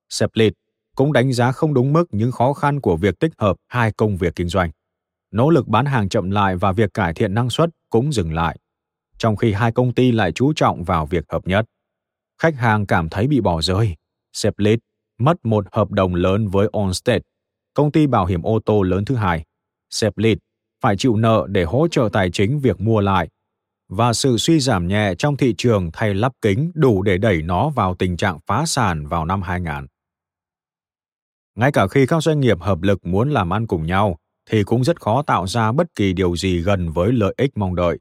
[0.10, 0.53] Seplit
[0.95, 4.18] cũng đánh giá không đúng mức những khó khăn của việc tích hợp hai công
[4.18, 4.72] việc kinh doanh.
[5.32, 8.57] Nỗ lực bán hàng chậm lại và việc cải thiện năng suất cũng dừng lại,
[9.18, 11.66] trong khi hai công ty lại chú trọng vào việc hợp nhất.
[12.42, 13.96] Khách hàng cảm thấy bị bỏ rơi.
[14.34, 14.80] Seplit
[15.20, 17.24] mất một hợp đồng lớn với Allstate,
[17.74, 19.44] công ty bảo hiểm ô tô lớn thứ hai.
[19.90, 20.38] Seplit
[20.82, 23.30] phải chịu nợ để hỗ trợ tài chính việc mua lại
[23.90, 27.70] và sự suy giảm nhẹ trong thị trường thay lắp kính đủ để đẩy nó
[27.70, 29.74] vào tình trạng phá sản vào năm 2000.
[31.56, 34.18] Ngay cả khi các doanh nghiệp hợp lực muốn làm ăn cùng nhau,
[34.50, 37.76] thì cũng rất khó tạo ra bất kỳ điều gì gần với lợi ích mong
[37.76, 38.00] đợi.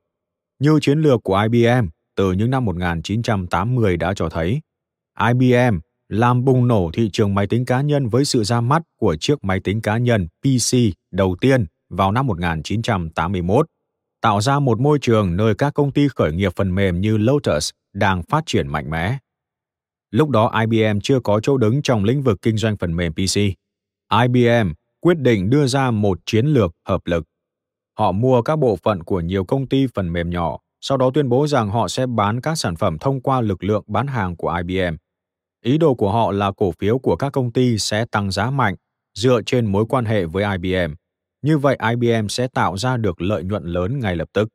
[0.59, 1.86] Như chiến lược của IBM
[2.16, 4.60] từ những năm 1980 đã cho thấy,
[5.28, 5.78] IBM
[6.09, 9.44] làm bùng nổ thị trường máy tính cá nhân với sự ra mắt của chiếc
[9.44, 10.76] máy tính cá nhân PC
[11.10, 13.66] đầu tiên vào năm 1981,
[14.20, 17.70] tạo ra một môi trường nơi các công ty khởi nghiệp phần mềm như Lotus
[17.93, 19.18] đang phát triển mạnh mẽ.
[20.10, 23.36] Lúc đó IBM chưa có chỗ đứng trong lĩnh vực kinh doanh phần mềm PC.
[24.22, 27.24] IBM quyết định đưa ra một chiến lược hợp lực.
[27.99, 31.29] Họ mua các bộ phận của nhiều công ty phần mềm nhỏ, sau đó tuyên
[31.29, 34.61] bố rằng họ sẽ bán các sản phẩm thông qua lực lượng bán hàng của
[34.66, 34.95] IBM.
[35.65, 38.75] Ý đồ của họ là cổ phiếu của các công ty sẽ tăng giá mạnh
[39.15, 40.95] dựa trên mối quan hệ với IBM.
[41.43, 44.49] Như vậy IBM sẽ tạo ra được lợi nhuận lớn ngay lập tức.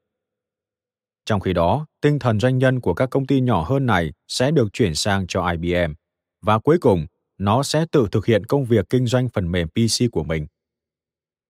[1.25, 4.51] Trong khi đó, tinh thần doanh nhân của các công ty nhỏ hơn này sẽ
[4.51, 5.93] được chuyển sang cho IBM
[6.41, 7.05] và cuối cùng
[7.37, 10.47] nó sẽ tự thực hiện công việc kinh doanh phần mềm PC của mình.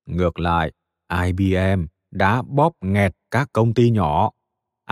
[0.06, 0.72] Ngược lại,
[1.26, 4.31] IBM đã bóp nghẹt các công ty nhỏ.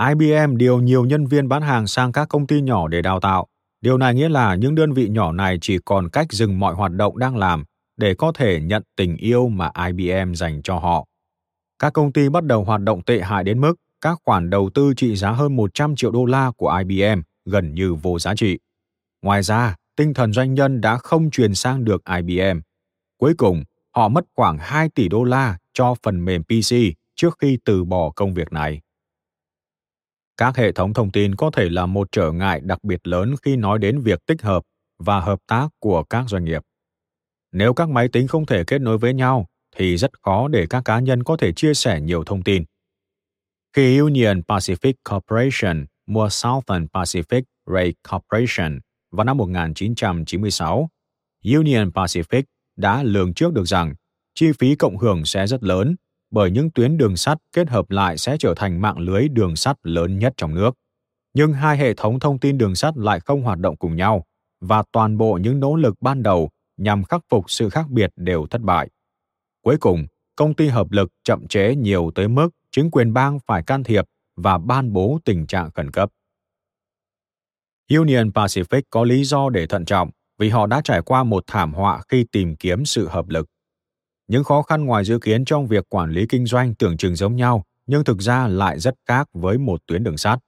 [0.08, 3.46] IBM điều nhiều nhân viên bán hàng sang các công ty nhỏ để đào tạo.
[3.80, 6.92] Điều này nghĩa là những đơn vị nhỏ này chỉ còn cách dừng mọi hoạt
[6.92, 7.64] động đang làm
[7.96, 11.06] để có thể nhận tình yêu mà IBM dành cho họ.
[11.78, 14.92] Các công ty bắt đầu hoạt động tệ hại đến mức các khoản đầu tư
[14.96, 18.58] trị giá hơn 100 triệu đô la của IBM gần như vô giá trị.
[19.22, 22.58] Ngoài ra, tinh thần doanh nhân đã không truyền sang được IBM.
[23.18, 23.62] Cuối cùng,
[23.96, 26.74] họ mất khoảng 2 tỷ đô la cho phần mềm PC
[27.14, 28.80] trước khi từ bỏ công việc này.
[30.36, 33.56] Các hệ thống thông tin có thể là một trở ngại đặc biệt lớn khi
[33.56, 34.62] nói đến việc tích hợp
[34.98, 36.62] và hợp tác của các doanh nghiệp.
[37.52, 39.46] Nếu các máy tính không thể kết nối với nhau
[39.76, 42.64] thì rất khó để các cá nhân có thể chia sẻ nhiều thông tin.
[43.72, 48.78] Khi Union Pacific Corporation mua Southern Pacific Rail Corporation
[49.10, 50.88] vào năm 1996,
[51.44, 52.42] Union Pacific
[52.76, 53.94] đã lường trước được rằng
[54.40, 55.96] chi phí cộng hưởng sẽ rất lớn
[56.30, 59.76] bởi những tuyến đường sắt kết hợp lại sẽ trở thành mạng lưới đường sắt
[59.82, 60.70] lớn nhất trong nước.
[61.34, 64.24] Nhưng hai hệ thống thông tin đường sắt lại không hoạt động cùng nhau
[64.60, 68.46] và toàn bộ những nỗ lực ban đầu nhằm khắc phục sự khác biệt đều
[68.46, 68.88] thất bại.
[69.62, 70.06] Cuối cùng,
[70.36, 74.04] công ty hợp lực chậm chế nhiều tới mức chính quyền bang phải can thiệp
[74.36, 76.10] và ban bố tình trạng khẩn cấp.
[77.90, 81.74] Union Pacific có lý do để thận trọng vì họ đã trải qua một thảm
[81.74, 83.48] họa khi tìm kiếm sự hợp lực.
[84.28, 87.36] Những khó khăn ngoài dự kiến trong việc quản lý kinh doanh tưởng chừng giống
[87.36, 90.38] nhau, nhưng thực ra lại rất khác với một tuyến đường sắt.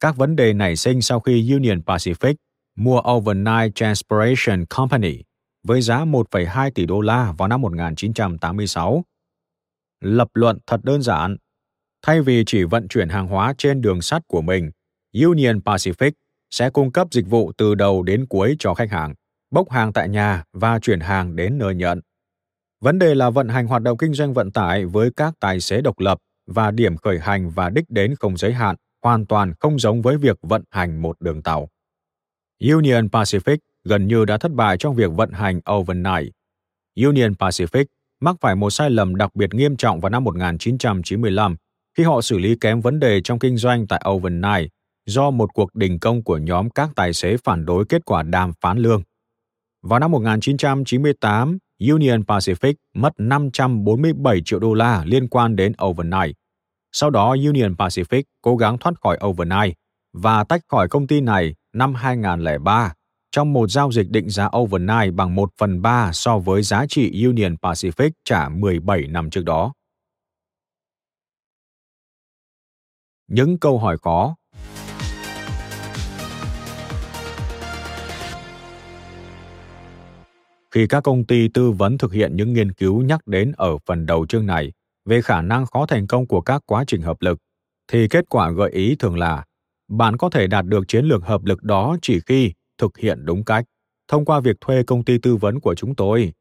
[0.00, 2.34] Các vấn đề nảy sinh sau khi Union Pacific
[2.76, 5.22] mua Overnight Transportation Company
[5.66, 9.04] với giá 1,2 tỷ đô la vào năm 1986.
[10.00, 11.36] Lập luận thật đơn giản.
[12.02, 14.70] Thay vì chỉ vận chuyển hàng hóa trên đường sắt của mình,
[15.12, 16.12] Union Pacific
[16.50, 19.14] sẽ cung cấp dịch vụ từ đầu đến cuối cho khách hàng,
[19.50, 22.00] bốc hàng tại nhà và chuyển hàng đến nơi nhận.
[22.80, 25.80] Vấn đề là vận hành hoạt động kinh doanh vận tải với các tài xế
[25.80, 29.78] độc lập và điểm khởi hành và đích đến không giới hạn hoàn toàn không
[29.78, 31.68] giống với việc vận hành một đường tàu.
[32.60, 36.32] Union Pacific gần như đã thất bại trong việc vận hành overnight.
[36.96, 37.84] Union Pacific
[38.20, 41.56] mắc phải một sai lầm đặc biệt nghiêm trọng vào năm 1995
[41.96, 44.70] khi họ xử lý kém vấn đề trong kinh doanh tại Overnight
[45.06, 48.52] do một cuộc đình công của nhóm các tài xế phản đối kết quả đàm
[48.60, 49.02] phán lương.
[49.82, 56.36] Vào năm 1998, Union Pacific mất 547 triệu đô la liên quan đến Overnight.
[56.92, 59.76] Sau đó, Union Pacific cố gắng thoát khỏi Overnight
[60.12, 62.92] và tách khỏi công ty này năm 2003
[63.30, 67.24] trong một giao dịch định giá overnight bằng 1 phần 3 so với giá trị
[67.24, 69.72] Union Pacific trả 17 năm trước đó.
[73.28, 74.36] Những câu hỏi khó
[80.76, 84.06] Khi các công ty tư vấn thực hiện những nghiên cứu nhắc đến ở phần
[84.06, 84.72] đầu chương này
[85.04, 87.38] về khả năng khó thành công của các quá trình hợp lực,
[87.88, 89.44] thì kết quả gợi ý thường là
[89.88, 93.44] bạn có thể đạt được chiến lược hợp lực đó chỉ khi thực hiện đúng
[93.44, 93.64] cách
[94.08, 96.32] thông qua việc thuê công ty tư vấn của chúng tôi.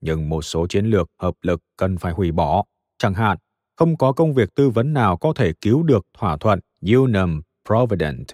[0.00, 2.64] Nhưng một số chiến lược hợp lực cần phải hủy bỏ.
[2.98, 3.38] Chẳng hạn
[3.76, 6.60] không có công việc tư vấn nào có thể cứu được thỏa thuận
[6.94, 8.26] unum provident.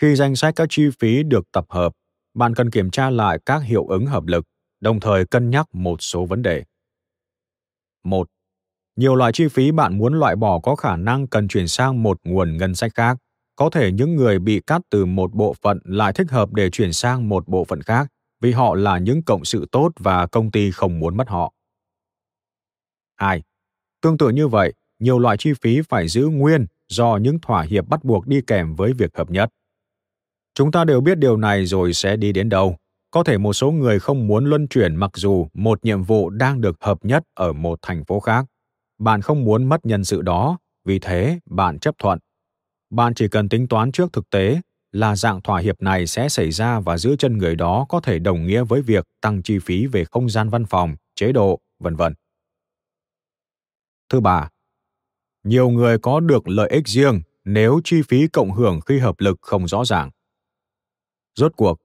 [0.00, 1.92] Khi danh sách các chi phí được tập hợp
[2.34, 4.44] bạn cần kiểm tra lại các hiệu ứng hợp lực
[4.80, 6.64] đồng thời cân nhắc một số vấn đề
[8.04, 8.28] một
[8.96, 12.18] nhiều loại chi phí bạn muốn loại bỏ có khả năng cần chuyển sang một
[12.24, 13.18] nguồn ngân sách khác
[13.56, 16.92] có thể những người bị cắt từ một bộ phận lại thích hợp để chuyển
[16.92, 18.08] sang một bộ phận khác
[18.40, 21.52] vì họ là những cộng sự tốt và công ty không muốn mất họ.
[23.16, 23.42] 2.
[24.00, 27.88] Tương tự như vậy, nhiều loại chi phí phải giữ nguyên do những thỏa hiệp
[27.88, 29.50] bắt buộc đi kèm với việc hợp nhất.
[30.54, 32.76] Chúng ta đều biết điều này rồi sẽ đi đến đâu.
[33.10, 36.60] Có thể một số người không muốn luân chuyển mặc dù một nhiệm vụ đang
[36.60, 38.46] được hợp nhất ở một thành phố khác.
[38.98, 42.18] Bạn không muốn mất nhân sự đó, vì thế bạn chấp thuận
[42.92, 44.60] bạn chỉ cần tính toán trước thực tế
[44.92, 48.18] là dạng thỏa hiệp này sẽ xảy ra và giữ chân người đó có thể
[48.18, 51.96] đồng nghĩa với việc tăng chi phí về không gian văn phòng, chế độ, vân
[51.96, 52.14] vân.
[54.08, 54.48] Thứ ba,
[55.44, 59.38] nhiều người có được lợi ích riêng nếu chi phí cộng hưởng khi hợp lực
[59.42, 60.10] không rõ ràng.
[61.36, 61.78] Rốt cuộc,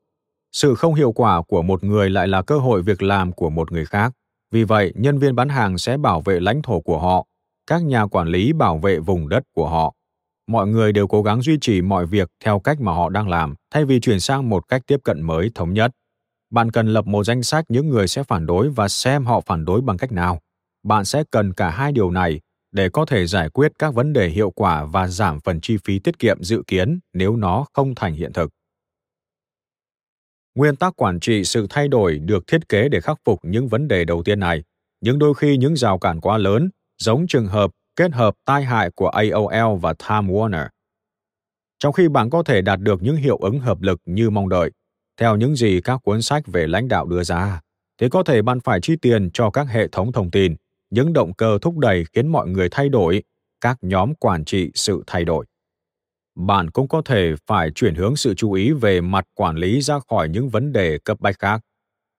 [0.51, 3.71] sự không hiệu quả của một người lại là cơ hội việc làm của một
[3.71, 4.13] người khác.
[4.51, 7.25] Vì vậy, nhân viên bán hàng sẽ bảo vệ lãnh thổ của họ,
[7.67, 9.93] các nhà quản lý bảo vệ vùng đất của họ.
[10.47, 13.55] Mọi người đều cố gắng duy trì mọi việc theo cách mà họ đang làm
[13.71, 15.91] thay vì chuyển sang một cách tiếp cận mới thống nhất.
[16.49, 19.65] Bạn cần lập một danh sách những người sẽ phản đối và xem họ phản
[19.65, 20.39] đối bằng cách nào.
[20.83, 22.39] Bạn sẽ cần cả hai điều này
[22.71, 25.99] để có thể giải quyết các vấn đề hiệu quả và giảm phần chi phí
[25.99, 28.51] tiết kiệm dự kiến nếu nó không thành hiện thực
[30.57, 33.87] nguyên tắc quản trị sự thay đổi được thiết kế để khắc phục những vấn
[33.87, 34.63] đề đầu tiên này
[35.01, 38.89] nhưng đôi khi những rào cản quá lớn giống trường hợp kết hợp tai hại
[38.95, 40.67] của AOL và Time Warner.
[41.79, 44.71] Trong khi bạn có thể đạt được những hiệu ứng hợp lực như mong đợi,
[45.19, 47.61] theo những gì các cuốn sách về lãnh đạo đưa ra,
[48.01, 50.55] thì có thể bạn phải chi tiền cho các hệ thống thông tin,
[50.89, 53.23] những động cơ thúc đẩy khiến mọi người thay đổi,
[53.61, 55.45] các nhóm quản trị sự thay đổi.
[56.37, 59.99] Bạn cũng có thể phải chuyển hướng sự chú ý về mặt quản lý ra
[60.09, 61.61] khỏi những vấn đề cấp bách khác.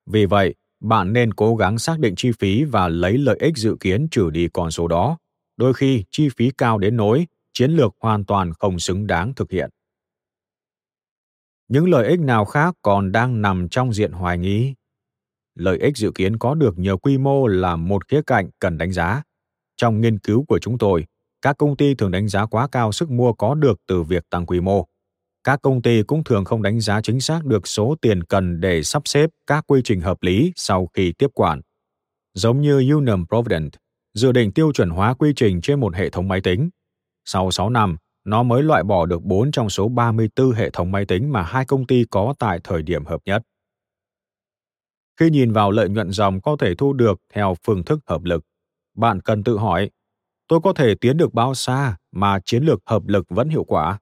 [0.06, 3.76] Vì vậy, bạn nên cố gắng xác định chi phí và lấy lợi ích dự
[3.80, 5.18] kiến trừ đi con số đó.
[5.56, 9.50] Đôi khi chi phí cao đến nỗi chiến lược hoàn toàn không xứng đáng thực
[9.50, 9.70] hiện.
[11.68, 14.74] Những lợi ích nào khác còn đang nằm trong diện hoài nghi?
[15.54, 18.92] Lợi ích dự kiến có được nhờ quy mô là một khía cạnh cần đánh
[18.92, 19.22] giá.
[19.76, 21.06] Trong nghiên cứu của chúng tôi
[21.42, 24.46] các công ty thường đánh giá quá cao sức mua có được từ việc tăng
[24.46, 24.86] quy mô
[25.44, 28.82] các công ty cũng thường không đánh giá chính xác được số tiền cần để
[28.82, 31.60] sắp xếp các quy trình hợp lý sau khi tiếp quản
[32.34, 33.70] giống như Unum Provident
[34.14, 36.70] dự định tiêu chuẩn hóa quy trình trên một hệ thống máy tính.
[37.24, 41.04] Sau 6 năm, nó mới loại bỏ được 4 trong số 34 hệ thống máy
[41.04, 43.42] tính mà hai công ty có tại thời điểm hợp nhất.
[45.20, 48.44] Khi nhìn vào lợi nhuận dòng có thể thu được theo phương thức hợp lực,
[48.96, 49.90] bạn cần tự hỏi,
[50.48, 53.98] tôi có thể tiến được bao xa mà chiến lược hợp lực vẫn hiệu quả?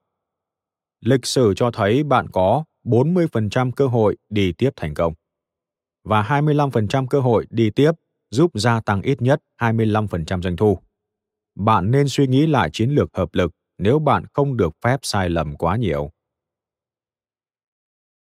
[1.01, 5.13] Lịch sử cho thấy bạn có 40% cơ hội đi tiếp thành công
[6.07, 7.91] và 25% cơ hội đi tiếp
[8.31, 10.79] giúp gia tăng ít nhất 25% doanh thu.
[11.55, 15.29] Bạn nên suy nghĩ lại chiến lược hợp lực nếu bạn không được phép sai
[15.29, 16.11] lầm quá nhiều.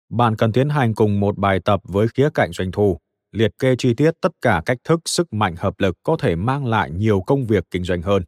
[0.09, 2.97] Bạn cần tiến hành cùng một bài tập với khía cạnh doanh thu,
[3.31, 6.65] liệt kê chi tiết tất cả cách thức sức mạnh hợp lực có thể mang
[6.65, 8.23] lại nhiều công việc kinh doanh hơn.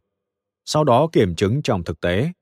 [0.64, 2.32] Sau đó kiểm chứng trong thực tế.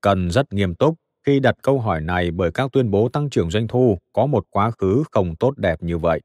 [0.00, 0.94] Cần rất nghiêm túc
[1.26, 4.46] khi đặt câu hỏi này bởi các tuyên bố tăng trưởng doanh thu có một
[4.50, 6.20] quá khứ không tốt đẹp như vậy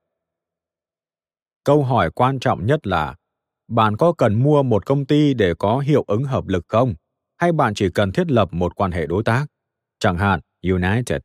[1.64, 3.16] câu hỏi quan trọng nhất là,
[3.68, 6.94] bạn có cần mua một công ty để có hiệu ứng hợp lực không
[7.38, 9.46] hay bạn chỉ cần thiết lập một quan hệ đối tác
[10.00, 11.18] chẳng hạn, united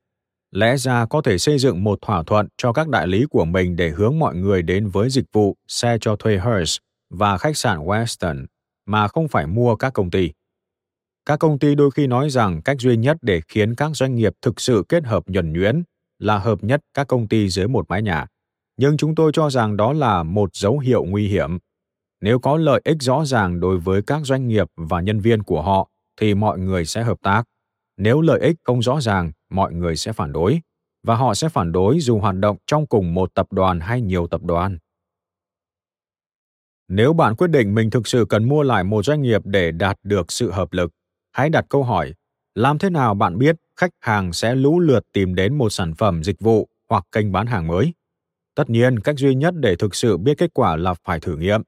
[0.55, 3.77] lẽ ra có thể xây dựng một thỏa thuận cho các đại lý của mình
[3.77, 6.79] để hướng mọi người đến với dịch vụ xe cho thuê Hertz
[7.11, 8.47] và khách sạn Western.
[8.87, 10.31] mà không phải mua các công ty.
[11.27, 14.33] Các công ty đôi khi nói rằng cách duy nhất để khiến các doanh nghiệp
[14.43, 15.83] thực sự kết hợp nhuần nhuyễn
[16.19, 18.27] là hợp nhất các công ty dưới một mái nhà.
[18.77, 21.59] Nhưng chúng tôi cho rằng đó là một dấu hiệu nguy hiểm.
[22.21, 25.63] Nếu có lợi ích rõ ràng đối với các doanh nghiệp và nhân viên của
[25.63, 25.89] họ
[26.21, 27.45] thì mọi người sẽ hợp tác.
[27.97, 30.61] Nếu lợi ích không rõ ràng, mọi người sẽ phản đối
[31.03, 34.27] và họ sẽ phản đối dù hoạt động trong cùng một tập đoàn hay nhiều
[34.27, 34.79] tập đoàn.
[36.89, 39.97] Nếu bạn quyết định mình thực sự cần mua lại một doanh nghiệp để đạt
[40.03, 40.93] được sự hợp lực,
[41.33, 42.15] hãy đặt câu hỏi,
[42.55, 46.25] làm thế nào bạn biết khách hàng sẽ lũ lượt tìm đến một sản phẩm
[46.25, 47.95] dịch vụ hoặc kênh bán hàng mới?
[48.55, 51.63] Tất nhiên, cách duy nhất để thực sự biết kết quả là phải thử nghiệm.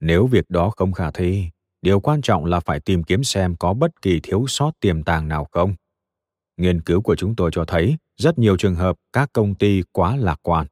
[0.00, 1.44] Nếu việc đó không khả thi,
[1.82, 5.28] điều quan trọng là phải tìm kiếm xem có bất kỳ thiếu sót tiềm tàng
[5.28, 5.74] nào không.
[6.56, 10.16] Nghiên cứu của chúng tôi cho thấy rất nhiều trường hợp các công ty quá
[10.16, 10.66] lạc quan.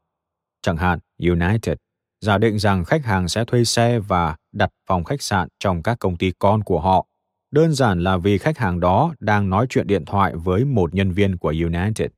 [0.62, 1.76] Chẳng hạn United
[2.20, 5.98] giả định rằng khách hàng sẽ thuê xe và đặt phòng khách sạn trong các
[5.98, 7.06] công ty con của họ
[7.52, 11.12] đơn giản là vì khách hàng đó đang nói chuyện điện thoại với một nhân
[11.12, 12.10] viên của United.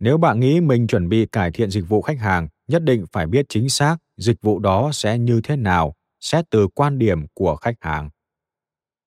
[0.00, 3.26] Nếu bạn nghĩ mình chuẩn bị cải thiện dịch vụ khách hàng, nhất định phải
[3.26, 7.56] biết chính xác dịch vụ đó sẽ như thế nào xét từ quan điểm của
[7.56, 8.10] khách hàng.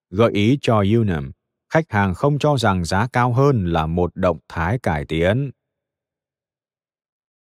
[0.10, 1.32] Gợi ý cho Unum,
[1.74, 5.52] khách hàng không cho rằng giá cao hơn là một động thái cải tiến.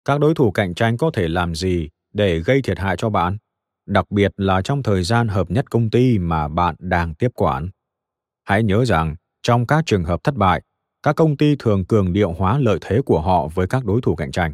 [0.05, 3.37] Các đối thủ cạnh tranh có thể làm gì để gây thiệt hại cho bạn?
[3.85, 7.69] đặc biệt là trong thời gian hợp nhất công ty mà bạn đang tiếp quản.
[8.43, 10.61] Hãy nhớ rằng, trong các trường hợp thất bại,
[11.03, 14.15] các công ty thường cường điệu hóa lợi thế của họ với các đối thủ
[14.15, 14.53] cạnh tranh.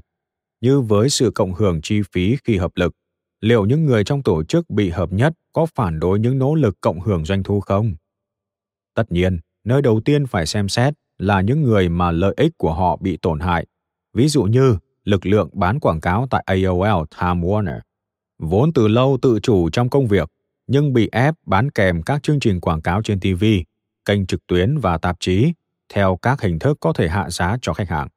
[0.61, 2.93] Như với sự cộng hưởng chi phí khi hợp lực,
[3.41, 6.77] liệu những người trong tổ chức bị hợp nhất có phản đối những nỗ lực
[6.81, 7.95] cộng hưởng doanh thu không?
[8.93, 9.39] Tất nhiên,
[9.69, 13.17] nơi đầu tiên phải xem xét là những người mà lợi ích của họ bị
[13.17, 13.65] tổn hại,
[14.13, 17.79] ví dụ như lực lượng bán quảng cáo tại AOL Time Warner
[18.39, 20.29] vốn từ lâu tự chủ trong công việc
[20.67, 23.45] nhưng bị ép bán kèm các chương trình quảng cáo trên TV,
[24.05, 25.53] kênh trực tuyến và tạp chí
[25.93, 28.07] theo các hình thức có thể hạ giá cho khách hàng.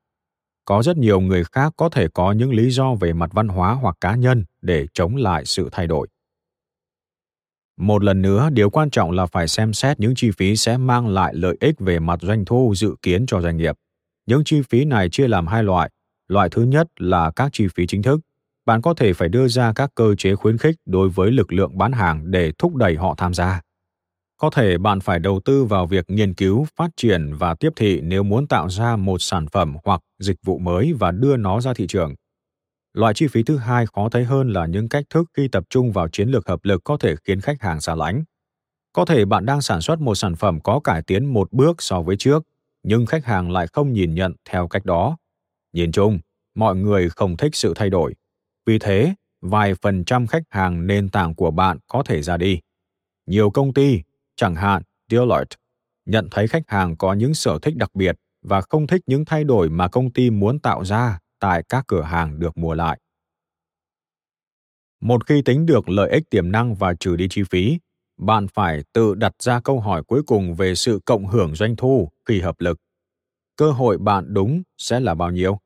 [0.64, 3.72] Có rất nhiều người khác có thể có những lý do về mặt văn hóa
[3.72, 6.08] hoặc cá nhân để chống lại sự thay đổi.
[7.76, 11.08] Một lần nữa, điều quan trọng là phải xem xét những chi phí sẽ mang
[11.08, 13.76] lại lợi ích về mặt doanh thu dự kiến cho doanh nghiệp.
[14.26, 15.90] Những chi phí này chia làm hai loại.
[16.28, 18.20] Loại thứ nhất là các chi phí chính thức,
[18.66, 21.78] bạn có thể phải đưa ra các cơ chế khuyến khích đối với lực lượng
[21.78, 23.60] bán hàng để thúc đẩy họ tham gia
[24.42, 28.00] có thể bạn phải đầu tư vào việc nghiên cứu phát triển và tiếp thị
[28.00, 31.74] nếu muốn tạo ra một sản phẩm hoặc dịch vụ mới và đưa nó ra
[31.74, 32.14] thị trường
[32.92, 35.92] loại chi phí thứ hai khó thấy hơn là những cách thức khi tập trung
[35.92, 38.24] vào chiến lược hợp lực có thể khiến khách hàng xa lánh.
[38.92, 42.02] Có thể bạn đang sản xuất một sản phẩm có cải tiến một bước so
[42.02, 42.42] với trước
[42.82, 45.16] nhưng khách hàng lại không nhìn nhận theo cách đó.
[45.72, 46.18] Nhìn chung
[46.54, 48.14] mọi người không thích sự thay đổi.
[48.66, 52.60] Vì thế, vài phần trăm khách hàng nền tảng của bạn có thể ra đi.
[53.26, 54.02] Nhiều công ty,
[54.36, 55.56] chẳng hạn Deloitte,
[56.06, 59.44] nhận thấy khách hàng có những sở thích đặc biệt và không thích những thay
[59.44, 62.98] đổi mà công ty muốn tạo ra tại các cửa hàng được mua lại.
[65.00, 67.78] Một khi tính được lợi ích tiềm năng và trừ đi chi phí,
[68.18, 72.10] bạn phải tự đặt ra câu hỏi cuối cùng về sự cộng hưởng doanh thu
[72.28, 72.78] khi hợp lực.
[73.56, 75.58] Cơ hội bạn đúng sẽ là bao nhiêu?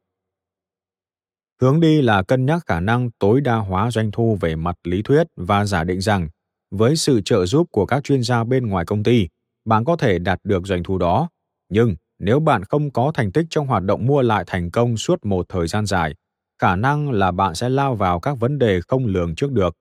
[1.61, 5.03] Hướng đi là cân nhắc khả năng tối đa hóa doanh thu về mặt lý
[5.03, 6.29] thuyết và giả định rằng
[6.71, 9.29] với sự trợ giúp của các chuyên gia bên ngoài công ty,
[9.65, 11.29] bạn có thể đạt được doanh thu đó.
[11.69, 15.25] Nhưng nếu bạn không có thành tích trong hoạt động mua lại thành công suốt
[15.27, 16.15] một thời gian dài,
[16.63, 19.77] khả năng là bạn sẽ lao vào các vấn đề không lường trước được.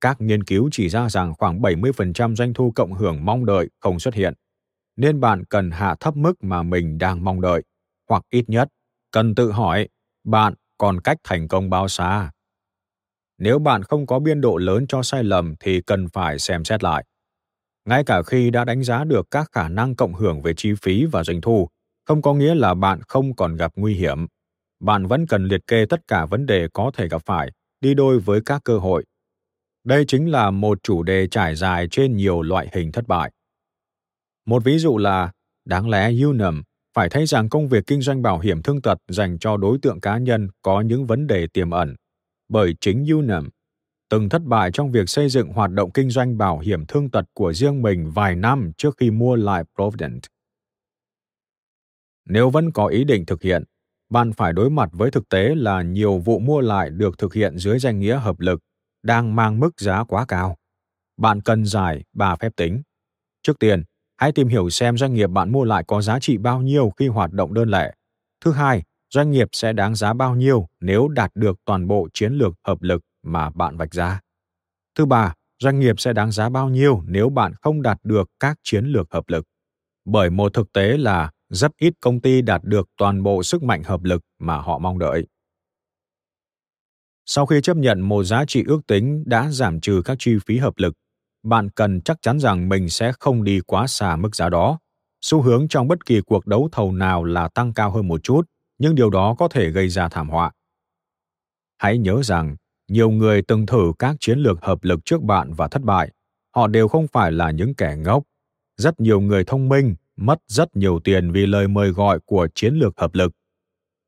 [0.00, 4.00] Các nghiên cứu chỉ ra rằng khoảng 70% doanh thu cộng hưởng mong đợi không
[4.00, 4.34] xuất hiện,
[4.96, 7.62] nên bạn cần hạ thấp mức mà mình đang mong đợi,
[8.10, 8.68] hoặc ít nhất,
[9.12, 9.88] cần tự hỏi,
[10.24, 12.30] bạn còn cách thành công bao xa?
[13.38, 16.84] Nếu bạn không có biên độ lớn cho sai lầm thì cần phải xem xét
[16.84, 17.04] lại
[17.88, 21.04] ngay cả khi đã đánh giá được các khả năng cộng hưởng về chi phí
[21.04, 21.68] và doanh thu,
[22.06, 24.26] không có nghĩa là bạn không còn gặp nguy hiểm.
[24.80, 27.50] Bạn vẫn cần liệt kê tất cả vấn đề có thể gặp phải,
[27.80, 29.04] đi đôi với các cơ hội.
[29.84, 33.32] Đây chính là một chủ đề trải dài trên nhiều loại hình thất bại.
[34.46, 35.32] Một ví dụ là,
[35.64, 36.62] đáng lẽ unum
[36.94, 40.00] phải thấy rằng công việc kinh doanh bảo hiểm thương tật dành cho đối tượng
[40.00, 41.94] cá nhân có những vấn đề tiềm ẩn,
[42.48, 43.48] bởi chính Unum
[44.10, 47.24] từng thất bại trong việc xây dựng hoạt động kinh doanh bảo hiểm thương tật
[47.34, 50.22] của riêng mình vài năm trước khi mua lại Provident.
[52.24, 53.64] Nếu vẫn có ý định thực hiện,
[54.10, 57.58] bạn phải đối mặt với thực tế là nhiều vụ mua lại được thực hiện
[57.58, 58.60] dưới danh nghĩa hợp lực
[59.02, 60.56] đang mang mức giá quá cao.
[61.16, 62.82] Bạn cần giải ba phép tính.
[63.42, 63.82] Trước tiên,
[64.16, 67.08] hãy tìm hiểu xem doanh nghiệp bạn mua lại có giá trị bao nhiêu khi
[67.08, 67.92] hoạt động đơn lẻ.
[68.44, 68.82] Thứ hai,
[69.14, 72.82] doanh nghiệp sẽ đáng giá bao nhiêu nếu đạt được toàn bộ chiến lược hợp
[72.82, 74.20] lực mà bạn vạch ra.
[74.94, 78.58] Thứ ba, doanh nghiệp sẽ đáng giá bao nhiêu nếu bạn không đạt được các
[78.62, 79.44] chiến lược hợp lực.
[80.04, 83.82] Bởi một thực tế là rất ít công ty đạt được toàn bộ sức mạnh
[83.82, 85.26] hợp lực mà họ mong đợi.
[87.26, 90.58] Sau khi chấp nhận một giá trị ước tính đã giảm trừ các chi phí
[90.58, 90.94] hợp lực,
[91.42, 94.78] bạn cần chắc chắn rằng mình sẽ không đi quá xa mức giá đó.
[95.20, 98.42] Xu hướng trong bất kỳ cuộc đấu thầu nào là tăng cao hơn một chút,
[98.78, 100.50] nhưng điều đó có thể gây ra thảm họa.
[101.78, 102.56] Hãy nhớ rằng,
[102.88, 106.10] nhiều người từng thử các chiến lược hợp lực trước bạn và thất bại.
[106.56, 108.22] Họ đều không phải là những kẻ ngốc.
[108.76, 112.74] Rất nhiều người thông minh mất rất nhiều tiền vì lời mời gọi của chiến
[112.74, 113.32] lược hợp lực.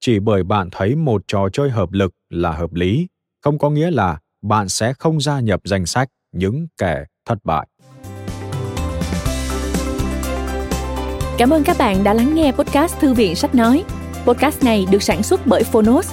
[0.00, 3.08] Chỉ bởi bạn thấy một trò chơi hợp lực là hợp lý,
[3.42, 7.68] không có nghĩa là bạn sẽ không gia nhập danh sách những kẻ thất bại.
[11.38, 13.84] Cảm ơn các bạn đã lắng nghe podcast Thư viện Sách Nói.
[14.26, 16.12] Podcast này được sản xuất bởi Phonos,